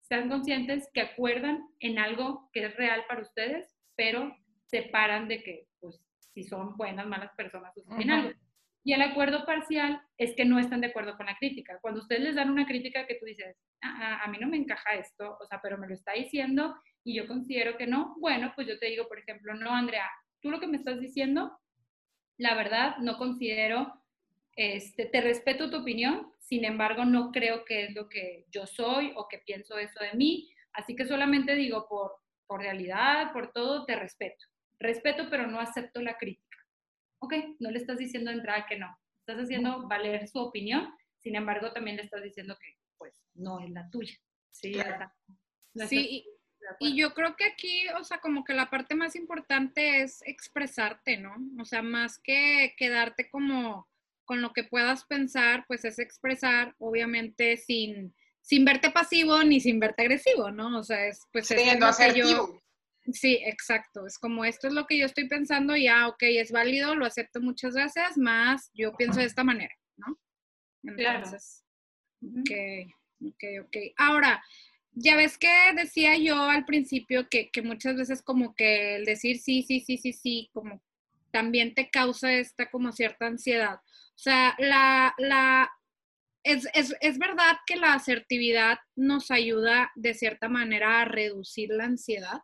están 0.00 0.28
conscientes 0.28 0.88
que 0.94 1.02
acuerdan 1.02 1.62
en 1.80 1.98
algo 1.98 2.48
que 2.52 2.64
es 2.64 2.76
real 2.76 3.04
para 3.06 3.22
ustedes, 3.22 3.76
pero 3.96 4.34
separan 4.64 5.28
de 5.28 5.42
que, 5.42 5.68
pues, 5.80 6.00
si 6.32 6.42
son 6.42 6.76
buenas, 6.76 7.06
malas 7.06 7.32
personas, 7.36 7.72
en 7.76 8.10
Ujú. 8.10 8.20
algo. 8.20 8.41
Y 8.84 8.92
el 8.92 9.02
acuerdo 9.02 9.44
parcial 9.46 10.02
es 10.18 10.34
que 10.34 10.44
no 10.44 10.58
están 10.58 10.80
de 10.80 10.88
acuerdo 10.88 11.16
con 11.16 11.26
la 11.26 11.36
crítica. 11.36 11.78
Cuando 11.80 12.00
ustedes 12.00 12.22
les 12.22 12.34
dan 12.34 12.50
una 12.50 12.66
crítica 12.66 13.06
que 13.06 13.14
tú 13.14 13.26
dices, 13.26 13.56
"Ah, 13.80 13.96
ah, 14.00 14.24
a 14.24 14.28
mí 14.28 14.38
no 14.40 14.48
me 14.48 14.56
encaja 14.56 14.94
esto, 14.94 15.38
o 15.40 15.46
sea, 15.46 15.60
pero 15.62 15.78
me 15.78 15.86
lo 15.86 15.94
está 15.94 16.12
diciendo 16.12 16.74
y 17.04 17.14
yo 17.14 17.26
considero 17.26 17.76
que 17.76 17.86
no, 17.86 18.16
bueno, 18.18 18.52
pues 18.54 18.66
yo 18.66 18.78
te 18.78 18.86
digo, 18.86 19.08
por 19.08 19.18
ejemplo, 19.18 19.54
no, 19.54 19.70
Andrea, 19.70 20.08
tú 20.40 20.50
lo 20.50 20.60
que 20.60 20.66
me 20.66 20.76
estás 20.76 21.00
diciendo, 21.00 21.58
la 22.38 22.54
verdad, 22.54 22.96
no 22.98 23.18
considero, 23.18 23.92
este, 24.56 25.06
te 25.06 25.20
respeto 25.20 25.70
tu 25.70 25.78
opinión, 25.78 26.32
sin 26.40 26.64
embargo, 26.64 27.04
no 27.04 27.30
creo 27.30 27.64
que 27.64 27.84
es 27.84 27.94
lo 27.94 28.08
que 28.08 28.44
yo 28.50 28.66
soy 28.66 29.12
o 29.16 29.28
que 29.28 29.38
pienso 29.38 29.78
eso 29.78 30.00
de 30.00 30.12
mí, 30.14 30.50
así 30.72 30.96
que 30.96 31.06
solamente 31.06 31.54
digo 31.54 31.86
por, 31.88 32.16
por 32.46 32.60
realidad, 32.60 33.32
por 33.32 33.52
todo, 33.52 33.84
te 33.84 33.96
respeto. 33.96 34.44
Respeto, 34.78 35.28
pero 35.30 35.46
no 35.46 35.60
acepto 35.60 36.02
la 36.02 36.18
crítica. 36.18 36.51
Ok, 37.22 37.34
no 37.60 37.70
le 37.70 37.78
estás 37.78 37.98
diciendo 37.98 38.30
de 38.30 38.38
entrada 38.38 38.66
que 38.68 38.76
no, 38.76 38.98
estás 39.20 39.44
haciendo 39.44 39.86
valer 39.86 40.26
su 40.26 40.40
opinión, 40.40 40.92
sin 41.20 41.36
embargo, 41.36 41.72
también 41.72 41.96
le 41.96 42.02
estás 42.02 42.20
diciendo 42.20 42.56
que 42.60 42.76
pues 42.98 43.14
no 43.34 43.60
es 43.60 43.70
la 43.70 43.88
tuya. 43.90 44.14
Sí, 44.50 44.72
Claro. 44.72 45.08
no 45.74 45.86
Sí, 45.86 46.26
y, 46.80 46.96
yo 46.96 47.14
creo 47.14 47.36
que 47.36 47.44
aquí, 47.44 47.88
o 47.98 48.02
sea, 48.02 48.18
como 48.18 48.42
que 48.42 48.54
la 48.54 48.70
parte 48.70 48.96
más 48.96 49.14
importante 49.14 50.02
es 50.02 50.20
expresarte, 50.26 51.16
¿no? 51.16 51.34
O 51.60 51.64
sea, 51.64 51.82
más 51.82 52.18
que 52.18 52.74
quedarte 52.76 53.30
como 53.30 53.88
con 54.24 54.42
lo 54.42 54.52
que 54.52 54.64
puedas 54.64 55.04
pensar, 55.04 55.64
pues 55.68 55.84
es 55.84 56.00
expresar, 56.00 56.74
obviamente, 56.78 57.56
sin, 57.56 58.14
sin 58.40 58.64
verte 58.64 58.90
pasivo 58.90 59.44
ni 59.44 59.60
sin 59.60 59.78
verte 59.78 60.02
agresivo, 60.02 60.50
¿no? 60.50 60.76
O 60.76 60.82
sea, 60.82 61.06
es 61.06 61.20
pues 61.32 61.50
esto 61.52 61.88
es 61.88 61.96
que 61.96 62.18
yo-. 62.18 62.60
Sí, 63.12 63.40
exacto. 63.44 64.06
Es 64.06 64.18
como 64.18 64.44
esto 64.44 64.68
es 64.68 64.74
lo 64.74 64.86
que 64.86 64.98
yo 64.98 65.06
estoy 65.06 65.28
pensando 65.28 65.76
y 65.76 65.88
ah, 65.88 66.08
ok, 66.08 66.22
es 66.22 66.52
válido, 66.52 66.94
lo 66.94 67.06
acepto 67.06 67.40
muchas 67.40 67.74
gracias, 67.74 68.16
más 68.16 68.70
yo 68.74 68.94
pienso 68.96 69.20
de 69.20 69.26
esta 69.26 69.42
manera, 69.42 69.74
¿no? 69.96 70.18
Claro. 70.96 71.18
Entonces, 71.18 71.64
Ujú. 72.20 72.40
ok, 72.40 73.32
ok, 73.32 73.44
ok. 73.66 73.76
Ahora, 73.96 74.42
ya 74.92 75.16
ves 75.16 75.38
que 75.38 75.48
decía 75.74 76.16
yo 76.16 76.40
al 76.42 76.64
principio 76.64 77.28
que, 77.28 77.50
que 77.50 77.62
muchas 77.62 77.96
veces 77.96 78.22
como 78.22 78.54
que 78.54 78.96
el 78.96 79.04
decir 79.04 79.38
sí, 79.38 79.62
sí, 79.62 79.80
sí, 79.80 79.96
sí, 79.96 80.12
sí, 80.12 80.50
como 80.52 80.82
también 81.32 81.74
te 81.74 81.90
causa 81.90 82.32
esta 82.32 82.70
como 82.70 82.92
cierta 82.92 83.26
ansiedad. 83.26 83.76
O 83.76 84.18
sea, 84.18 84.54
la, 84.58 85.14
la, 85.18 85.70
es, 86.44 86.68
es, 86.74 86.94
es 87.00 87.18
verdad 87.18 87.56
que 87.66 87.76
la 87.76 87.94
asertividad 87.94 88.78
nos 88.94 89.30
ayuda 89.30 89.90
de 89.94 90.14
cierta 90.14 90.48
manera 90.48 91.00
a 91.00 91.04
reducir 91.06 91.70
la 91.70 91.84
ansiedad. 91.84 92.42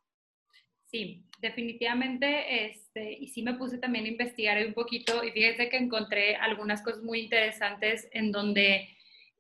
Sí, 0.91 1.23
definitivamente, 1.39 2.67
este, 2.67 3.13
y 3.13 3.29
sí 3.29 3.43
me 3.43 3.55
puse 3.55 3.77
también 3.77 4.07
a 4.07 4.09
investigar 4.09 4.67
un 4.67 4.73
poquito 4.73 5.23
y 5.23 5.31
fíjate 5.33 5.69
que 5.69 5.77
encontré 5.77 6.37
algunas 6.37 6.83
cosas 6.83 7.03
muy 7.03 7.21
interesantes 7.21 8.09
en 8.11 8.33
donde 8.33 8.89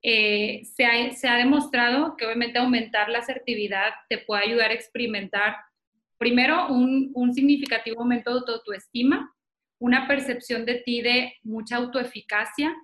eh, 0.02 0.62
se, 0.64 0.84
ha, 0.84 1.10
se 1.12 1.26
ha 1.26 1.36
demostrado 1.36 2.16
que 2.18 2.26
obviamente 2.26 2.58
aumentar 2.58 3.08
la 3.08 3.20
asertividad 3.20 3.94
te 4.10 4.18
puede 4.18 4.44
ayudar 4.44 4.70
a 4.70 4.74
experimentar, 4.74 5.56
primero, 6.18 6.68
un, 6.68 7.12
un 7.14 7.32
significativo 7.32 8.02
aumento 8.02 8.34
de 8.34 8.44
tu 8.44 8.52
autoestima, 8.52 9.34
una 9.78 10.06
percepción 10.06 10.66
de 10.66 10.82
ti 10.82 11.00
de 11.00 11.32
mucha 11.44 11.76
autoeficacia, 11.76 12.76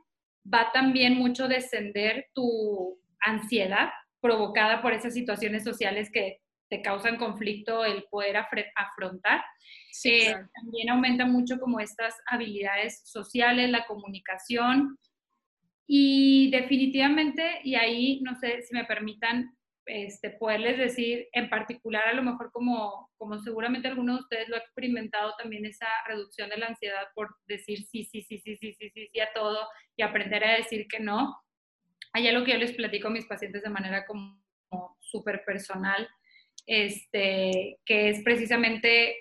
va 0.53 0.71
también 0.73 1.17
mucho 1.17 1.49
descender 1.49 2.29
tu 2.33 2.99
ansiedad 3.21 3.91
provocada 4.23 4.81
por 4.81 4.95
esas 4.95 5.13
situaciones 5.13 5.65
sociales 5.65 6.11
que 6.11 6.41
te 6.75 6.83
causan 6.83 7.19
conflicto 7.19 7.85
el 7.85 8.03
poder 8.11 8.37
afrontar. 8.37 9.45
Sí, 9.93 10.11
Eh, 10.11 10.31
claro. 10.31 10.49
También 10.55 10.91
aumenta 10.91 11.25
mucho 11.25 11.61
como 11.61 11.79
estas 11.79 12.17
habilidades 12.27 13.03
sociales, 13.05 13.71
la 13.71 13.87
comunicación. 13.87 14.99
Y 15.87 16.51
definitivamente, 16.51 17.61
y 17.63 17.77
ahí 17.77 18.21
no 18.23 18.35
sé 18.35 18.63
si 18.63 18.75
me 18.75 18.85
permitan 18.85 19.57
este, 19.87 20.31
poderles 20.31 20.79
decir 20.79 21.29
en 21.33 21.49
particular, 21.49 22.09
a 22.09 22.15
lo 22.15 22.23
mejor 22.23 22.51
como, 22.51 23.11
como 23.19 23.39
seguramente 23.39 23.87
alguno 23.87 24.15
de 24.15 24.21
ustedes 24.21 24.49
lo 24.49 24.57
ha 24.57 24.61
experimentado 24.61 25.35
también 25.39 25.67
esa 25.67 25.87
reducción 26.09 26.49
de 26.49 26.57
la 26.57 26.69
ansiedad 26.69 27.05
por 27.15 27.37
decir 27.47 27.85
sí, 27.85 28.03
sí, 28.05 28.23
sí, 28.23 28.41
sí, 28.43 28.57
sí, 28.57 28.75
sí, 28.75 28.91
sí, 28.95 29.09
sí 29.13 29.21
a 29.21 29.33
todo 29.33 29.69
y 29.95 30.03
aprender 30.03 30.43
a 30.45 30.57
decir 30.57 30.89
que 30.89 30.99
no. 30.99 31.37
Hay 32.15 32.27
algo 32.27 32.45
que 32.45 32.53
yo 32.53 32.59
les 32.59 32.73
platico 32.73 33.09
a 33.09 33.13
mis 33.13 33.27
pacientes 33.27 33.63
de 33.63 33.71
manera 33.71 34.07
como 34.07 34.43
súper 34.99 35.45
personal, 35.45 36.09
este, 36.67 37.79
que 37.85 38.11
es 38.11 38.23
precisamente 38.23 39.17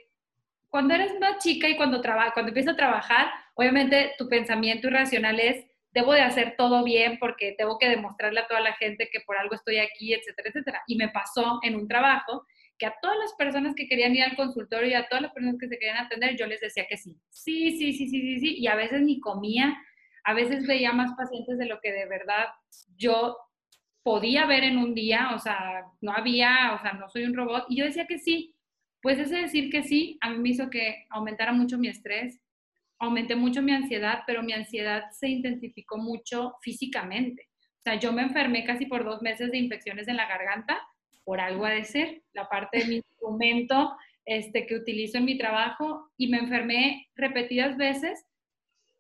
cuando 0.70 0.96
eres 0.96 1.20
más 1.20 1.38
chica 1.38 1.70
y 1.70 1.78
cuando, 1.78 2.02
traba, 2.02 2.32
cuando 2.34 2.50
empiezas 2.50 2.74
a 2.74 2.78
trabajar, 2.78 3.28
obviamente 3.54 4.14
tu 4.18 4.28
pensamiento 4.28 4.88
irracional 4.88 5.40
es, 5.40 5.66
debo 5.92 6.14
de 6.14 6.22
hacer 6.22 6.56
todo 6.58 6.84
bien 6.84 7.20
porque 7.20 7.54
tengo 7.56 7.78
que 7.78 7.90
demostrarle 7.90 8.40
a 8.40 8.48
toda 8.48 8.60
la 8.60 8.74
gente 8.74 9.08
que 9.12 9.20
por 9.22 9.38
algo 9.38 9.54
estoy 9.54 9.78
aquí, 9.78 10.14
etcétera, 10.14 10.50
etcétera. 10.50 10.82
Y 10.88 10.96
me 10.96 11.10
pasó 11.10 11.60
en 11.62 11.76
un 11.76 11.88
trabajo 11.88 12.48
que 12.80 12.88
a 12.88 12.96
todas 13.02 13.18
las 13.20 13.34
personas 13.34 13.76
que 13.76 13.88
querían 13.88 14.16
ir 14.16 14.24
al 14.24 14.36
consultorio 14.36 14.90
y 14.90 14.94
a 14.96 15.08
todas 15.08 15.22
las 15.22 15.32
personas 15.32 15.60
que 15.60 15.68
se 15.68 15.78
querían 15.78 15.98
atender, 15.98 16.36
yo 16.36 16.48
les 16.48 16.60
decía 16.60 16.88
que 16.90 16.98
sí. 16.98 17.16
Sí, 17.30 17.78
sí, 17.78 17.94
sí, 17.94 18.08
sí, 18.08 18.22
sí, 18.22 18.40
sí. 18.40 18.56
Y 18.58 18.66
a 18.66 18.76
veces 18.76 19.02
ni 19.02 19.20
comía, 19.20 19.78
a 20.24 20.34
veces 20.34 20.66
veía 20.66 20.92
más 20.92 21.14
pacientes 21.16 21.60
de 21.60 21.68
lo 21.68 21.80
que 21.82 21.92
de 21.92 22.08
verdad 22.08 22.48
yo 22.98 23.38
podía 24.04 24.46
ver 24.46 24.64
en 24.64 24.78
un 24.78 24.94
día, 24.94 25.32
o 25.34 25.40
sea, 25.40 25.86
no 26.02 26.12
había, 26.12 26.74
o 26.76 26.82
sea, 26.82 26.94
no 26.94 27.10
soy 27.10 27.24
un 27.24 27.34
robot. 27.34 27.66
Y 27.70 27.78
yo 27.78 27.86
decía 27.86 28.06
que 28.06 28.20
sí. 28.20 28.54
Pues 29.02 29.20
ese 29.20 29.36
decir 29.36 29.70
que 29.70 29.84
sí, 29.84 30.18
a 30.22 30.30
mí 30.30 30.40
me 30.40 30.50
hizo 30.50 30.70
que 30.70 31.06
aumentara 31.10 31.52
mucho 31.52 31.78
mi 31.78 31.90
estrés, 31.90 32.40
aumenté 33.00 33.36
mucho 33.36 33.62
mi 33.62 33.74
ansiedad, 33.74 34.24
pero 34.26 34.44
mi 34.44 34.54
ansiedad 34.54 35.04
se 35.12 35.28
intensificó 35.28 35.98
mucho 35.98 36.54
físicamente. 36.62 37.50
O 37.80 37.84
sea, 37.84 37.96
yo 37.96 38.14
me 38.14 38.22
enfermé 38.22 38.64
casi 38.64 38.86
por 38.86 39.04
dos 39.04 39.22
meses 39.22 39.52
de 39.52 39.58
infecciones 39.58 40.08
en 40.08 40.16
la 40.16 40.28
garganta, 40.28 40.80
por 41.26 41.42
algo 41.42 41.66
ha 41.66 41.72
de 41.72 41.84
ser, 41.84 42.22
la 42.32 42.48
parte 42.48 42.80
de 42.80 42.86
mi 42.86 42.96
instrumento 42.96 43.98
este, 44.26 44.66
que 44.66 44.76
utilizo 44.76 45.18
en 45.18 45.26
mi 45.26 45.38
trabajo, 45.38 46.10
y 46.16 46.28
me 46.30 46.38
enfermé 46.38 47.10
repetidas 47.16 47.76
veces. 47.76 48.26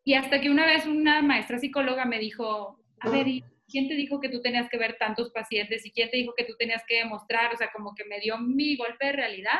Y 0.03 0.15
hasta 0.15 0.41
que 0.41 0.49
una 0.49 0.65
vez 0.65 0.85
una 0.85 1.21
maestra 1.21 1.59
psicóloga 1.59 2.03
me 2.03 2.19
dijo, 2.19 2.77
a 2.99 3.09
ver, 3.09 3.27
¿y 3.29 3.45
¿quién 3.67 3.87
te 3.87 3.95
dijo 3.95 4.19
que 4.19 4.29
tú 4.29 4.41
tenías 4.41 4.69
que 4.69 4.77
ver 4.77 4.97
tantos 4.97 5.31
pacientes? 5.31 5.85
¿Y 5.85 5.91
quién 5.91 6.09
te 6.09 6.17
dijo 6.17 6.33
que 6.35 6.45
tú 6.45 6.55
tenías 6.57 6.83
que 6.87 6.97
demostrar? 6.97 7.53
O 7.53 7.57
sea, 7.57 7.71
como 7.71 7.93
que 7.95 8.05
me 8.05 8.19
dio 8.19 8.37
mi 8.37 8.75
golpe 8.75 9.07
de 9.07 9.13
realidad 9.13 9.59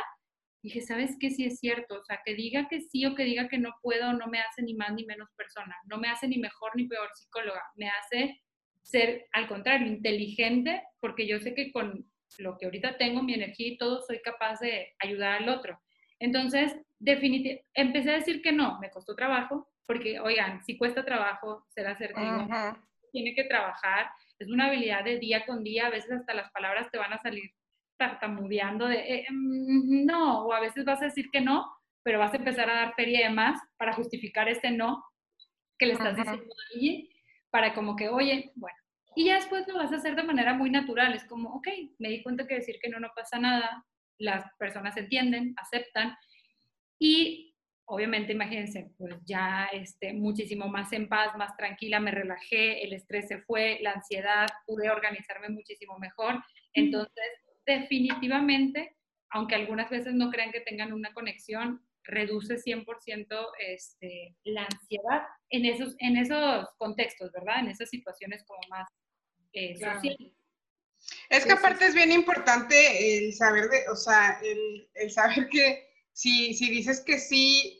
dije, 0.63 0.81
¿sabes 0.81 1.17
qué? 1.19 1.29
Sí 1.29 1.45
es 1.45 1.59
cierto, 1.59 1.99
o 1.99 2.03
sea, 2.05 2.21
que 2.25 2.33
diga 2.35 2.67
que 2.69 2.79
sí 2.79 3.05
o 3.05 3.15
que 3.15 3.25
diga 3.25 3.49
que 3.49 3.57
no 3.57 3.75
puedo 3.81 4.13
no 4.13 4.27
me 4.27 4.39
hace 4.39 4.63
ni 4.63 4.73
más 4.73 4.93
ni 4.93 5.05
menos 5.05 5.29
persona, 5.35 5.75
no 5.85 5.97
me 5.97 6.09
hace 6.09 6.27
ni 6.27 6.37
mejor 6.37 6.71
ni 6.75 6.87
peor 6.87 7.09
psicóloga, 7.13 7.61
me 7.75 7.89
hace 7.89 8.41
ser, 8.81 9.27
al 9.33 9.47
contrario, 9.47 9.87
inteligente, 9.87 10.81
porque 10.99 11.27
yo 11.27 11.39
sé 11.39 11.53
que 11.53 11.71
con 11.71 12.05
lo 12.39 12.57
que 12.57 12.65
ahorita 12.65 12.97
tengo, 12.97 13.21
mi 13.21 13.33
energía 13.33 13.67
y 13.67 13.77
todo, 13.77 14.01
soy 14.01 14.21
capaz 14.21 14.59
de 14.61 14.93
ayudar 14.99 15.41
al 15.41 15.49
otro. 15.49 15.79
Entonces, 16.19 16.75
definitivamente, 16.97 17.67
empecé 17.73 18.11
a 18.11 18.15
decir 18.15 18.41
que 18.41 18.53
no, 18.53 18.79
me 18.79 18.89
costó 18.89 19.15
trabajo, 19.15 19.69
porque, 19.85 20.19
oigan, 20.19 20.63
si 20.63 20.77
cuesta 20.77 21.03
trabajo 21.03 21.65
ser 21.69 21.87
asertivo, 21.87 22.21
Ajá. 22.25 22.81
Tiene 23.13 23.33
que 23.33 23.45
trabajar, 23.45 24.09
es 24.39 24.49
una 24.49 24.65
habilidad 24.65 25.05
de 25.05 25.19
día 25.19 25.45
con 25.45 25.63
día, 25.63 25.87
a 25.87 25.91
veces 25.91 26.11
hasta 26.11 26.33
las 26.33 26.51
palabras 26.51 26.91
te 26.91 26.97
van 26.97 27.13
a 27.13 27.21
salir 27.21 27.51
tartamudeando 27.97 28.87
de 28.87 28.97
eh, 28.97 29.25
mm, 29.29 30.05
no, 30.05 30.45
o 30.45 30.51
a 30.51 30.59
veces 30.59 30.83
vas 30.83 31.01
a 31.01 31.05
decir 31.05 31.29
que 31.31 31.39
no, 31.39 31.71
pero 32.03 32.19
vas 32.19 32.33
a 32.33 32.37
empezar 32.37 32.69
a 32.69 32.73
dar 32.73 32.95
feria 32.95 33.29
de 33.29 33.33
más 33.33 33.61
para 33.77 33.93
justificar 33.93 34.49
ese 34.49 34.71
no 34.71 35.01
que 35.77 35.85
le 35.85 35.93
estás 35.93 36.19
Ajá. 36.19 36.31
diciendo 36.31 36.53
a 36.53 36.73
alguien, 36.73 37.07
para 37.49 37.73
como 37.73 37.95
que, 37.95 38.09
oye, 38.09 38.51
bueno, 38.55 38.77
y 39.15 39.25
ya 39.25 39.35
después 39.35 39.67
lo 39.67 39.75
vas 39.75 39.93
a 39.93 39.97
hacer 39.97 40.15
de 40.15 40.23
manera 40.23 40.53
muy 40.53 40.69
natural, 40.69 41.13
es 41.13 41.23
como, 41.25 41.49
ok, 41.53 41.67
me 41.99 42.09
di 42.09 42.23
cuenta 42.23 42.47
que 42.47 42.55
decir 42.55 42.77
que 42.81 42.89
no, 42.89 42.99
no 42.99 43.09
pasa 43.15 43.37
nada, 43.39 43.85
las 44.17 44.43
personas 44.57 44.97
entienden, 44.97 45.53
aceptan, 45.57 46.17
y 46.99 47.52
obviamente, 47.85 48.33
imagínense, 48.33 48.91
pues 48.97 49.15
ya 49.25 49.69
este, 49.71 50.13
muchísimo 50.13 50.67
más 50.67 50.91
en 50.93 51.09
paz, 51.09 51.35
más 51.37 51.55
tranquila, 51.57 51.99
me 51.99 52.11
relajé, 52.11 52.83
el 52.83 52.93
estrés 52.93 53.27
se 53.27 53.39
fue, 53.41 53.79
la 53.81 53.91
ansiedad, 53.91 54.47
pude 54.65 54.89
organizarme 54.89 55.49
muchísimo 55.49 55.97
mejor. 55.99 56.41
Entonces, 56.73 57.25
definitivamente, 57.65 58.95
aunque 59.29 59.55
algunas 59.55 59.89
veces 59.89 60.13
no 60.13 60.29
crean 60.31 60.51
que 60.51 60.61
tengan 60.61 60.93
una 60.93 61.13
conexión, 61.13 61.81
reduce 62.03 62.57
100% 62.57 63.47
este, 63.59 64.35
la 64.43 64.65
ansiedad 64.65 65.23
en 65.49 65.65
esos, 65.65 65.95
en 65.99 66.17
esos 66.17 66.67
contextos, 66.77 67.31
¿verdad? 67.31 67.59
En 67.59 67.69
esas 67.69 67.89
situaciones 67.89 68.43
como 68.45 68.59
más 68.69 68.87
eh, 69.53 69.75
Claro. 69.75 69.95
sociales. 69.95 70.33
Es 71.29 71.45
que 71.45 71.51
aparte 71.51 71.85
es 71.85 71.95
bien 71.95 72.11
importante 72.11 73.17
el 73.17 73.33
saber 73.33 73.69
de, 73.69 73.89
o 73.89 73.95
sea, 73.95 74.39
el, 74.41 74.89
el 74.93 75.11
saber 75.11 75.49
que 75.49 75.92
si, 76.13 76.53
si 76.53 76.69
dices 76.69 77.01
que 77.01 77.19
sí, 77.19 77.79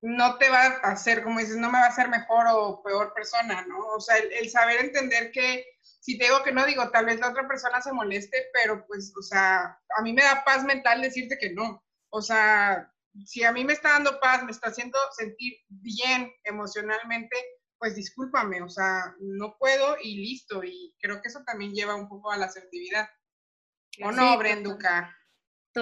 no 0.00 0.36
te 0.38 0.48
va 0.48 0.62
a 0.82 0.92
hacer, 0.92 1.24
como 1.24 1.40
dices, 1.40 1.56
no 1.56 1.70
me 1.70 1.78
va 1.78 1.86
a 1.86 1.88
hacer 1.88 2.08
mejor 2.08 2.46
o 2.52 2.82
peor 2.82 3.12
persona, 3.14 3.64
¿no? 3.66 3.78
O 3.96 4.00
sea, 4.00 4.16
el, 4.18 4.32
el 4.32 4.50
saber 4.50 4.80
entender 4.80 5.32
que 5.32 5.64
si 5.82 6.16
te 6.16 6.24
digo 6.24 6.42
que 6.42 6.52
no, 6.52 6.64
digo, 6.66 6.88
tal 6.90 7.06
vez 7.06 7.18
la 7.20 7.30
otra 7.30 7.46
persona 7.48 7.82
se 7.82 7.92
moleste, 7.92 8.46
pero 8.52 8.86
pues, 8.86 9.12
o 9.18 9.22
sea, 9.22 9.78
a 9.96 10.02
mí 10.02 10.12
me 10.12 10.22
da 10.22 10.44
paz 10.44 10.64
mental 10.64 11.02
decirte 11.02 11.36
que 11.38 11.52
no. 11.52 11.84
O 12.10 12.22
sea, 12.22 12.90
si 13.26 13.42
a 13.42 13.52
mí 13.52 13.64
me 13.64 13.72
está 13.72 13.90
dando 13.90 14.20
paz, 14.20 14.42
me 14.44 14.52
está 14.52 14.68
haciendo 14.68 14.96
sentir 15.16 15.54
bien 15.68 16.32
emocionalmente, 16.44 17.36
pues 17.78 17.94
discúlpame, 17.94 18.62
o 18.62 18.68
sea, 18.68 19.14
no 19.20 19.56
puedo 19.58 19.96
y 20.02 20.16
listo. 20.16 20.62
Y 20.64 20.94
creo 21.00 21.20
que 21.20 21.28
eso 21.28 21.42
también 21.44 21.74
lleva 21.74 21.94
un 21.96 22.08
poco 22.08 22.30
a 22.30 22.36
la 22.38 22.46
asertividad. 22.46 23.08
¿O 24.02 24.10
Sí, 24.10 24.16
no, 24.16 24.34
total- 24.34 24.38
Brenduca? 24.38 25.17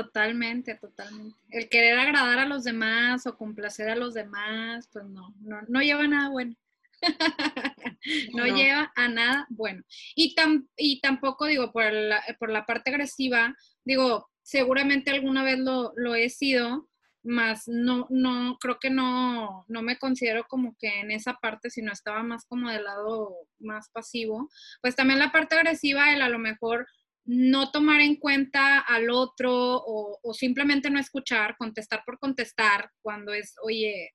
Totalmente, 0.03 0.75
totalmente. 0.75 1.39
El 1.51 1.69
querer 1.69 1.99
agradar 1.99 2.39
a 2.39 2.47
los 2.47 2.65
demás 2.65 3.27
o 3.27 3.37
complacer 3.37 3.89
a 3.89 3.97
los 3.97 4.13
demás, 4.15 4.89
pues 4.93 5.05
no, 5.07 5.35
no, 5.41 5.61
no 5.69 5.81
lleva 5.81 6.05
a 6.05 6.09
nada 6.09 6.29
bueno. 6.29 6.55
no, 8.35 8.47
No. 8.47 8.57
lleva 8.57 8.93
a 8.95 9.09
nada 9.09 9.47
bueno. 9.49 9.83
Y, 10.15 10.35
tam- 10.35 10.69
y 10.77 11.01
tampoco, 11.01 11.47
digo, 11.47 11.73
por 11.73 11.91
la, 11.93 12.23
por 12.39 12.51
la 12.51 12.67
parte 12.67 12.91
agresiva, 12.91 13.55
digo, 13.85 14.29
seguramente 14.43 15.11
alguna 15.11 15.43
vez 15.43 15.59
lo, 15.59 15.93
lo 15.97 16.15
he 16.15 16.29
sido, 16.29 16.89
más 17.23 17.67
no, 17.67 18.07
no, 18.11 18.57
creo 18.61 18.79
que 18.79 18.89
no, 18.91 19.65
no 19.67 19.83
me 19.83 19.99
considero 19.99 20.45
como 20.47 20.77
que 20.79 21.01
en 21.01 21.11
esa 21.11 21.35
parte, 21.35 21.71
sino 21.71 21.91
estaba 21.93 22.23
más 22.23 22.45
como 22.47 22.71
del 22.71 22.85
lado 22.85 23.35
más 23.59 23.89
pasivo. 23.91 24.49
Pues 24.81 24.95
también 24.95 25.19
la 25.19 25.33
parte 25.33 25.57
agresiva, 25.57 26.13
el 26.13 26.23
a 26.23 26.29
lo 26.29 26.39
mejor 26.39 26.87
no 27.27 27.71
tomar 27.73 28.01
en 28.01 28.17
cuenta 28.17 28.79
al 28.79 29.11
otro 29.11 29.53
o, 29.53 30.33
simplemente 30.33 30.91
no 30.91 31.01
escuchar, 31.01 31.57
contestar 31.59 32.03
por 32.07 32.19
contestar, 32.19 32.91
cuando 33.03 33.33
es, 33.33 33.55
oye, 33.63 34.11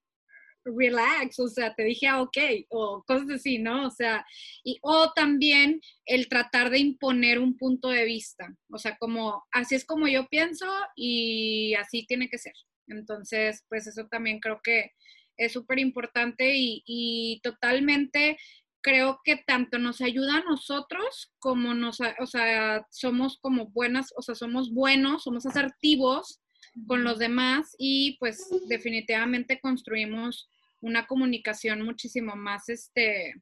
relax, 0.63 1.39
o 1.39 1.47
sea, 1.47 1.73
te 1.73 1.83
dije, 1.83 2.07
ah, 2.07 2.21
ok, 2.21 2.37
o 2.69 3.03
cosas 3.05 3.29
así, 3.31 3.57
¿no? 3.57 3.87
O 3.87 3.91
sea, 3.91 4.25
y, 4.63 4.77
o 4.81 5.11
también 5.13 5.81
el 6.05 6.29
tratar 6.29 6.69
de 6.69 6.79
imponer 6.79 7.39
un 7.39 7.57
punto 7.57 7.89
de 7.89 8.05
vista, 8.05 8.55
o 8.69 8.77
sea, 8.77 8.95
como, 8.97 9.43
así 9.51 9.75
es 9.75 9.85
como 9.85 10.07
yo 10.07 10.27
pienso 10.27 10.67
y 10.95 11.73
así 11.75 12.05
tiene 12.05 12.29
que 12.29 12.37
ser. 12.37 12.53
Entonces, 12.87 13.65
pues 13.69 13.87
eso 13.87 14.07
también 14.07 14.39
creo 14.39 14.61
que 14.63 14.91
es 15.37 15.51
súper 15.53 15.79
importante 15.79 16.53
y 16.55 17.39
totalmente 17.43 18.37
creo 18.81 19.19
que 19.23 19.37
tanto 19.45 19.77
nos 19.77 20.01
ayuda 20.01 20.37
a 20.37 20.43
nosotros 20.43 21.33
como 21.39 21.73
nos, 21.73 21.99
o 22.19 22.25
sea, 22.25 22.85
somos 22.89 23.37
como 23.39 23.67
buenas, 23.67 24.13
o 24.15 24.21
sea, 24.21 24.35
somos 24.35 24.73
buenos, 24.73 25.23
somos 25.23 25.45
asertivos 25.45 26.41
con 26.87 27.03
los 27.03 27.19
demás 27.19 27.75
y 27.77 28.17
pues 28.19 28.47
definitivamente 28.67 29.59
construimos 29.59 30.49
una 30.81 31.05
comunicación 31.05 31.83
muchísimo 31.83 32.35
más, 32.35 32.67
este, 32.69 33.35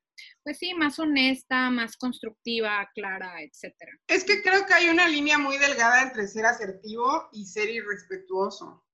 pues 0.44 0.58
sí, 0.58 0.74
más 0.74 1.00
honesta, 1.00 1.70
más 1.70 1.96
constructiva, 1.96 2.90
clara, 2.94 3.42
etcétera. 3.42 3.94
Es 4.08 4.26
que 4.26 4.42
creo 4.42 4.66
que 4.66 4.74
hay 4.74 4.90
una 4.90 5.08
línea 5.08 5.38
muy 5.38 5.58
delgada 5.58 6.04
entre 6.04 6.28
ser 6.28 6.46
asertivo 6.46 7.30
y 7.32 7.46
ser 7.46 7.70
irrespetuoso. 7.70 8.86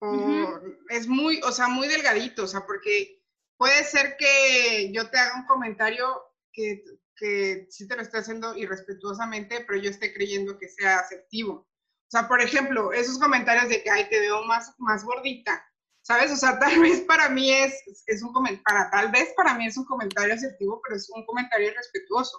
O. 0.00 0.60
Es 0.88 1.06
muy, 1.06 1.40
o 1.44 1.52
sea, 1.52 1.68
muy 1.68 1.88
delgadito, 1.88 2.44
o 2.44 2.46
sea, 2.46 2.64
porque 2.66 3.22
puede 3.56 3.84
ser 3.84 4.16
que 4.18 4.92
yo 4.92 5.10
te 5.10 5.18
haga 5.18 5.36
un 5.36 5.46
comentario 5.46 6.22
que, 6.52 6.84
que 7.16 7.66
sí 7.70 7.86
te 7.88 7.96
lo 7.96 8.02
esté 8.02 8.18
haciendo 8.18 8.56
irrespetuosamente, 8.56 9.64
pero 9.66 9.80
yo 9.80 9.90
esté 9.90 10.12
creyendo 10.12 10.58
que 10.58 10.68
sea 10.68 10.98
asertivo. 10.98 11.54
O 11.54 12.10
sea, 12.10 12.28
por 12.28 12.40
ejemplo, 12.40 12.92
esos 12.92 13.18
comentarios 13.18 13.68
de 13.68 13.82
que, 13.82 13.90
ay, 13.90 14.08
te 14.08 14.20
veo 14.20 14.44
más, 14.44 14.74
más 14.78 15.04
gordita, 15.04 15.64
¿sabes? 16.02 16.30
O 16.32 16.36
sea, 16.36 16.58
tal 16.60 16.80
vez 16.80 17.00
para 17.02 17.28
mí 17.28 17.50
es, 17.50 17.82
es 18.06 18.22
un 18.22 18.32
comentario, 18.32 18.88
tal 18.90 19.10
vez 19.10 19.32
para 19.36 19.54
mí 19.54 19.66
es 19.66 19.76
un 19.76 19.84
comentario 19.84 20.34
asertivo, 20.34 20.80
pero 20.84 20.96
es 20.96 21.10
un 21.10 21.24
comentario 21.26 21.70
irrespetuoso. 21.70 22.38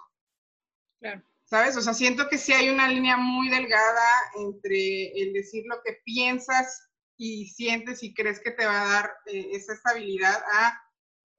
Claro. 1.00 1.24
¿sabes? 1.46 1.78
O 1.78 1.82
sea, 1.82 1.94
siento 1.94 2.28
que 2.28 2.38
sí 2.38 2.54
hay 2.54 2.70
una 2.70 2.88
línea 2.88 3.18
muy 3.18 3.50
delgada 3.50 4.10
entre 4.38 5.12
el 5.22 5.34
decir 5.34 5.64
lo 5.68 5.82
que 5.84 6.02
piensas 6.04 6.90
y 7.18 7.48
sientes 7.48 8.04
y 8.04 8.14
crees 8.14 8.40
que 8.40 8.52
te 8.52 8.66
va 8.66 8.82
a 8.82 8.94
dar 8.94 9.12
eh, 9.28 9.50
esa 9.52 9.74
estabilidad 9.74 10.44
a, 10.52 10.82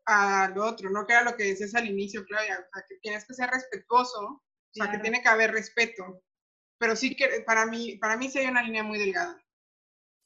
a, 0.07 0.51
lo 0.55 0.65
otro, 0.65 0.91
¿no? 0.91 1.07
Que 1.07 1.13
era 1.13 1.25
lo 1.25 1.37
que 1.37 1.45
decías 1.45 1.75
al 1.75 1.89
inicio, 1.89 2.25
Claudia, 2.25 2.59
o 2.61 2.73
sea, 2.73 2.85
que 2.89 2.97
tienes 3.03 3.27
que 3.27 3.35
ser 3.35 3.51
respetuoso, 3.51 4.21
o 4.21 4.43
sea, 4.73 4.91
que 4.91 4.99
tiene 4.99 5.23
que 5.23 5.29
haber 5.29 5.53
respeto. 5.53 6.23
Pero 6.79 6.95
sí 6.97 7.17
que 7.17 7.43
para 7.47 7.67
mí, 7.67 7.97
para 7.97 8.17
mí 8.17 8.29
sí 8.29 8.39
hay 8.39 8.47
una 8.47 8.63
línea 8.63 8.83
muy 8.83 8.99
delgada. 8.99 9.37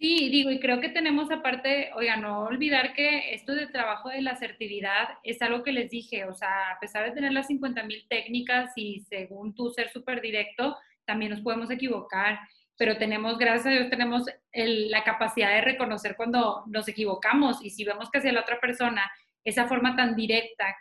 Sí, 0.01 0.31
digo, 0.31 0.51
y 0.51 0.61
creo 0.61 0.81
que 0.81 0.89
tenemos 0.89 1.31
aparte, 1.31 1.91
oiga, 1.95 2.16
no 2.16 2.45
olvidar 2.45 2.95
que 2.95 3.35
esto 3.35 3.55
de 3.55 3.66
trabajo 3.66 4.09
de 4.09 4.22
la 4.22 4.31
asertividad 4.31 5.11
es 5.22 5.43
algo 5.43 5.62
que 5.62 5.72
les 5.72 5.91
dije, 5.91 6.24
o 6.24 6.35
sea, 6.35 6.70
a 6.70 6.81
pesar 6.81 7.05
de 7.05 7.12
tener 7.12 7.33
las 7.33 7.49
50 7.49 7.83
mil 7.83 8.07
técnicas 8.09 8.72
y 8.76 9.01
según 9.11 9.55
tú 9.55 9.70
ser 9.70 9.91
súper 9.91 10.22
directo, 10.22 10.74
también 11.05 11.33
nos 11.33 11.43
podemos 11.43 11.70
equivocar, 11.70 12.39
pero 12.78 12.97
tenemos, 12.97 13.37
gracias 13.37 13.66
a 13.66 13.70
Dios, 13.70 13.91
tenemos 13.91 14.24
la 14.55 15.05
capacidad 15.05 15.51
de 15.51 15.61
reconocer 15.61 16.16
cuando 16.16 16.64
nos 16.66 16.89
equivocamos 16.89 17.62
y 17.62 17.68
si 17.68 17.85
vemos 17.85 18.11
que 18.11 18.20
hacia 18.20 18.33
la 18.33 18.41
otra 18.41 18.59
persona 18.59 19.03
esa 19.45 19.66
forma 19.66 19.97
tan 19.97 20.14
directa 20.16 20.76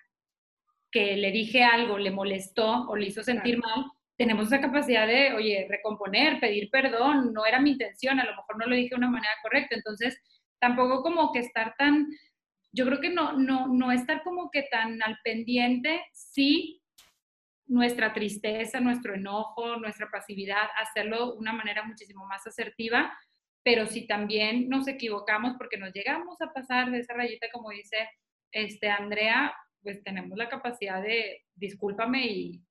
que 0.91 1.15
le 1.17 1.31
dije 1.31 1.63
algo, 1.63 1.97
le 1.97 2.11
molestó 2.11 2.87
o 2.87 2.95
le 2.95 3.07
hizo 3.07 3.23
sentir 3.23 3.57
mal, 3.57 3.85
tenemos 4.17 4.47
esa 4.47 4.59
capacidad 4.59 5.07
de, 5.07 5.33
oye, 5.33 5.65
recomponer, 5.69 6.39
pedir 6.39 6.69
perdón, 6.69 7.31
no 7.33 7.45
era 7.45 7.59
mi 7.59 7.71
intención, 7.71 8.19
a 8.19 8.25
lo 8.25 8.35
mejor 8.35 8.57
no 8.57 8.65
lo 8.65 8.75
dije 8.75 8.89
de 8.89 8.95
una 8.95 9.09
manera 9.09 9.33
correcta, 9.41 9.75
entonces 9.75 10.19
tampoco 10.59 11.01
como 11.01 11.31
que 11.31 11.39
estar 11.39 11.75
tan, 11.77 12.07
yo 12.73 12.85
creo 12.85 12.99
que 12.99 13.09
no, 13.09 13.33
no, 13.33 13.67
no 13.67 13.91
estar 13.91 14.23
como 14.23 14.49
que 14.51 14.63
tan 14.63 15.01
al 15.03 15.17
pendiente, 15.23 16.01
sí, 16.11 16.81
nuestra 17.67 18.13
tristeza, 18.13 18.79
nuestro 18.79 19.13
enojo, 19.13 19.77
nuestra 19.77 20.09
pasividad, 20.09 20.67
hacerlo 20.81 21.33
de 21.33 21.37
una 21.37 21.53
manera 21.53 21.83
muchísimo 21.83 22.25
más 22.25 22.45
asertiva, 22.45 23.15
pero 23.63 23.85
si 23.85 24.07
también 24.07 24.67
nos 24.69 24.87
equivocamos 24.87 25.53
porque 25.57 25.77
nos 25.77 25.93
llegamos 25.93 26.41
a 26.41 26.51
pasar 26.51 26.91
de 26.91 26.99
esa 26.99 27.13
rayita, 27.13 27.47
como 27.53 27.69
dice 27.69 28.09
este 28.51 28.89
Andrea, 28.89 29.53
pues 29.81 30.03
tenemos 30.03 30.37
la 30.37 30.49
capacidad 30.49 31.01
de, 31.01 31.45
discúlpame 31.55 32.25
y 32.27 32.61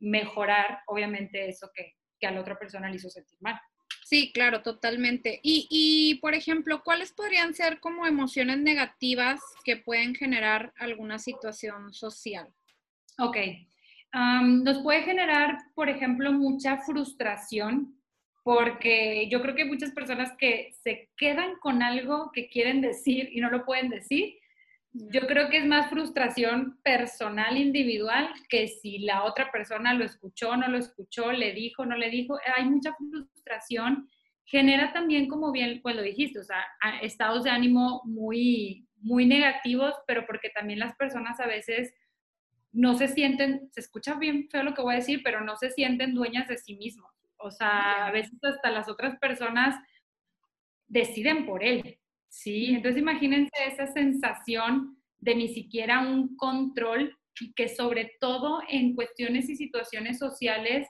mejorar, 0.00 0.80
obviamente, 0.86 1.48
eso 1.48 1.70
que, 1.74 1.94
que 2.18 2.26
a 2.26 2.32
la 2.32 2.40
otra 2.40 2.58
persona 2.58 2.88
le 2.88 2.96
hizo 2.96 3.10
sentir 3.10 3.38
mal. 3.40 3.58
Sí, 4.04 4.32
claro, 4.32 4.62
totalmente. 4.62 5.40
Y, 5.42 5.66
y, 5.70 6.16
por 6.20 6.34
ejemplo, 6.34 6.82
¿cuáles 6.84 7.12
podrían 7.12 7.54
ser 7.54 7.80
como 7.80 8.06
emociones 8.06 8.58
negativas 8.58 9.40
que 9.64 9.78
pueden 9.78 10.14
generar 10.14 10.74
alguna 10.76 11.18
situación 11.18 11.92
social? 11.94 12.52
Ok. 13.18 13.36
nos 14.12 14.82
puede 14.82 15.02
generar, 15.02 15.56
por 15.74 15.88
ejemplo, 15.88 16.32
mucha 16.32 16.78
frustración, 16.78 17.98
porque 18.42 19.26
yo 19.30 19.40
creo 19.40 19.54
que 19.54 19.62
hay 19.62 19.68
muchas 19.68 19.92
personas 19.92 20.32
que 20.38 20.70
se 20.82 21.10
quedan 21.16 21.56
con 21.60 21.82
algo 21.82 22.30
que 22.32 22.48
quieren 22.48 22.82
decir 22.82 23.30
y 23.32 23.40
no 23.40 23.50
lo 23.50 23.64
pueden 23.64 23.88
decir, 23.88 24.34
yo 24.94 25.26
creo 25.26 25.50
que 25.50 25.58
es 25.58 25.66
más 25.66 25.90
frustración 25.90 26.78
personal, 26.84 27.56
individual, 27.56 28.28
que 28.48 28.68
si 28.68 28.98
la 29.00 29.24
otra 29.24 29.50
persona 29.50 29.92
lo 29.92 30.04
escuchó, 30.04 30.56
no 30.56 30.68
lo 30.68 30.78
escuchó, 30.78 31.32
le 31.32 31.52
dijo, 31.52 31.84
no 31.84 31.96
le 31.96 32.10
dijo. 32.10 32.38
Hay 32.56 32.64
mucha 32.64 32.94
frustración. 32.94 34.08
Genera 34.44 34.92
también, 34.92 35.26
como 35.28 35.50
bien 35.50 35.80
pues 35.82 35.96
lo 35.96 36.02
dijiste, 36.02 36.38
o 36.38 36.44
sea, 36.44 36.64
estados 37.02 37.42
de 37.42 37.50
ánimo 37.50 38.02
muy, 38.04 38.86
muy 39.00 39.26
negativos, 39.26 39.94
pero 40.06 40.26
porque 40.26 40.50
también 40.50 40.78
las 40.78 40.94
personas 40.94 41.40
a 41.40 41.46
veces 41.46 41.92
no 42.70 42.94
se 42.94 43.08
sienten, 43.08 43.68
se 43.72 43.80
escucha 43.80 44.14
bien 44.14 44.48
feo 44.48 44.62
lo 44.62 44.74
que 44.74 44.82
voy 44.82 44.94
a 44.94 44.98
decir, 44.98 45.22
pero 45.24 45.40
no 45.40 45.56
se 45.56 45.70
sienten 45.70 46.14
dueñas 46.14 46.46
de 46.46 46.56
sí 46.56 46.76
mismos. 46.76 47.10
O 47.36 47.50
sea, 47.50 48.06
a 48.06 48.12
veces 48.12 48.42
hasta 48.44 48.70
las 48.70 48.88
otras 48.88 49.18
personas 49.18 49.74
deciden 50.86 51.46
por 51.46 51.64
él. 51.64 51.98
Sí, 52.36 52.66
entonces 52.74 53.00
imagínense 53.00 53.52
esa 53.64 53.86
sensación 53.86 54.98
de 55.20 55.36
ni 55.36 55.48
siquiera 55.54 56.00
un 56.00 56.36
control 56.36 57.16
y 57.40 57.54
que 57.54 57.68
sobre 57.68 58.16
todo 58.20 58.60
en 58.68 58.94
cuestiones 58.96 59.48
y 59.48 59.56
situaciones 59.56 60.18
sociales 60.18 60.88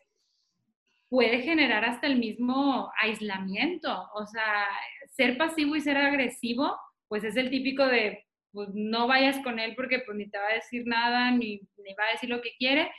puede 1.08 1.42
generar 1.42 1.84
hasta 1.84 2.06
el 2.06 2.18
mismo 2.18 2.90
aislamiento. 3.00 4.08
O 4.14 4.26
sea, 4.26 4.66
ser 5.10 5.36
pasivo 5.36 5.76
y 5.76 5.80
ser 5.80 5.96
agresivo, 5.98 6.76
pues 7.08 7.24
es 7.24 7.36
el 7.36 7.50
típico 7.50 7.86
de, 7.86 8.24
pues 8.52 8.70
no 8.72 9.06
vayas 9.06 9.38
con 9.40 9.58
él 9.58 9.74
porque 9.76 10.00
pues 10.00 10.16
ni 10.16 10.28
te 10.30 10.38
va 10.38 10.48
a 10.48 10.54
decir 10.54 10.84
nada, 10.86 11.30
ni, 11.30 11.60
ni 11.76 11.94
va 11.94 12.04
a 12.08 12.12
decir 12.12 12.30
lo 12.30 12.40
que 12.40 12.54
quiere. 12.58 12.90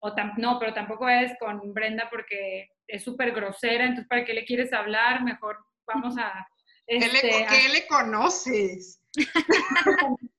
O 0.00 0.12
no, 0.36 0.58
pero 0.58 0.74
tampoco 0.74 1.04
vayas 1.04 1.36
con 1.40 1.72
Brenda 1.72 2.08
porque 2.10 2.68
es 2.86 3.02
súper 3.02 3.32
grosera, 3.32 3.84
entonces 3.84 4.06
¿para 4.08 4.24
qué 4.26 4.34
le 4.34 4.44
quieres 4.44 4.72
hablar? 4.74 5.24
Mejor 5.24 5.56
vamos 5.86 6.18
a 6.18 6.46
¿Qué, 6.86 6.98
le, 6.98 7.04
este, 7.06 7.68
le 7.72 7.86
conoces? 7.86 9.00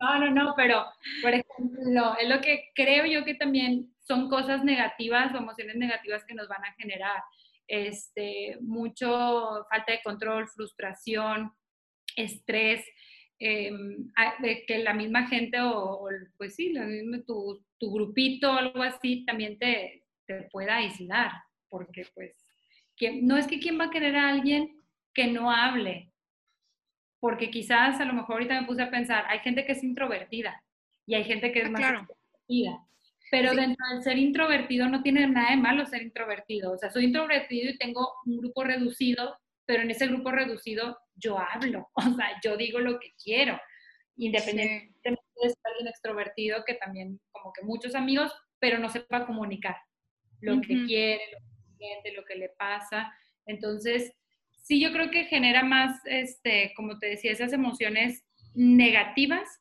no, 0.00 0.18
no, 0.18 0.30
no, 0.30 0.54
pero 0.56 0.84
por 1.22 1.32
ejemplo, 1.32 2.16
es 2.18 2.28
lo 2.28 2.40
que 2.40 2.70
creo 2.74 3.06
yo 3.06 3.24
que 3.24 3.34
también 3.34 3.94
son 4.00 4.28
cosas 4.28 4.64
negativas 4.64 5.34
o 5.34 5.38
emociones 5.38 5.76
negativas 5.76 6.24
que 6.24 6.34
nos 6.34 6.48
van 6.48 6.64
a 6.64 6.72
generar. 6.74 7.22
Este, 7.68 8.58
mucho 8.60 9.66
falta 9.68 9.92
de 9.92 10.02
control, 10.02 10.48
frustración, 10.48 11.52
estrés, 12.14 12.84
em, 13.38 14.08
que 14.66 14.78
la 14.78 14.94
misma 14.94 15.26
gente 15.28 15.58
o, 15.60 16.08
pues 16.36 16.54
sí, 16.54 16.72
tu, 17.26 17.64
tu, 17.78 17.92
grupito 17.92 18.52
o 18.52 18.56
algo 18.56 18.82
así 18.82 19.24
también 19.26 19.58
te, 19.58 20.04
te 20.26 20.42
pueda 20.52 20.76
aislar, 20.76 21.32
porque 21.68 22.06
pues 22.14 22.45
no 23.22 23.36
es 23.36 23.46
que 23.46 23.60
quién 23.60 23.78
va 23.78 23.84
a 23.84 23.90
querer 23.90 24.16
a 24.16 24.28
alguien 24.28 24.82
que 25.14 25.26
no 25.26 25.50
hable, 25.50 26.12
porque 27.20 27.50
quizás 27.50 28.00
a 28.00 28.04
lo 28.04 28.12
mejor 28.12 28.34
ahorita 28.34 28.60
me 28.60 28.66
puse 28.66 28.82
a 28.82 28.90
pensar, 28.90 29.24
hay 29.28 29.40
gente 29.40 29.64
que 29.64 29.72
es 29.72 29.82
introvertida 29.82 30.62
y 31.06 31.14
hay 31.14 31.24
gente 31.24 31.52
que 31.52 31.60
es 31.60 31.66
ah, 31.66 31.70
más 31.70 31.82
introvertida. 31.82 32.86
Pero 33.30 33.54
dentro 33.54 33.84
del 33.90 34.02
ser 34.02 34.18
introvertido 34.18 34.88
no 34.88 35.02
tiene 35.02 35.26
nada 35.26 35.50
de 35.50 35.56
malo 35.56 35.84
ser 35.84 36.02
introvertido. 36.02 36.72
O 36.72 36.78
sea, 36.78 36.90
soy 36.90 37.06
introvertido 37.06 37.70
y 37.70 37.78
tengo 37.78 38.12
un 38.24 38.38
grupo 38.38 38.62
reducido, 38.62 39.36
pero 39.64 39.82
en 39.82 39.90
ese 39.90 40.06
grupo 40.06 40.30
reducido 40.30 40.96
yo 41.16 41.38
hablo, 41.38 41.88
o 41.94 42.02
sea, 42.02 42.40
yo 42.44 42.56
digo 42.56 42.78
lo 42.78 43.00
que 43.00 43.12
quiero, 43.22 43.58
independientemente 44.16 45.22
de 45.42 45.48
ser 45.48 45.58
alguien 45.64 45.88
extrovertido 45.88 46.64
que 46.64 46.74
también 46.74 47.20
como 47.32 47.52
que 47.52 47.62
muchos 47.62 47.94
amigos, 47.94 48.32
pero 48.58 48.78
no 48.78 48.88
sepa 48.88 49.26
comunicar 49.26 49.76
lo 50.40 50.60
que 50.60 50.84
quiere, 50.84 51.22
lo 51.32 51.38
que 51.38 51.55
lo 52.14 52.24
que 52.24 52.36
le 52.36 52.48
pasa. 52.50 53.12
Entonces, 53.46 54.12
sí, 54.62 54.80
yo 54.80 54.92
creo 54.92 55.10
que 55.10 55.24
genera 55.24 55.62
más, 55.62 56.00
este, 56.06 56.72
como 56.74 56.98
te 56.98 57.06
decía, 57.06 57.32
esas 57.32 57.52
emociones 57.52 58.24
negativas 58.54 59.60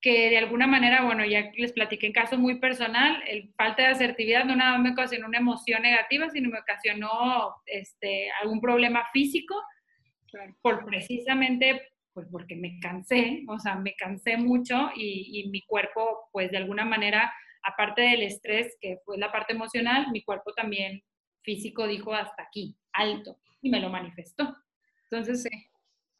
que 0.00 0.30
de 0.30 0.38
alguna 0.38 0.66
manera, 0.66 1.04
bueno, 1.04 1.24
ya 1.26 1.50
les 1.56 1.72
platiqué 1.72 2.06
en 2.06 2.14
caso 2.14 2.38
muy 2.38 2.58
personal, 2.58 3.22
el 3.28 3.52
falta 3.54 3.82
de 3.82 3.88
asertividad 3.88 4.44
no 4.44 4.56
nada 4.56 4.72
más 4.72 4.80
me 4.80 4.92
ocasionó 4.92 5.26
una 5.26 5.38
emoción 5.38 5.82
negativa, 5.82 6.30
sino 6.30 6.48
me 6.48 6.58
ocasionó 6.58 7.54
este, 7.66 8.30
algún 8.40 8.60
problema 8.60 9.04
físico, 9.12 9.54
por 10.62 10.86
precisamente, 10.86 11.82
pues 12.14 12.26
porque 12.30 12.56
me 12.56 12.78
cansé, 12.80 13.42
o 13.46 13.58
sea, 13.58 13.74
me 13.74 13.94
cansé 13.94 14.38
mucho 14.38 14.90
y, 14.96 15.40
y 15.40 15.48
mi 15.50 15.62
cuerpo, 15.66 16.30
pues 16.32 16.50
de 16.50 16.56
alguna 16.56 16.84
manera, 16.84 17.30
aparte 17.62 18.00
del 18.02 18.22
estrés, 18.22 18.78
que 18.80 18.98
fue 19.04 19.18
la 19.18 19.30
parte 19.30 19.52
emocional, 19.52 20.06
mi 20.12 20.22
cuerpo 20.22 20.54
también 20.54 21.02
físico 21.42 21.86
dijo 21.86 22.14
hasta 22.14 22.42
aquí, 22.42 22.76
alto, 22.92 23.38
y 23.60 23.70
me 23.70 23.80
lo 23.80 23.88
manifestó. 23.88 24.56
Entonces, 25.10 25.42
sí. 25.42 25.70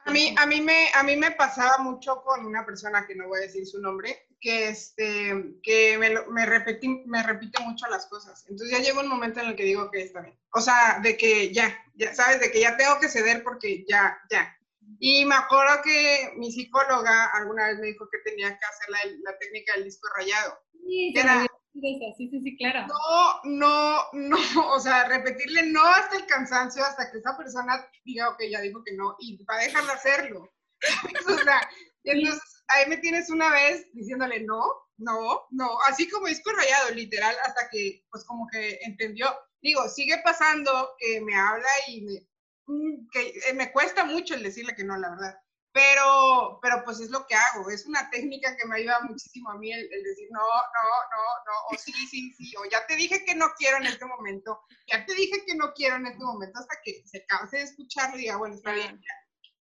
A 0.07 0.13
mí, 0.13 0.35
a, 0.39 0.47
mí 0.47 0.61
me, 0.61 0.89
a 0.95 1.03
mí 1.03 1.15
me 1.17 1.31
pasaba 1.33 1.79
mucho 1.79 2.23
con 2.23 2.47
una 2.47 2.65
persona 2.65 3.07
que 3.07 3.15
no 3.15 3.29
voy 3.29 3.39
a 3.39 3.43
decir 3.43 3.67
su 3.67 3.81
nombre, 3.81 4.29
que, 4.41 4.69
este, 4.69 5.57
que 5.63 5.99
me, 5.99 6.15
me, 6.31 6.47
repetí, 6.47 6.89
me 7.07 7.23
repite 7.23 7.63
mucho 7.63 7.87
las 7.89 8.07
cosas. 8.07 8.45
Entonces 8.49 8.79
ya 8.79 8.83
llega 8.83 9.01
un 9.01 9.09
momento 9.09 9.41
en 9.41 9.49
el 9.49 9.57
que 9.57 9.65
digo 9.65 9.91
que 9.91 10.03
está 10.03 10.23
bien. 10.23 10.39
O 10.55 10.61
sea, 10.61 11.01
de 11.03 11.17
que 11.17 11.53
ya, 11.53 11.77
ya, 11.95 12.15
¿sabes? 12.15 12.41
De 12.41 12.51
que 12.51 12.61
ya 12.61 12.77
tengo 12.79 12.99
que 12.99 13.09
ceder 13.09 13.45
porque 13.45 13.85
ya, 13.87 14.19
ya. 14.31 14.57
Y 14.99 15.25
me 15.27 15.35
acuerdo 15.35 15.83
que 15.85 16.33
mi 16.37 16.51
psicóloga 16.51 17.27
alguna 17.35 17.69
vez 17.69 17.79
me 17.79 17.89
dijo 17.89 18.09
que 18.11 18.19
tenía 18.31 18.49
que 18.49 18.65
hacer 18.65 18.89
la, 18.89 18.99
la 19.31 19.39
técnica 19.39 19.75
del 19.75 19.85
disco 19.85 20.09
rayado. 20.17 20.59
Sí, 20.87 21.13
era, 21.15 21.47
Sí, 21.81 22.29
sí, 22.31 22.41
sí, 22.43 22.57
claro. 22.57 22.87
No, 22.87 23.41
no, 23.45 24.05
no, 24.13 24.73
o 24.73 24.81
sea, 24.81 25.09
repetirle 25.09 25.65
no 25.67 25.85
hasta 25.85 26.17
el 26.19 26.27
cansancio, 26.27 26.85
hasta 26.85 27.11
que 27.11 27.19
esa 27.19 27.37
persona 27.37 27.87
diga, 28.05 28.29
ok, 28.29 28.43
ya 28.51 28.61
dijo 28.61 28.83
que 28.85 28.95
no, 28.95 29.17
y 29.19 29.43
va 29.45 29.55
a 29.57 29.63
dejar 29.65 29.85
de 29.85 29.93
hacerlo. 29.93 30.53
o 31.27 31.39
sea, 31.39 31.69
entonces 32.05 32.43
ahí 32.69 32.89
me 32.89 32.99
tienes 32.99 33.31
una 33.31 33.51
vez 33.51 33.87
diciéndole 33.93 34.41
no, 34.41 34.63
no, 34.99 35.47
no, 35.51 35.79
así 35.89 36.09
como 36.09 36.27
disco 36.27 36.51
rayado, 36.53 36.91
literal, 36.95 37.35
hasta 37.45 37.69
que, 37.71 38.05
pues 38.11 38.25
como 38.25 38.47
que 38.49 38.79
entendió. 38.83 39.27
Digo, 39.63 39.89
sigue 39.89 40.19
pasando 40.25 40.91
que 40.99 41.21
me 41.21 41.35
habla 41.35 41.69
y 41.89 42.03
me, 42.03 42.29
mm, 42.67 43.09
que 43.11 43.29
eh, 43.49 43.53
me 43.55 43.73
cuesta 43.73 44.05
mucho 44.05 44.35
el 44.35 44.43
decirle 44.43 44.75
que 44.75 44.85
no, 44.85 44.97
la 44.97 45.11
verdad. 45.11 45.35
Pero, 45.73 46.59
pero 46.61 46.83
pues 46.85 46.99
es 46.99 47.11
lo 47.11 47.25
que 47.29 47.37
hago, 47.37 47.71
es 47.71 47.87
una 47.87 48.11
técnica 48.11 48.57
que 48.57 48.67
me 48.67 48.77
ayuda 48.77 49.03
muchísimo 49.03 49.51
a 49.51 49.59
mí 49.59 49.71
el, 49.73 49.89
decir 49.89 50.29
no, 50.33 50.41
no, 50.41 50.43
no, 50.43 51.23
no, 51.47 51.53
o 51.71 51.79
sí, 51.79 51.93
sí, 51.93 52.33
sí, 52.33 52.53
o 52.57 52.69
ya 52.69 52.85
te 52.89 52.97
dije 52.97 53.25
que 53.25 53.37
no 53.37 53.47
quiero 53.57 53.77
en 53.77 53.87
este 53.87 54.05
momento, 54.05 54.61
ya 54.93 55.07
te 55.07 55.15
dije 55.15 55.45
que 55.47 55.55
no 55.55 55.73
quiero 55.73 55.97
en 55.97 56.07
este 56.07 56.25
momento, 56.25 56.59
hasta 56.59 56.75
que 56.85 57.03
se 57.07 57.25
canse 57.27 57.59
de 57.59 57.63
escucharlo 57.63 58.17
y 58.17 58.23
diga, 58.23 58.37
bueno, 58.37 58.57
está 58.57 58.73
bien. 58.73 59.01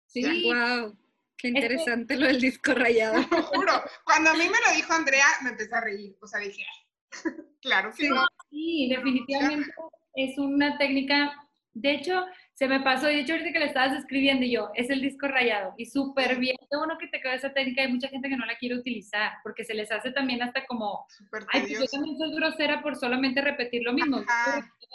Sí, 0.07 0.45
wow. 0.45 0.97
Qué 1.43 1.49
interesante 1.49 2.17
lo 2.17 2.27
del 2.27 2.41
disco 2.41 2.73
rayado. 2.73 3.15
Lo 3.31 3.43
juro. 3.43 3.73
Cuando 4.05 4.31
a 4.31 4.35
mí 4.35 4.45
me 4.45 4.61
lo 4.65 4.77
dijo 4.77 4.93
Andrea, 4.93 5.27
me 5.43 5.51
empecé 5.51 5.75
a 5.75 5.81
reír. 5.81 6.17
O 6.21 6.27
sea, 6.29 6.39
dije, 6.39 6.65
claro 7.61 7.93
que 7.97 8.09
no. 8.09 8.25
Sí, 8.49 8.89
definitivamente 8.89 9.75
es 10.15 10.39
una 10.39 10.79
técnica. 10.79 11.33
De 11.75 11.95
hecho, 11.95 12.25
se 12.63 12.69
me 12.69 12.79
pasó, 12.79 13.07
de 13.07 13.19
hecho, 13.19 13.33
ahorita 13.33 13.53
que 13.53 13.59
le 13.59 13.65
estabas 13.65 13.99
escribiendo 13.99 14.45
y 14.45 14.53
yo, 14.53 14.71
es 14.77 14.89
el 14.89 15.01
disco 15.01 15.27
rayado. 15.27 15.75
Y 15.79 15.87
súper 15.87 16.39
bien. 16.39 16.55
Qué 16.71 16.77
bueno 16.77 16.97
que 16.97 17.09
te 17.09 17.21
quedó 17.21 17.33
esa 17.33 17.53
técnica. 17.53 17.83
Hay 17.83 17.93
mucha 17.93 18.07
gente 18.07 18.29
que 18.29 18.37
no 18.37 18.47
la 18.47 18.57
quiere 18.57 18.77
utilizar 18.77 19.33
porque 19.43 19.65
se 19.65 19.75
les 19.75 19.91
hace 19.91 20.13
también 20.13 20.41
hasta 20.45 20.65
como. 20.67 21.05
Ay, 21.53 21.63
pues 21.63 21.81
yo 21.81 21.87
también 21.87 22.17
soy 22.17 22.33
grosera 22.37 22.81
por 22.81 22.95
solamente 22.95 23.41
repetir 23.41 23.83
lo 23.83 23.93
mismo. 23.93 24.19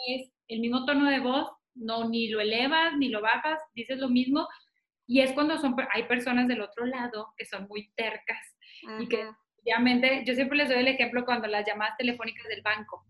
Es 0.06 0.32
el 0.48 0.60
mismo 0.60 0.86
tono 0.86 1.10
de 1.10 1.20
voz, 1.20 1.50
no 1.74 2.08
ni 2.08 2.30
lo 2.30 2.40
elevas 2.40 2.96
ni 2.96 3.10
lo 3.10 3.20
bajas, 3.20 3.60
dices 3.74 3.98
lo 3.98 4.08
mismo 4.08 4.48
y 5.06 5.20
es 5.20 5.32
cuando 5.32 5.58
son, 5.58 5.76
hay 5.92 6.04
personas 6.04 6.48
del 6.48 6.62
otro 6.62 6.86
lado 6.86 7.34
que 7.36 7.44
son 7.44 7.66
muy 7.68 7.90
tercas 7.96 8.56
y 8.98 9.08
que 9.08 9.28
obviamente, 9.62 10.22
yo 10.24 10.34
siempre 10.34 10.56
les 10.56 10.70
doy 10.70 10.78
el 10.78 10.88
ejemplo 10.88 11.26
cuando 11.26 11.48
las 11.48 11.66
llamadas 11.66 11.98
telefónicas 11.98 12.46
del 12.48 12.62
banco. 12.62 13.04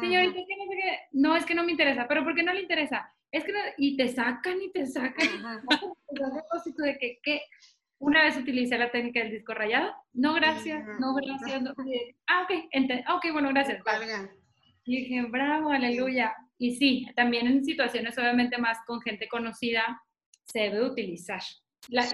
Señorita, 0.00 0.38
no 0.40 0.44
sé 0.44 1.00
no, 1.12 1.36
es 1.36 1.44
que 1.44 1.54
no 1.54 1.62
me 1.62 1.70
interesa, 1.70 2.08
pero 2.08 2.24
¿por 2.24 2.34
qué 2.34 2.42
no 2.42 2.52
le 2.52 2.62
interesa? 2.62 3.12
Es 3.32 3.44
que 3.44 3.52
y 3.78 3.96
te 3.96 4.08
sacan 4.08 4.60
y 4.60 4.70
te 4.70 4.86
sacan. 4.86 5.28
de 6.76 6.98
que, 6.98 7.18
¿qué? 7.22 7.40
Una 7.98 8.24
vez 8.24 8.36
utilicé 8.36 8.76
la 8.76 8.90
técnica 8.90 9.20
del 9.20 9.30
disco 9.30 9.54
rayado. 9.54 9.94
No, 10.12 10.34
gracias, 10.34 10.84
no, 11.00 11.14
gracias. 11.14 11.62
No. 11.62 11.72
Ah, 12.26 12.42
ok, 12.42 12.68
ah, 13.06 13.14
ok, 13.14 13.32
bueno, 13.32 13.48
gracias. 13.50 13.82
Y 14.84 14.96
dije, 14.96 15.22
bravo, 15.22 15.70
aleluya. 15.70 16.34
Y 16.58 16.76
sí, 16.76 17.06
también 17.16 17.46
en 17.46 17.64
situaciones 17.64 18.18
obviamente 18.18 18.58
más 18.58 18.78
con 18.86 19.00
gente 19.00 19.28
conocida, 19.28 20.02
se 20.44 20.60
debe 20.60 20.84
utilizar. 20.84 21.40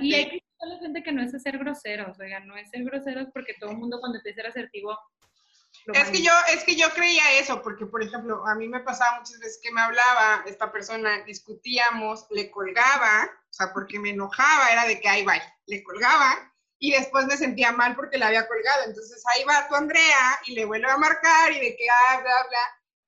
Y 0.00 0.14
hay 0.14 0.28
que 0.30 0.42
la 0.66 0.78
gente 0.78 1.02
que 1.02 1.12
no 1.12 1.22
es 1.22 1.30
ser 1.42 1.58
groseros, 1.58 2.18
oigan, 2.18 2.46
no 2.46 2.56
es 2.56 2.68
ser 2.70 2.84
groseros 2.84 3.28
porque 3.32 3.54
todo 3.58 3.70
el 3.70 3.78
mundo 3.78 3.98
cuando 4.00 4.20
te 4.20 4.34
ser 4.34 4.46
asertivo... 4.46 4.98
Es 5.94 6.10
que, 6.10 6.22
yo, 6.22 6.32
es 6.52 6.64
que 6.64 6.76
yo 6.76 6.90
creía 6.90 7.38
eso, 7.38 7.62
porque 7.62 7.86
por 7.86 8.02
ejemplo, 8.02 8.46
a 8.46 8.54
mí 8.54 8.68
me 8.68 8.80
pasaba 8.80 9.18
muchas 9.18 9.38
veces 9.38 9.60
que 9.62 9.72
me 9.72 9.80
hablaba 9.80 10.42
esta 10.46 10.70
persona, 10.70 11.22
discutíamos, 11.24 12.26
le 12.30 12.50
colgaba, 12.50 13.24
o 13.24 13.52
sea, 13.52 13.72
porque 13.72 13.98
me 13.98 14.10
enojaba, 14.10 14.70
era 14.70 14.86
de 14.86 15.00
que 15.00 15.08
ahí 15.08 15.24
va, 15.24 15.40
le 15.66 15.82
colgaba, 15.82 16.52
y 16.78 16.92
después 16.92 17.26
me 17.26 17.36
sentía 17.36 17.72
mal 17.72 17.96
porque 17.96 18.18
la 18.18 18.28
había 18.28 18.46
colgado. 18.46 18.84
Entonces 18.86 19.22
ahí 19.32 19.44
va 19.44 19.66
tu 19.68 19.74
Andrea 19.74 20.40
y 20.46 20.54
le 20.54 20.64
vuelve 20.64 20.90
a 20.90 20.96
marcar 20.96 21.52
y 21.52 21.60
de 21.60 21.76
que, 21.76 21.86
ah, 21.90 22.20
bla, 22.20 22.46
bla, 22.48 22.60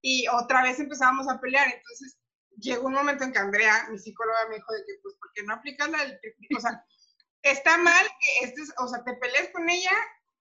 y 0.03 0.27
otra 0.29 0.63
vez 0.63 0.81
empezábamos 0.81 1.29
a 1.29 1.41
pelear. 1.41 1.69
Entonces 1.69 2.19
llegó 2.59 2.87
un 2.87 2.95
momento 2.95 3.25
en 3.25 3.33
que 3.33 3.39
Andrea, 3.39 3.87
mi 3.91 3.99
psicóloga, 3.99 4.49
me 4.49 4.57
dijo 4.57 4.73
de 4.73 4.85
que, 4.87 4.95
pues, 5.03 5.15
¿por 5.17 5.33
qué 5.35 5.43
no 5.45 5.55
aplicas 5.55 5.89
la 5.89 5.99
del 5.99 6.21
O 6.57 6.61
sea, 6.61 6.85
está 7.43 7.79
mal 7.79 8.07
que 8.21 8.47
estés, 8.47 8.73
o 8.79 8.89
sea, 8.89 9.05
te 9.05 9.15
pelees 9.15 9.51
con 9.53 9.69
ella, 9.69 9.97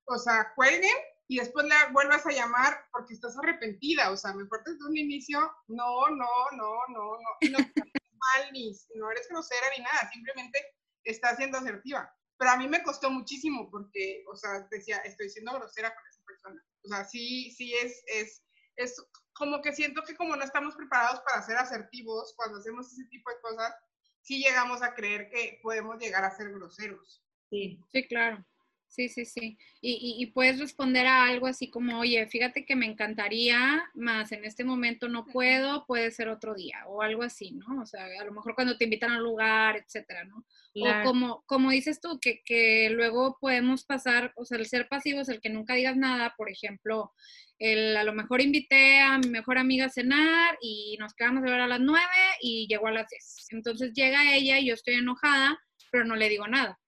o 0.06 0.18
sea, 0.18 0.52
cuelguen 0.56 0.96
y 1.30 1.38
después 1.38 1.68
la 1.68 1.92
vuelvas 1.92 2.26
a 2.26 2.32
llamar 2.32 2.88
porque 2.92 3.14
estás 3.14 3.38
arrepentida, 3.38 4.10
o 4.10 4.18
sea, 4.18 4.34
mejor 4.34 4.64
desde 4.66 4.84
un 4.84 4.98
inicio, 4.98 5.40
no, 5.68 6.10
no, 6.10 6.28
no, 6.58 6.74
no, 6.90 7.18
no, 7.20 7.38
y 7.40 7.50
no 7.50 7.60
mal, 8.18 8.52
ni 8.52 8.76
no 8.96 9.12
eres 9.12 9.30
grosera 9.30 9.68
ni 9.78 9.84
nada, 9.84 10.10
simplemente 10.12 10.60
estás 11.04 11.38
siendo 11.38 11.60
asertiva. 11.60 12.12
Pero 12.36 12.52
a 12.52 12.58
mí 12.58 12.68
me 12.68 12.82
costó 12.82 13.12
muchísimo 13.12 13.70
porque, 13.70 14.24
o 14.28 14.36
sea, 14.36 14.68
decía, 14.72 14.98
estoy 15.06 15.30
siendo 15.30 15.54
grosera 15.54 15.94
con 15.94 16.04
esa 16.10 16.24
persona. 16.24 16.66
O 16.84 16.88
sea, 16.88 17.06
sí, 17.06 17.52
sí 17.52 17.76
es, 17.76 18.02
es, 18.08 18.44
es 18.78 18.96
como 19.34 19.62
que 19.62 19.72
siento 19.72 20.02
que 20.02 20.16
como 20.16 20.36
no 20.36 20.44
estamos 20.44 20.76
preparados 20.76 21.20
para 21.22 21.44
ser 21.44 21.58
asertivos 21.58 22.34
cuando 22.36 22.58
hacemos 22.58 22.92
ese 22.92 23.06
tipo 23.06 23.30
de 23.30 23.40
cosas, 23.42 23.76
sí 24.22 24.42
llegamos 24.44 24.82
a 24.82 24.96
creer 24.96 25.30
que 25.30 25.60
podemos 25.62 26.00
llegar 26.00 26.24
a 26.24 26.36
ser 26.36 26.50
groseros. 26.54 27.24
Sí, 27.52 27.80
sí, 27.92 28.08
claro. 28.08 28.44
Sí, 28.90 29.08
sí, 29.08 29.24
sí. 29.24 29.56
Y, 29.82 30.16
y, 30.20 30.26
puedes 30.32 30.60
responder 30.60 31.06
a 31.06 31.26
algo 31.28 31.46
así 31.46 31.70
como, 31.70 32.00
oye, 32.00 32.26
fíjate 32.28 32.66
que 32.66 32.76
me 32.76 32.88
encantaría, 32.88 33.84
más 33.94 34.32
en 34.32 34.44
este 34.46 34.64
momento 34.64 35.08
no 35.08 35.26
puedo, 35.28 35.86
puede 35.86 36.10
ser 36.10 36.28
otro 36.28 36.56
día, 36.56 36.84
o 36.88 37.04
algo 37.04 37.22
así, 37.22 37.52
¿no? 37.52 37.82
O 37.82 37.86
sea, 37.86 38.08
a 38.20 38.26
lo 38.26 38.34
mejor 38.34 38.56
cuando 38.56 38.78
te 38.78 38.86
invitan 38.86 39.12
a 39.12 39.18
un 39.18 39.24
lugar, 39.24 39.78
etcétera, 39.78 40.26
¿no? 40.26 40.44
O 40.74 41.04
como, 41.04 41.44
como 41.46 41.70
dices 41.70 42.02
tú, 42.02 42.20
que, 42.20 42.42
que 42.44 42.90
luego 42.90 43.38
podemos 43.40 43.86
pasar, 43.86 44.34
o 44.36 44.44
sea, 44.44 44.58
el 44.58 44.66
ser 44.66 44.88
pasivo 44.90 45.22
es 45.22 45.30
el 45.30 45.40
que 45.40 45.50
nunca 45.50 45.76
digas 45.76 45.96
nada, 45.96 46.34
por 46.36 46.50
ejemplo, 46.50 47.14
el, 47.60 47.96
a 47.96 48.04
lo 48.04 48.14
mejor 48.14 48.42
invité 48.42 49.02
a 49.02 49.20
mi 49.20 49.30
mejor 49.30 49.60
amiga 49.60 49.86
a 49.86 49.90
cenar 49.90 50.58
y 50.62 50.98
nos 51.00 51.14
quedamos 51.14 51.44
de 51.44 51.52
ver 51.52 51.62
a 51.62 51.68
las 51.68 51.80
nueve 51.80 52.08
y 52.42 52.68
llegó 52.68 52.88
a 52.88 52.92
las 52.92 53.08
diez. 53.08 53.48
Entonces 53.52 53.94
llega 53.94 54.34
ella 54.34 54.58
y 54.58 54.68
yo 54.68 54.74
estoy 54.74 54.96
enojada, 54.96 55.60
pero 55.92 56.06
no 56.06 56.16
le 56.16 56.28
digo 56.28 56.48
nada. 56.48 56.80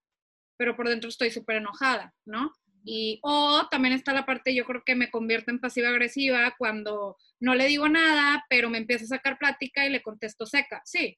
Pero 0.61 0.75
por 0.75 0.87
dentro 0.87 1.09
estoy 1.09 1.31
súper 1.31 1.55
enojada, 1.55 2.13
¿no? 2.23 2.53
Y, 2.85 3.19
o 3.23 3.67
también 3.71 3.95
está 3.95 4.13
la 4.13 4.27
parte, 4.27 4.53
yo 4.53 4.63
creo 4.63 4.83
que 4.85 4.93
me 4.93 5.09
convierto 5.09 5.49
en 5.49 5.59
pasiva-agresiva 5.59 6.53
cuando 6.55 7.17
no 7.39 7.55
le 7.55 7.65
digo 7.65 7.89
nada, 7.89 8.45
pero 8.47 8.69
me 8.69 8.77
empieza 8.77 9.05
a 9.05 9.17
sacar 9.17 9.39
plática 9.39 9.87
y 9.87 9.89
le 9.89 10.03
contesto 10.03 10.45
seca. 10.45 10.83
Sí, 10.85 11.17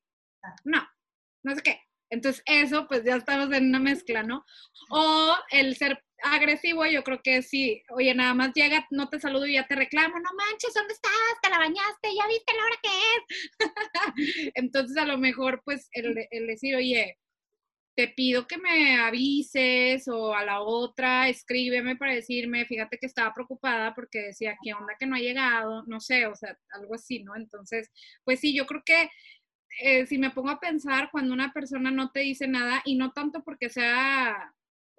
no, 0.63 0.81
no 1.43 1.55
sé 1.55 1.61
qué. 1.61 1.81
Entonces 2.09 2.41
eso, 2.45 2.87
pues 2.87 3.03
ya 3.03 3.17
estamos 3.17 3.51
en 3.51 3.67
una 3.67 3.79
mezcla, 3.79 4.23
¿no? 4.23 4.45
O 4.91 5.35
el 5.51 5.75
ser 5.75 6.01
agresivo, 6.21 6.85
yo 6.85 7.03
creo 7.03 7.19
que 7.21 7.41
sí, 7.41 7.83
oye, 7.89 8.15
nada 8.15 8.33
más 8.33 8.51
llega, 8.53 8.87
no 8.91 9.09
te 9.09 9.19
saludo 9.19 9.45
y 9.45 9.55
ya 9.55 9.67
te 9.67 9.75
reclamo, 9.75 10.15
no 10.19 10.29
manches, 10.37 10.73
¿dónde 10.73 10.93
estás? 10.93 11.11
¿Te 11.41 11.49
la 11.49 11.57
bañaste? 11.57 12.15
¿Ya 12.15 12.27
viste 12.27 12.53
la 12.55 12.65
hora 12.65 12.79
que 12.81 12.89
es? 13.17 14.51
Entonces, 14.55 14.95
a 14.95 15.05
lo 15.05 15.17
mejor, 15.17 15.61
pues, 15.65 15.89
el, 15.91 16.27
el, 16.31 16.47
decir, 16.47 16.75
oye, 16.75 17.17
te 17.95 18.07
pido 18.09 18.47
que 18.47 18.57
me 18.57 18.97
avises 18.97 20.07
o 20.07 20.33
a 20.35 20.43
la 20.45 20.61
otra, 20.61 21.29
escríbeme 21.29 21.95
para 21.95 22.13
decirme, 22.13 22.65
fíjate 22.65 22.97
que 22.97 23.05
estaba 23.05 23.33
preocupada 23.33 23.93
porque 23.93 24.19
decía, 24.19 24.57
¿qué 24.63 24.73
onda 24.73 24.95
que 24.99 25.05
no 25.05 25.15
ha 25.15 25.19
llegado? 25.19 25.83
No 25.87 25.99
sé, 25.99 26.25
o 26.27 26.35
sea, 26.35 26.57
algo 26.71 26.95
así, 26.95 27.23
¿no? 27.23 27.35
Entonces, 27.35 27.91
pues 28.23 28.39
sí, 28.39 28.55
yo 28.55 28.65
creo 28.65 28.83
que 28.85 29.09
eh, 29.81 30.05
si 30.05 30.17
me 30.17 30.31
pongo 30.31 30.49
a 30.49 30.59
pensar 30.59 31.09
cuando 31.11 31.33
una 31.33 31.53
persona 31.53 31.91
no 31.91 32.11
te 32.11 32.21
dice 32.21 32.47
nada 32.47 32.81
y 32.85 32.95
no 32.95 33.11
tanto 33.11 33.43
porque 33.43 33.69
sea 33.69 34.53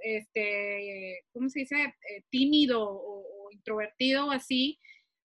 este, 0.05 1.24
¿cómo 1.32 1.49
se 1.49 1.61
dice? 1.61 1.82
Eh, 1.82 2.24
tímido 2.30 2.82
o, 2.82 3.51
introvertido 3.53 4.26
o 4.26 4.30
así, 4.30 4.78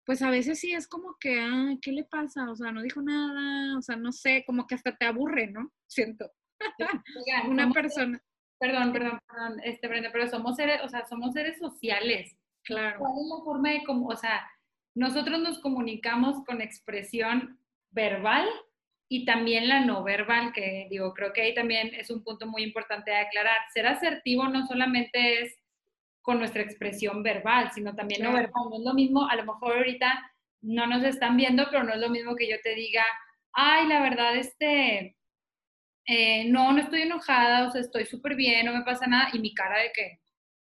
pues 0.04 0.22
a 0.22 0.30
veces 0.30 0.60
sí 0.60 0.72
es 0.72 0.86
como 0.86 1.16
que, 1.18 1.78
¿qué 1.82 1.92
le 1.92 2.04
pasa? 2.04 2.50
O 2.50 2.56
sea, 2.56 2.72
no 2.72 2.82
dijo 2.82 3.02
nada, 3.02 3.76
o 3.78 3.82
sea, 3.82 3.96
no 3.96 4.12
sé, 4.12 4.44
como 4.46 4.66
que 4.66 4.74
hasta 4.74 4.96
te 4.96 5.06
aburre, 5.06 5.48
¿no? 5.48 5.72
Siento. 5.86 6.30
Una 7.48 7.70
persona. 7.70 8.20
Perdón, 8.58 8.92
perdón, 8.92 9.20
perdón, 9.28 9.60
este, 9.62 9.86
Brenda, 9.86 10.10
pero 10.12 10.26
somos 10.28 10.56
seres, 10.56 10.80
o 10.82 10.88
sea, 10.88 11.06
somos 11.06 11.32
seres 11.32 11.58
sociales. 11.58 12.36
Claro. 12.64 12.98
¿Cuál 12.98 13.12
es 13.12 13.28
la 13.28 13.44
forma 13.44 13.70
de, 13.70 13.84
como, 13.84 14.08
o 14.08 14.16
sea, 14.16 14.48
nosotros 14.94 15.40
nos 15.40 15.60
comunicamos 15.60 16.44
con 16.44 16.60
expresión 16.60 17.60
verbal 17.90 18.48
y 19.08 19.24
también 19.24 19.68
la 19.68 19.84
no 19.84 20.02
verbal, 20.02 20.52
que 20.52 20.86
digo, 20.90 21.14
creo 21.14 21.32
que 21.32 21.42
ahí 21.42 21.54
también 21.54 21.94
es 21.94 22.10
un 22.10 22.22
punto 22.22 22.46
muy 22.46 22.62
importante 22.62 23.10
de 23.10 23.18
aclarar. 23.18 23.56
Ser 23.72 23.86
asertivo 23.86 24.48
no 24.48 24.66
solamente 24.66 25.42
es 25.42 25.56
con 26.20 26.38
nuestra 26.38 26.62
expresión 26.62 27.22
verbal, 27.22 27.70
sino 27.72 27.94
también 27.94 28.22
no 28.22 28.32
verbal. 28.32 28.52
No 28.70 28.76
es 28.76 28.84
lo 28.84 28.92
mismo, 28.92 29.28
a 29.28 29.36
lo 29.36 29.44
mejor 29.46 29.76
ahorita 29.76 30.30
no 30.60 30.86
nos 30.86 31.04
están 31.04 31.36
viendo, 31.36 31.66
pero 31.70 31.84
no 31.84 31.94
es 31.94 32.00
lo 32.00 32.10
mismo 32.10 32.36
que 32.36 32.50
yo 32.50 32.56
te 32.62 32.74
diga, 32.74 33.04
ay, 33.52 33.86
la 33.86 34.00
verdad, 34.00 34.36
este, 34.36 35.16
eh, 36.08 36.46
no, 36.46 36.72
no 36.72 36.80
estoy 36.80 37.02
enojada, 37.02 37.68
o 37.68 37.70
sea, 37.70 37.82
estoy 37.82 38.06
súper 38.06 38.34
bien, 38.34 38.66
no 38.66 38.72
me 38.72 38.82
pasa 38.82 39.06
nada, 39.06 39.28
y 39.32 39.38
mi 39.38 39.54
cara 39.54 39.78
de 39.78 39.92
que, 39.92 40.18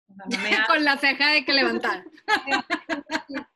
Con 0.68 0.85
la 0.85 0.97
ceja 0.97 1.33
de 1.33 1.45
que 1.45 1.53
levantar. 1.53 2.03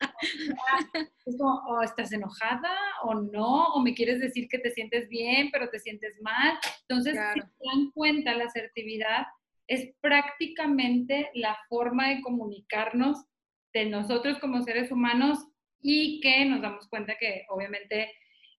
es 1.26 1.38
como, 1.38 1.54
o 1.66 1.82
estás 1.82 2.12
enojada 2.12 2.70
o 3.04 3.14
no, 3.14 3.68
o 3.68 3.80
me 3.80 3.94
quieres 3.94 4.20
decir 4.20 4.48
que 4.48 4.58
te 4.58 4.70
sientes 4.70 5.08
bien, 5.08 5.50
pero 5.50 5.70
te 5.70 5.78
sientes 5.78 6.20
mal. 6.20 6.58
Entonces, 6.82 7.18
si 7.34 7.40
se 7.40 7.46
dan 7.46 7.90
cuenta, 7.92 8.34
la 8.34 8.44
asertividad 8.44 9.26
es 9.66 9.94
prácticamente 10.00 11.30
la 11.34 11.56
forma 11.68 12.10
de 12.10 12.20
comunicarnos 12.20 13.24
de 13.72 13.86
nosotros 13.86 14.38
como 14.38 14.62
seres 14.62 14.92
humanos 14.92 15.38
y 15.80 16.20
que 16.20 16.44
nos 16.44 16.60
damos 16.60 16.86
cuenta 16.88 17.16
que 17.18 17.46
obviamente 17.48 18.12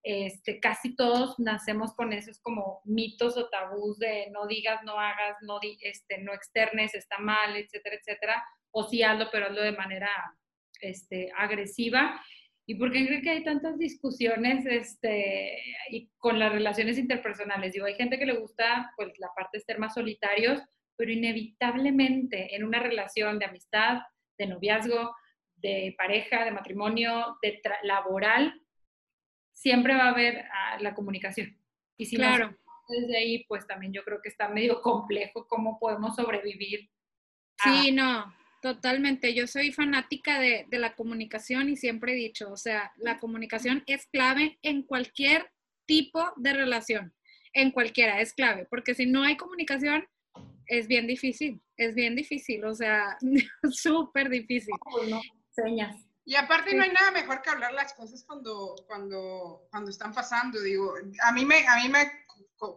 este, 0.04 0.60
casi 0.60 0.96
todos 0.96 1.40
nacemos 1.40 1.96
con 1.96 2.12
esos 2.12 2.40
como 2.42 2.82
mitos 2.84 3.38
o 3.38 3.50
tabús 3.50 3.98
de 4.00 4.30
no 4.32 4.48
digas, 4.48 4.82
no 4.84 5.00
hagas, 5.00 5.38
no, 5.42 5.60
este, 5.82 6.22
no 6.22 6.34
externes, 6.34 6.94
está 6.94 7.18
mal, 7.20 7.56
etcétera, 7.56 7.96
etcétera, 7.96 8.44
o 8.72 8.84
sí 8.84 9.02
hazlo, 9.02 9.30
pero 9.32 9.48
hazlo 9.48 9.62
de 9.62 9.72
manera 9.72 10.10
este, 10.82 11.32
agresiva. 11.38 12.22
¿Y 12.66 12.76
por 12.76 12.92
qué 12.92 13.06
cree 13.06 13.22
que 13.22 13.30
hay 13.30 13.44
tantas 13.44 13.78
discusiones 13.78 14.66
este, 14.66 15.58
y 15.90 16.10
con 16.18 16.38
las 16.38 16.52
relaciones 16.52 16.98
interpersonales? 16.98 17.74
Digo, 17.74 17.86
hay 17.86 17.96
gente 17.96 18.20
que 18.20 18.26
le 18.26 18.38
gusta 18.38 18.92
pues, 18.98 19.14
la 19.20 19.30
parte 19.36 19.58
de 19.58 19.64
ser 19.64 19.80
más 19.80 19.94
solitarios, 19.94 20.62
pero 20.98 21.12
inevitablemente 21.12 22.56
en 22.56 22.66
una 22.66 22.80
relación 22.80 23.40
de 23.40 23.46
amistad, 23.46 24.02
de 24.38 24.48
noviazgo, 24.48 25.16
de 25.56 25.96
pareja, 25.98 26.44
de 26.44 26.52
matrimonio, 26.52 27.38
de 27.42 27.62
laboral, 27.84 28.63
siempre 29.54 29.96
va 29.96 30.06
a 30.06 30.10
haber 30.10 30.46
ah, 30.52 30.78
la 30.82 30.94
comunicación. 30.94 31.58
Y 31.98 32.06
si 32.06 32.16
claro. 32.16 32.50
no 32.52 32.58
desde 32.90 33.18
ahí, 33.18 33.46
pues 33.48 33.66
también 33.66 33.94
yo 33.94 34.04
creo 34.04 34.22
que 34.22 34.30
está 34.30 34.50
medio 34.50 34.82
complejo 34.82 35.48
cómo 35.48 35.80
podemos 35.80 36.16
sobrevivir. 36.16 36.90
Sí, 37.64 37.92
no, 37.92 38.34
totalmente. 38.62 39.34
Yo 39.34 39.48
soy 39.48 39.72
fanática 39.72 40.40
de, 40.40 40.66
de 40.70 40.80
la 40.80 40.96
comunicación 40.96 41.70
y 41.70 41.78
siempre 41.78 42.14
he 42.14 42.16
dicho, 42.16 42.52
o 42.52 42.58
sea, 42.58 42.92
la 42.98 43.20
comunicación 43.20 43.84
es 43.88 44.08
clave 44.08 44.60
en 44.62 44.84
cualquier 44.84 45.50
tipo 45.86 46.34
de 46.36 46.54
relación, 46.54 47.14
en 47.54 47.72
cualquiera, 47.72 48.22
es 48.22 48.34
clave, 48.34 48.68
porque 48.70 48.96
si 48.96 49.06
no 49.06 49.24
hay 49.24 49.38
comunicación, 49.38 50.06
es 50.68 50.88
bien 50.88 51.08
difícil, 51.08 51.62
es 51.78 51.94
bien 51.94 52.16
difícil, 52.16 52.64
o 52.66 52.74
sea, 52.74 53.18
súper 53.72 54.30
difícil. 54.30 54.74
No, 55.10 55.22
señas. 55.52 55.96
Y 56.26 56.36
aparte 56.36 56.74
no 56.74 56.84
hay 56.84 56.92
nada 56.92 57.12
mejor 57.12 57.42
que 57.42 57.50
hablar 57.50 57.74
las 57.74 57.94
cosas 57.94 58.24
cuando, 58.26 58.76
cuando, 58.88 59.68
cuando 59.70 59.90
están 59.90 60.14
pasando. 60.14 60.62
Digo, 60.62 60.94
a 61.22 61.32
mí 61.34 61.46
me, 61.46 61.68
a 61.68 61.76
mí 61.78 61.90
me 61.90 62.24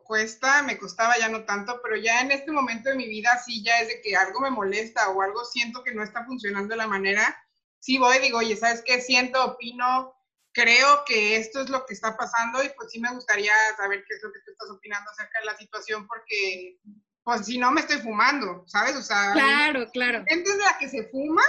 cuesta, 0.04 0.62
me 0.62 0.78
costaba 0.78 1.16
ya 1.18 1.28
no 1.28 1.44
tanto, 1.44 1.80
pero 1.82 1.96
ya 1.96 2.20
en 2.20 2.32
este 2.32 2.50
momento 2.50 2.90
de 2.90 2.96
mi 2.96 3.06
vida 3.06 3.40
sí 3.44 3.62
ya 3.62 3.80
es 3.80 3.88
de 3.88 4.00
que 4.00 4.16
algo 4.16 4.40
me 4.40 4.50
molesta 4.50 5.10
o 5.10 5.22
algo 5.22 5.44
siento 5.44 5.84
que 5.84 5.94
no 5.94 6.02
está 6.02 6.24
funcionando 6.24 6.70
de 6.70 6.76
la 6.76 6.88
manera, 6.88 7.36
sí 7.78 7.98
voy, 7.98 8.18
digo, 8.18 8.38
oye, 8.38 8.56
¿sabes 8.56 8.82
qué? 8.84 9.00
Siento, 9.00 9.44
opino, 9.44 10.14
creo 10.52 11.04
que 11.06 11.36
esto 11.36 11.60
es 11.60 11.68
lo 11.68 11.86
que 11.86 11.94
está 11.94 12.16
pasando 12.16 12.62
y 12.64 12.68
pues 12.70 12.90
sí 12.90 12.98
me 12.98 13.12
gustaría 13.12 13.52
saber 13.76 14.04
qué 14.08 14.14
es 14.16 14.22
lo 14.22 14.32
que 14.32 14.40
tú 14.44 14.50
estás 14.50 14.70
opinando 14.70 15.10
acerca 15.10 15.40
de 15.40 15.46
la 15.46 15.56
situación 15.56 16.06
porque 16.08 16.78
pues 17.22 17.46
si 17.46 17.58
no 17.58 17.70
me 17.72 17.80
estoy 17.80 17.98
fumando, 17.98 18.64
¿sabes? 18.66 18.96
O 18.96 19.02
sea, 19.02 19.32
claro, 19.32 19.90
claro. 19.92 20.24
Gente 20.26 20.50
de 20.50 20.64
la 20.64 20.78
que 20.78 20.88
se 20.88 21.04
fuma 21.08 21.42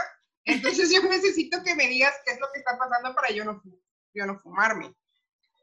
entonces 0.47 0.91
yo 0.93 1.07
necesito 1.07 1.63
que 1.63 1.75
me 1.75 1.87
digas 1.87 2.13
qué 2.25 2.33
es 2.33 2.39
lo 2.39 2.47
que 2.53 2.59
está 2.59 2.77
pasando 2.77 3.13
para 3.13 3.31
yo 3.31 3.45
no, 3.45 3.61
yo 4.13 4.25
no 4.25 4.39
fumarme. 4.39 4.93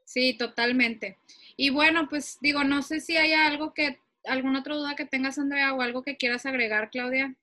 Sí, 0.05 0.37
totalmente. 0.37 1.17
Y 1.57 1.71
bueno, 1.71 2.07
pues 2.07 2.37
digo, 2.41 2.63
no 2.63 2.81
sé 2.81 2.99
si 2.99 3.17
hay 3.17 3.33
algo 3.33 3.73
que, 3.73 3.99
alguna 4.25 4.59
otra 4.59 4.75
duda 4.75 4.95
que 4.95 5.05
tengas, 5.05 5.37
Andrea, 5.37 5.73
o 5.73 5.81
algo 5.81 6.03
que 6.03 6.17
quieras 6.17 6.45
agregar, 6.45 6.89
Claudia. 6.89 7.35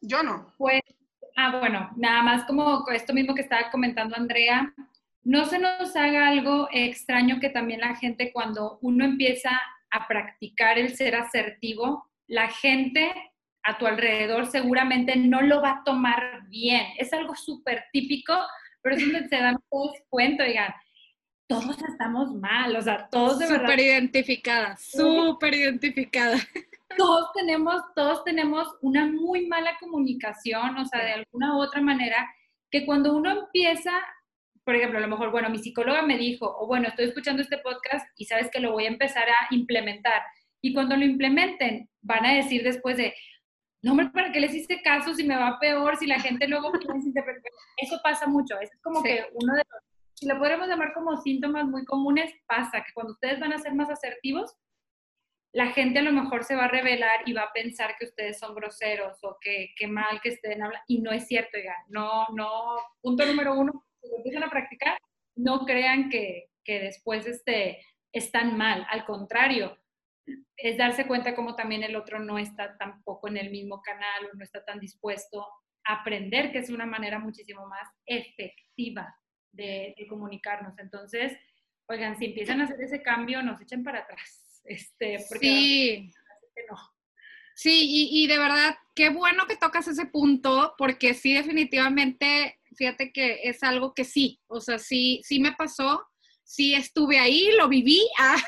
Yo 0.00 0.22
no. 0.22 0.52
Pues, 0.58 0.80
ah, 1.36 1.58
bueno, 1.58 1.90
nada 1.96 2.22
más 2.22 2.44
como 2.46 2.88
esto 2.90 3.12
mismo 3.12 3.34
que 3.34 3.42
estaba 3.42 3.70
comentando 3.70 4.16
Andrea, 4.16 4.74
no 5.22 5.44
se 5.46 5.58
nos 5.58 5.94
haga 5.96 6.28
algo 6.28 6.68
extraño 6.72 7.40
que 7.40 7.48
también 7.48 7.80
la 7.80 7.96
gente 7.96 8.32
cuando 8.32 8.78
uno 8.82 9.04
empieza 9.04 9.50
a 9.90 10.08
practicar 10.08 10.78
el 10.78 10.96
ser 10.96 11.14
asertivo, 11.14 12.10
la 12.26 12.48
gente 12.48 13.12
a 13.64 13.78
tu 13.78 13.86
alrededor 13.86 14.46
seguramente 14.46 15.16
no 15.16 15.40
lo 15.42 15.60
va 15.60 15.70
a 15.70 15.84
tomar 15.84 16.42
bien. 16.48 16.86
Es 16.98 17.12
algo 17.12 17.34
súper 17.34 17.84
típico, 17.92 18.34
pero 18.82 18.96
es 18.96 19.02
donde 19.02 19.28
se 19.28 19.36
dan 19.36 19.56
todos 19.70 19.96
cuenta, 20.10 20.44
digan, 20.44 20.72
todos 21.46 21.76
estamos 21.82 22.34
mal, 22.34 22.76
o 22.76 22.82
sea, 22.82 23.08
todos 23.10 23.38
de 23.38 23.46
verdad. 23.46 23.62
Súper 23.62 23.80
identificada, 23.80 24.76
súper 24.76 25.54
identificada. 25.54 26.36
Todos 26.96 27.32
tenemos, 27.34 27.82
todos 27.96 28.22
tenemos 28.22 28.68
una 28.80 29.04
muy 29.06 29.48
mala 29.48 29.76
comunicación, 29.80 30.78
o 30.78 30.84
sea, 30.84 31.02
de 31.02 31.12
alguna 31.14 31.56
u 31.56 31.60
otra 31.60 31.80
manera, 31.80 32.24
que 32.70 32.86
cuando 32.86 33.16
uno 33.16 33.32
empieza, 33.32 33.90
por 34.62 34.76
ejemplo, 34.76 34.98
a 34.98 35.02
lo 35.02 35.08
mejor, 35.08 35.32
bueno, 35.32 35.50
mi 35.50 35.58
psicóloga 35.58 36.02
me 36.02 36.16
dijo, 36.16 36.46
o 36.56 36.68
bueno, 36.68 36.86
estoy 36.86 37.06
escuchando 37.06 37.42
este 37.42 37.58
podcast 37.58 38.06
y 38.16 38.26
sabes 38.26 38.48
que 38.48 38.60
lo 38.60 38.70
voy 38.70 38.84
a 38.84 38.90
empezar 38.90 39.28
a 39.28 39.52
implementar. 39.52 40.22
Y 40.60 40.72
cuando 40.72 40.96
lo 40.96 41.04
implementen, 41.04 41.90
van 42.00 42.26
a 42.26 42.34
decir 42.34 42.62
después 42.62 42.96
de, 42.96 43.12
no, 43.84 43.90
hombre, 43.90 44.08
¿para 44.08 44.32
qué 44.32 44.40
les 44.40 44.54
hice 44.54 44.80
caso 44.80 45.12
si 45.12 45.24
me 45.24 45.36
va 45.36 45.58
peor, 45.60 45.98
si 45.98 46.06
la 46.06 46.18
gente 46.18 46.48
luego 46.48 46.72
Eso 47.76 48.00
pasa 48.02 48.26
mucho, 48.26 48.58
es 48.58 48.70
como 48.82 49.02
que 49.02 49.26
uno 49.34 49.52
de 49.52 49.58
los, 49.58 49.82
si 50.14 50.26
lo 50.26 50.38
podemos 50.38 50.66
llamar 50.68 50.94
como 50.94 51.18
síntomas 51.18 51.66
muy 51.66 51.84
comunes, 51.84 52.32
pasa 52.46 52.82
que 52.82 52.94
cuando 52.94 53.12
ustedes 53.12 53.38
van 53.40 53.52
a 53.52 53.58
ser 53.58 53.74
más 53.74 53.90
asertivos, 53.90 54.56
la 55.52 55.66
gente 55.72 55.98
a 55.98 56.02
lo 56.02 56.12
mejor 56.12 56.44
se 56.44 56.56
va 56.56 56.64
a 56.64 56.68
revelar 56.68 57.20
y 57.26 57.34
va 57.34 57.42
a 57.42 57.52
pensar 57.52 57.94
que 57.98 58.06
ustedes 58.06 58.38
son 58.38 58.54
groseros 58.54 59.18
o 59.22 59.36
que, 59.38 59.74
que 59.76 59.86
mal 59.86 60.18
que 60.22 60.30
estén 60.30 60.62
hablando, 60.62 60.84
y 60.88 61.02
no 61.02 61.12
es 61.12 61.26
cierto, 61.26 61.58
oigan, 61.58 61.76
no, 61.88 62.26
no, 62.34 62.78
punto 63.02 63.26
número 63.26 63.52
uno, 63.52 63.84
si 64.00 64.08
lo 64.08 64.16
empiezan 64.16 64.44
a 64.44 64.50
practicar, 64.50 64.96
no 65.36 65.66
crean 65.66 66.08
que, 66.08 66.48
que 66.64 66.80
después 66.80 67.26
este, 67.26 67.84
están 68.12 68.56
mal, 68.56 68.86
al 68.88 69.04
contrario, 69.04 69.76
es 70.56 70.78
darse 70.78 71.06
cuenta 71.06 71.34
como 71.34 71.54
también 71.54 71.82
el 71.82 71.96
otro 71.96 72.18
no 72.18 72.38
está 72.38 72.76
tampoco 72.78 73.28
en 73.28 73.36
el 73.36 73.50
mismo 73.50 73.82
canal 73.82 74.26
o 74.26 74.36
no 74.36 74.44
está 74.44 74.64
tan 74.64 74.80
dispuesto 74.80 75.46
a 75.84 76.00
aprender, 76.00 76.52
que 76.52 76.58
es 76.58 76.70
una 76.70 76.86
manera 76.86 77.18
muchísimo 77.18 77.66
más 77.66 77.88
efectiva 78.06 79.14
de, 79.52 79.94
comunicarnos. 80.08 80.78
Entonces, 80.78 81.36
oigan, 81.86 82.16
si 82.18 82.26
empiezan 82.26 82.60
a 82.60 82.64
hacer 82.64 82.80
ese 82.80 83.02
cambio, 83.02 83.42
nos 83.42 83.60
echen 83.60 83.82
para 83.82 84.00
atrás. 84.00 84.40
Este, 84.66 85.22
porque 85.28 85.46
sí. 85.46 86.10
Sí, 87.54 87.82
y, 87.84 88.24
y 88.24 88.26
de 88.26 88.38
verdad, 88.38 88.74
qué 88.94 89.10
bueno 89.10 89.44
que 89.46 89.58
tocas 89.58 89.86
ese 89.86 90.06
punto, 90.06 90.74
porque 90.78 91.12
sí, 91.12 91.34
definitivamente, 91.34 92.58
fíjate 92.74 93.12
que 93.12 93.40
es 93.44 93.62
algo 93.62 93.92
que 93.92 94.04
sí, 94.04 94.40
o 94.46 94.62
sea, 94.62 94.78
sí, 94.78 95.20
sí 95.22 95.38
me 95.38 95.52
pasó 95.52 96.02
sí 96.44 96.74
estuve 96.74 97.18
ahí, 97.18 97.50
lo 97.58 97.68
viví. 97.68 98.00
Ah, 98.18 98.40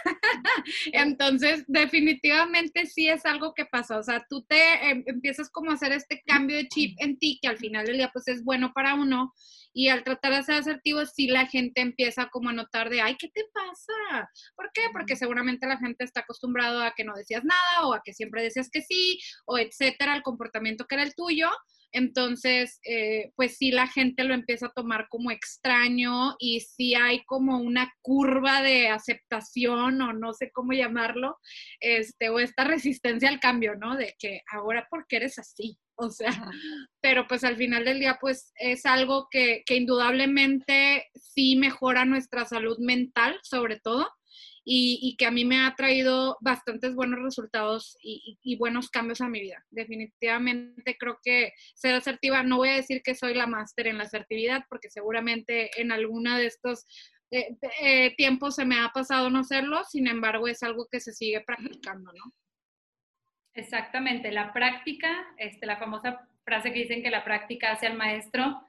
entonces, 0.92 1.64
definitivamente 1.66 2.86
sí 2.86 3.08
es 3.08 3.26
algo 3.26 3.52
que 3.54 3.66
pasa. 3.66 3.98
O 3.98 4.02
sea, 4.02 4.24
tú 4.28 4.44
te 4.44 4.90
em, 4.90 5.02
empiezas 5.06 5.50
como 5.50 5.70
a 5.70 5.74
hacer 5.74 5.92
este 5.92 6.22
cambio 6.24 6.56
de 6.56 6.68
chip 6.68 6.96
en 7.00 7.18
ti, 7.18 7.38
que 7.42 7.48
al 7.48 7.58
final 7.58 7.84
del 7.86 7.98
día 7.98 8.10
pues 8.12 8.28
es 8.28 8.44
bueno 8.44 8.72
para 8.72 8.94
uno. 8.94 9.32
Y 9.72 9.88
al 9.88 10.04
tratar 10.04 10.34
de 10.34 10.42
ser 10.42 10.54
asertivo, 10.56 11.04
sí 11.04 11.26
la 11.26 11.46
gente 11.46 11.82
empieza 11.82 12.28
como 12.30 12.48
a 12.48 12.52
notar 12.52 12.88
de, 12.88 13.02
ay, 13.02 13.16
¿qué 13.18 13.28
te 13.28 13.44
pasa? 13.52 14.30
¿Por 14.54 14.70
qué? 14.72 14.82
Porque 14.92 15.16
seguramente 15.16 15.66
la 15.66 15.76
gente 15.78 16.04
está 16.04 16.20
acostumbrado 16.20 16.82
a 16.82 16.94
que 16.96 17.04
no 17.04 17.14
decías 17.14 17.44
nada 17.44 17.86
o 17.86 17.92
a 17.92 18.00
que 18.02 18.14
siempre 18.14 18.42
decías 18.42 18.70
que 18.72 18.80
sí 18.80 19.18
o 19.44 19.58
etcétera, 19.58 20.16
el 20.16 20.22
comportamiento 20.22 20.86
que 20.86 20.94
era 20.94 21.04
el 21.04 21.14
tuyo. 21.14 21.50
Entonces, 21.92 22.80
eh, 22.84 23.32
pues 23.36 23.56
sí, 23.56 23.70
la 23.70 23.86
gente 23.86 24.24
lo 24.24 24.34
empieza 24.34 24.66
a 24.66 24.72
tomar 24.72 25.06
como 25.08 25.30
extraño 25.30 26.36
y 26.38 26.60
sí 26.60 26.94
hay 26.94 27.24
como 27.24 27.58
una 27.58 27.92
curva 28.02 28.62
de 28.62 28.88
aceptación 28.88 30.00
o 30.00 30.12
no 30.12 30.32
sé 30.32 30.50
cómo 30.52 30.72
llamarlo, 30.72 31.38
este, 31.80 32.28
o 32.28 32.38
esta 32.38 32.64
resistencia 32.64 33.28
al 33.28 33.40
cambio, 33.40 33.76
¿no? 33.76 33.96
De 33.96 34.14
que 34.18 34.42
ahora, 34.52 34.86
¿por 34.90 35.06
qué 35.06 35.16
eres 35.16 35.38
así? 35.38 35.78
O 35.98 36.10
sea, 36.10 36.50
pero 37.00 37.26
pues 37.26 37.42
al 37.42 37.56
final 37.56 37.86
del 37.86 37.98
día, 38.00 38.18
pues 38.20 38.52
es 38.56 38.84
algo 38.84 39.28
que, 39.30 39.62
que 39.64 39.76
indudablemente 39.76 41.06
sí 41.14 41.56
mejora 41.56 42.04
nuestra 42.04 42.44
salud 42.44 42.76
mental, 42.78 43.40
sobre 43.42 43.80
todo 43.80 44.06
y, 44.68 45.14
que 45.16 45.26
a 45.26 45.30
mí 45.30 45.44
me 45.44 45.64
ha 45.64 45.76
traído 45.76 46.36
bastantes 46.40 46.92
buenos 46.96 47.22
resultados 47.22 47.96
y, 48.02 48.56
buenos 48.56 48.90
cambios 48.90 49.20
a 49.20 49.28
mi 49.28 49.40
vida. 49.40 49.64
Definitivamente 49.70 50.96
creo 50.98 51.20
que 51.22 51.52
ser 51.74 51.94
asertiva, 51.94 52.42
no 52.42 52.56
voy 52.56 52.70
a 52.70 52.76
decir 52.76 53.00
que 53.02 53.14
soy 53.14 53.34
la 53.34 53.46
máster 53.46 53.86
en 53.86 53.98
la 53.98 54.04
asertividad, 54.04 54.64
porque 54.68 54.90
seguramente 54.90 55.70
en 55.80 55.92
alguna 55.92 56.36
de 56.36 56.46
estos 56.46 56.84
eh, 57.30 57.56
eh, 57.80 58.14
tiempos 58.16 58.56
se 58.56 58.64
me 58.64 58.80
ha 58.80 58.88
pasado 58.88 59.30
no 59.30 59.44
serlo, 59.44 59.84
sin 59.84 60.08
embargo 60.08 60.48
es 60.48 60.64
algo 60.64 60.88
que 60.90 60.98
se 60.98 61.12
sigue 61.12 61.40
practicando, 61.42 62.12
¿no? 62.12 62.32
Exactamente, 63.54 64.32
la 64.32 64.52
práctica, 64.52 65.26
este, 65.38 65.64
la 65.64 65.76
famosa 65.76 66.28
frase 66.44 66.72
que 66.72 66.80
dicen 66.80 67.04
que 67.04 67.10
la 67.10 67.24
práctica 67.24 67.70
hace 67.70 67.86
al 67.86 67.96
maestro, 67.96 68.62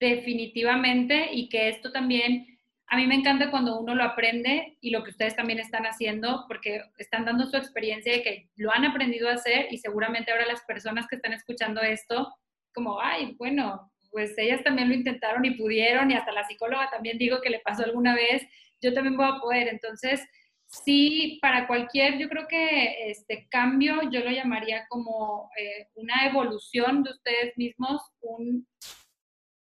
definitivamente, 0.00 1.28
y 1.30 1.50
que 1.50 1.68
esto 1.68 1.92
también 1.92 2.51
a 2.92 2.96
mí 2.96 3.06
me 3.06 3.14
encanta 3.14 3.50
cuando 3.50 3.80
uno 3.80 3.94
lo 3.94 4.04
aprende 4.04 4.76
y 4.82 4.90
lo 4.90 5.02
que 5.02 5.12
ustedes 5.12 5.34
también 5.34 5.58
están 5.58 5.84
haciendo, 5.84 6.44
porque 6.46 6.82
están 6.98 7.24
dando 7.24 7.46
su 7.46 7.56
experiencia 7.56 8.12
de 8.12 8.22
que 8.22 8.50
lo 8.56 8.70
han 8.70 8.84
aprendido 8.84 9.30
a 9.30 9.32
hacer 9.32 9.68
y 9.70 9.78
seguramente 9.78 10.30
ahora 10.30 10.44
las 10.44 10.60
personas 10.64 11.06
que 11.08 11.16
están 11.16 11.32
escuchando 11.32 11.80
esto, 11.80 12.30
como, 12.74 13.00
ay, 13.00 13.34
bueno, 13.38 13.90
pues 14.10 14.36
ellas 14.36 14.62
también 14.62 14.90
lo 14.90 14.94
intentaron 14.94 15.42
y 15.46 15.52
pudieron 15.52 16.10
y 16.10 16.14
hasta 16.14 16.32
la 16.32 16.44
psicóloga 16.44 16.90
también 16.90 17.16
digo 17.16 17.40
que 17.40 17.48
le 17.48 17.60
pasó 17.60 17.82
alguna 17.82 18.14
vez, 18.14 18.46
yo 18.82 18.92
también 18.92 19.16
voy 19.16 19.26
a 19.26 19.40
poder. 19.40 19.68
Entonces, 19.68 20.22
sí, 20.66 21.38
para 21.40 21.66
cualquier, 21.66 22.18
yo 22.18 22.28
creo 22.28 22.46
que 22.46 23.10
este 23.10 23.48
cambio 23.48 24.02
yo 24.10 24.20
lo 24.20 24.30
llamaría 24.30 24.86
como 24.90 25.48
eh, 25.58 25.88
una 25.94 26.26
evolución 26.26 27.02
de 27.04 27.12
ustedes 27.12 27.56
mismos, 27.56 28.02
un 28.20 28.66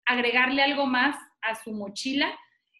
agregarle 0.06 0.62
algo 0.62 0.86
más 0.86 1.14
a 1.42 1.54
su 1.56 1.72
mochila 1.72 2.34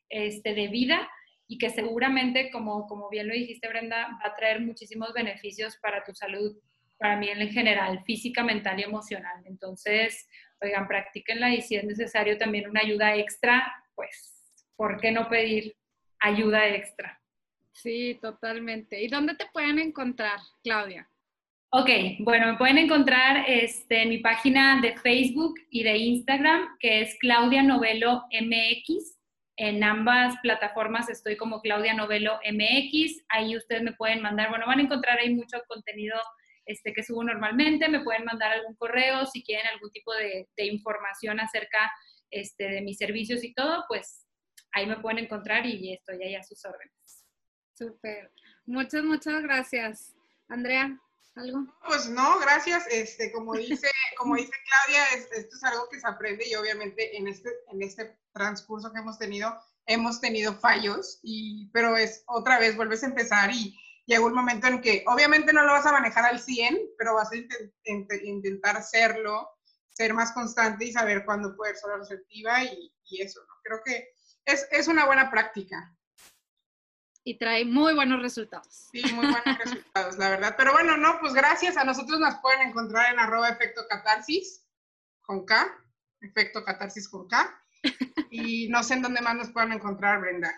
este, 0.09 0.55
de 0.55 0.69
vida 0.69 1.09
y 1.47 1.59
que 1.59 1.71
seguramente, 1.71 2.51
como, 2.51 2.87
como 2.87 3.09
bien 3.09 3.29
lo 3.29 3.35
dijiste, 3.35 3.69
Brenda, 3.69 4.09
va 4.23 4.31
a 4.31 4.35
traer 4.35 4.61
muchísimos 4.61 5.13
beneficios 5.15 5.77
para 5.79 6.05
tu 6.05 6.15
salud, 6.15 6.57
para 6.99 7.17
mí 7.17 7.29
en 7.29 7.49
general, 7.51 8.03
física, 8.05 8.43
mental 8.43 8.79
y 8.79 8.83
emocional. 8.83 9.43
Entonces, 9.47 10.29
oigan, 10.61 10.87
practíquenla 10.87 11.55
y 11.55 11.63
si 11.63 11.77
es 11.77 11.85
necesario 11.85 12.37
también 12.37 12.69
una 12.69 12.81
ayuda 12.81 13.17
extra, 13.17 13.73
pues 13.95 14.65
¿por 14.77 15.01
qué 15.01 15.11
no 15.11 15.29
pedir 15.29 15.75
ayuda 16.21 16.69
extra? 16.69 17.21
Sí, 17.73 18.19
totalmente. 18.21 19.03
¿Y 19.03 19.09
dónde 19.09 19.35
te 19.35 19.47
pueden 19.53 19.79
encontrar, 19.79 20.41
Claudia? 20.63 21.09
Ok, 21.71 21.91
bueno, 22.21 22.47
me 22.53 22.59
pueden 22.59 22.79
encontrar 22.79 23.45
este, 23.47 24.03
en 24.03 24.09
mi 24.09 24.19
página 24.19 24.81
de 24.81 24.97
Facebook 24.97 25.55
y 25.71 25.83
de 25.83 25.99
Instagram, 25.99 26.79
que 26.81 27.03
es 27.03 27.17
Claudia 27.21 27.63
Novelo 27.63 28.25
MX. 28.33 29.18
En 29.61 29.83
ambas 29.83 30.37
plataformas 30.41 31.09
estoy 31.09 31.37
como 31.37 31.61
Claudia 31.61 31.93
Novelo 31.93 32.39
MX. 32.49 33.25
Ahí 33.29 33.57
ustedes 33.57 33.83
me 33.83 33.93
pueden 33.93 34.23
mandar, 34.23 34.51
bueno, 34.51 34.67
van 34.67 34.79
a 34.79 34.83
encontrar 34.83 35.19
ahí 35.19 35.35
mucho 35.35 35.59
contenido 35.67 36.17
este, 36.65 36.93
que 36.93 37.03
subo 37.03 37.25
normalmente. 37.25 37.89
Me 37.89 38.05
pueden 38.05 38.25
mandar 38.25 38.53
algún 38.53 38.77
correo 38.77 39.27
si 39.27 39.43
quieren 39.43 39.67
algún 39.67 39.91
tipo 39.91 40.15
de, 40.15 40.47
información 40.59 41.41
acerca 41.41 41.91
este, 42.31 42.69
de 42.69 42.83
mis 42.83 42.99
servicios 42.99 43.43
y 43.43 43.53
todo, 43.53 43.85
pues 43.89 44.29
ahí 44.73 44.87
me 44.87 45.01
pueden 45.01 45.25
encontrar 45.25 45.67
y 45.67 45.93
estoy 45.93 46.23
ahí 46.23 46.37
a 46.37 46.45
sus 46.45 46.65
órdenes. 46.65 47.25
Súper. 47.75 48.31
Muchas, 48.65 49.03
muchas 49.03 49.43
gracias. 49.43 50.15
Andrea, 50.47 50.97
¿algo? 51.35 51.67
Pues 51.85 52.09
no, 52.09 52.39
gracias. 52.39 52.87
Este, 52.93 53.33
como 53.33 53.55
dice, 53.55 53.89
como 54.17 54.37
dice 54.37 54.53
Claudia, 54.69 55.05
esto 55.37 55.57
es 55.57 55.65
algo 55.65 55.89
que 55.91 55.99
se 55.99 56.07
aprende 56.07 56.47
y 56.49 56.55
obviamente 56.55 57.17
en 57.17 57.27
este, 57.27 57.51
en 57.73 57.83
este 57.83 58.17
transcurso 58.39 58.93
que 58.93 59.01
hemos 59.01 59.19
tenido, 59.19 59.55
hemos 59.87 60.21
tenido 60.21 60.55
fallos, 60.55 61.19
y, 61.23 61.69
pero 61.73 61.97
es 61.97 62.23
otra 62.27 62.59
vez, 62.59 62.77
vuelves 62.77 63.03
a 63.03 63.07
empezar 63.07 63.51
y 63.51 63.79
llega 64.07 64.25
un 64.25 64.35
momento 64.35 64.67
en 64.67 64.81
que 64.81 65.05
obviamente 65.07 65.53
no 65.53 65.65
lo 65.65 65.73
vas 65.73 65.85
a 65.85 65.93
manejar 65.93 66.25
al 66.25 66.41
100, 66.41 66.79
pero 66.97 67.15
vas 67.15 67.31
a 67.33 67.37
intentar 68.23 68.83
serlo, 68.83 69.51
ser 69.91 70.15
más 70.15 70.33
constante 70.33 70.87
y 70.87 70.93
saber 70.93 71.25
cuándo 71.27 71.55
poder 71.57 71.77
ser 71.77 71.91
receptiva 71.99 72.65
y, 72.65 72.91
y 73.05 73.21
eso, 73.21 73.41
¿no? 73.47 73.55
Creo 73.63 73.81
que 73.85 74.09
es, 74.47 74.67
es 74.71 74.89
una 74.89 75.05
buena 75.05 75.31
práctica 75.31 75.95
y 77.29 77.37
trae 77.37 77.67
muy 77.67 77.93
buenos 77.95 78.23
resultados. 78.23 78.89
Sí, 78.91 79.03
muy 79.13 79.27
buenos 79.27 79.45
resultados, 79.59 80.17
la 80.17 80.31
verdad. 80.31 80.55
Pero 80.57 80.73
bueno, 80.73 80.97
no, 80.97 81.19
pues 81.21 81.35
gracias. 81.35 81.77
A 81.77 81.85
nosotros 81.85 82.19
nos 82.19 82.37
pueden 82.37 82.67
encontrar 82.67 83.13
en 83.13 83.19
arroba 83.19 83.51
efecto 83.51 83.83
catarsis 83.87 84.65
con 85.21 85.45
K, 85.45 85.69
efecto 86.23 86.65
catarsis 86.65 87.07
con 87.07 87.29
K. 87.29 87.63
Y 88.31 88.69
no 88.69 88.83
sé 88.83 88.95
en 88.95 89.03
dónde 89.03 89.21
más 89.21 89.35
nos 89.37 89.51
pueden 89.53 89.73
encontrar, 89.73 90.21
Brenda. 90.21 90.53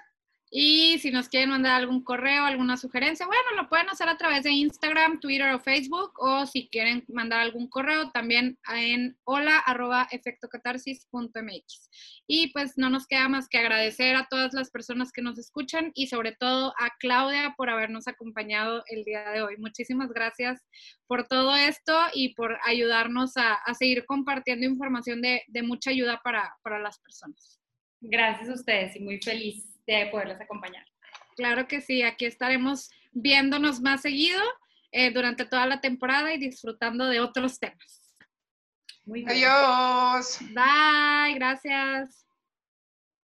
Y 0.53 0.98
si 0.98 1.12
nos 1.12 1.28
quieren 1.28 1.51
mandar 1.51 1.76
algún 1.76 2.03
correo, 2.03 2.44
alguna 2.44 2.76
sugerencia, 2.76 3.24
bueno, 3.24 3.42
lo 3.55 3.68
pueden 3.68 3.88
hacer 3.88 4.09
a 4.09 4.16
través 4.16 4.42
de 4.42 4.51
Instagram, 4.51 5.20
Twitter 5.20 5.55
o 5.55 5.61
Facebook, 5.61 6.12
o 6.16 6.44
si 6.44 6.68
quieren 6.68 7.05
mandar 7.07 7.38
algún 7.38 7.68
correo, 7.68 8.11
también 8.11 8.59
en 8.74 9.16
hola 9.22 9.62
efectocatarsis.mx. 10.11 11.90
Y 12.26 12.53
pues 12.53 12.76
no 12.76 12.90
nos 12.90 13.07
queda 13.07 13.28
más 13.28 13.48
que 13.48 13.59
agradecer 13.59 14.16
a 14.16 14.26
todas 14.28 14.53
las 14.53 14.72
personas 14.72 15.12
que 15.12 15.22
nos 15.22 15.38
escuchan 15.38 15.92
y 15.94 16.09
sobre 16.09 16.32
todo 16.32 16.74
a 16.80 16.90
Claudia 16.98 17.55
por 17.57 17.70
habernos 17.70 18.09
acompañado 18.09 18.82
el 18.88 19.05
día 19.05 19.30
de 19.30 19.42
hoy. 19.42 19.57
Muchísimas 19.57 20.11
gracias 20.12 20.61
por 21.07 21.28
todo 21.28 21.55
esto 21.55 21.96
y 22.12 22.34
por 22.34 22.59
ayudarnos 22.64 23.36
a, 23.36 23.61
seguir 23.78 24.05
compartiendo 24.05 24.66
información 24.66 25.22
de, 25.22 25.44
mucha 25.62 25.90
ayuda 25.90 26.20
para, 26.24 26.57
para 26.64 26.80
las 26.80 26.98
personas. 26.98 27.61
Gracias 28.01 28.48
a 28.48 28.55
ustedes 28.55 28.96
y 28.96 29.01
muy 29.01 29.20
feliz 29.20 29.69
de 29.99 30.07
poderles 30.07 30.41
acompañar. 30.41 30.84
Claro 31.36 31.66
que 31.66 31.80
sí, 31.80 32.03
aquí 32.03 32.26
estaremos 32.26 32.91
viéndonos 33.12 33.80
más 33.80 34.03
seguido 34.03 34.41
eh, 34.93 35.11
durante 35.11 35.45
toda 35.45 35.66
la 35.66 35.80
temporada 35.80 36.32
y 36.32 36.38
disfrutando 36.38 37.07
de 37.07 37.20
otros 37.20 37.59
temas. 37.59 38.14
Muy 39.05 39.24
Adiós. 39.26 40.38
Bye, 40.53 41.34
gracias. 41.34 42.26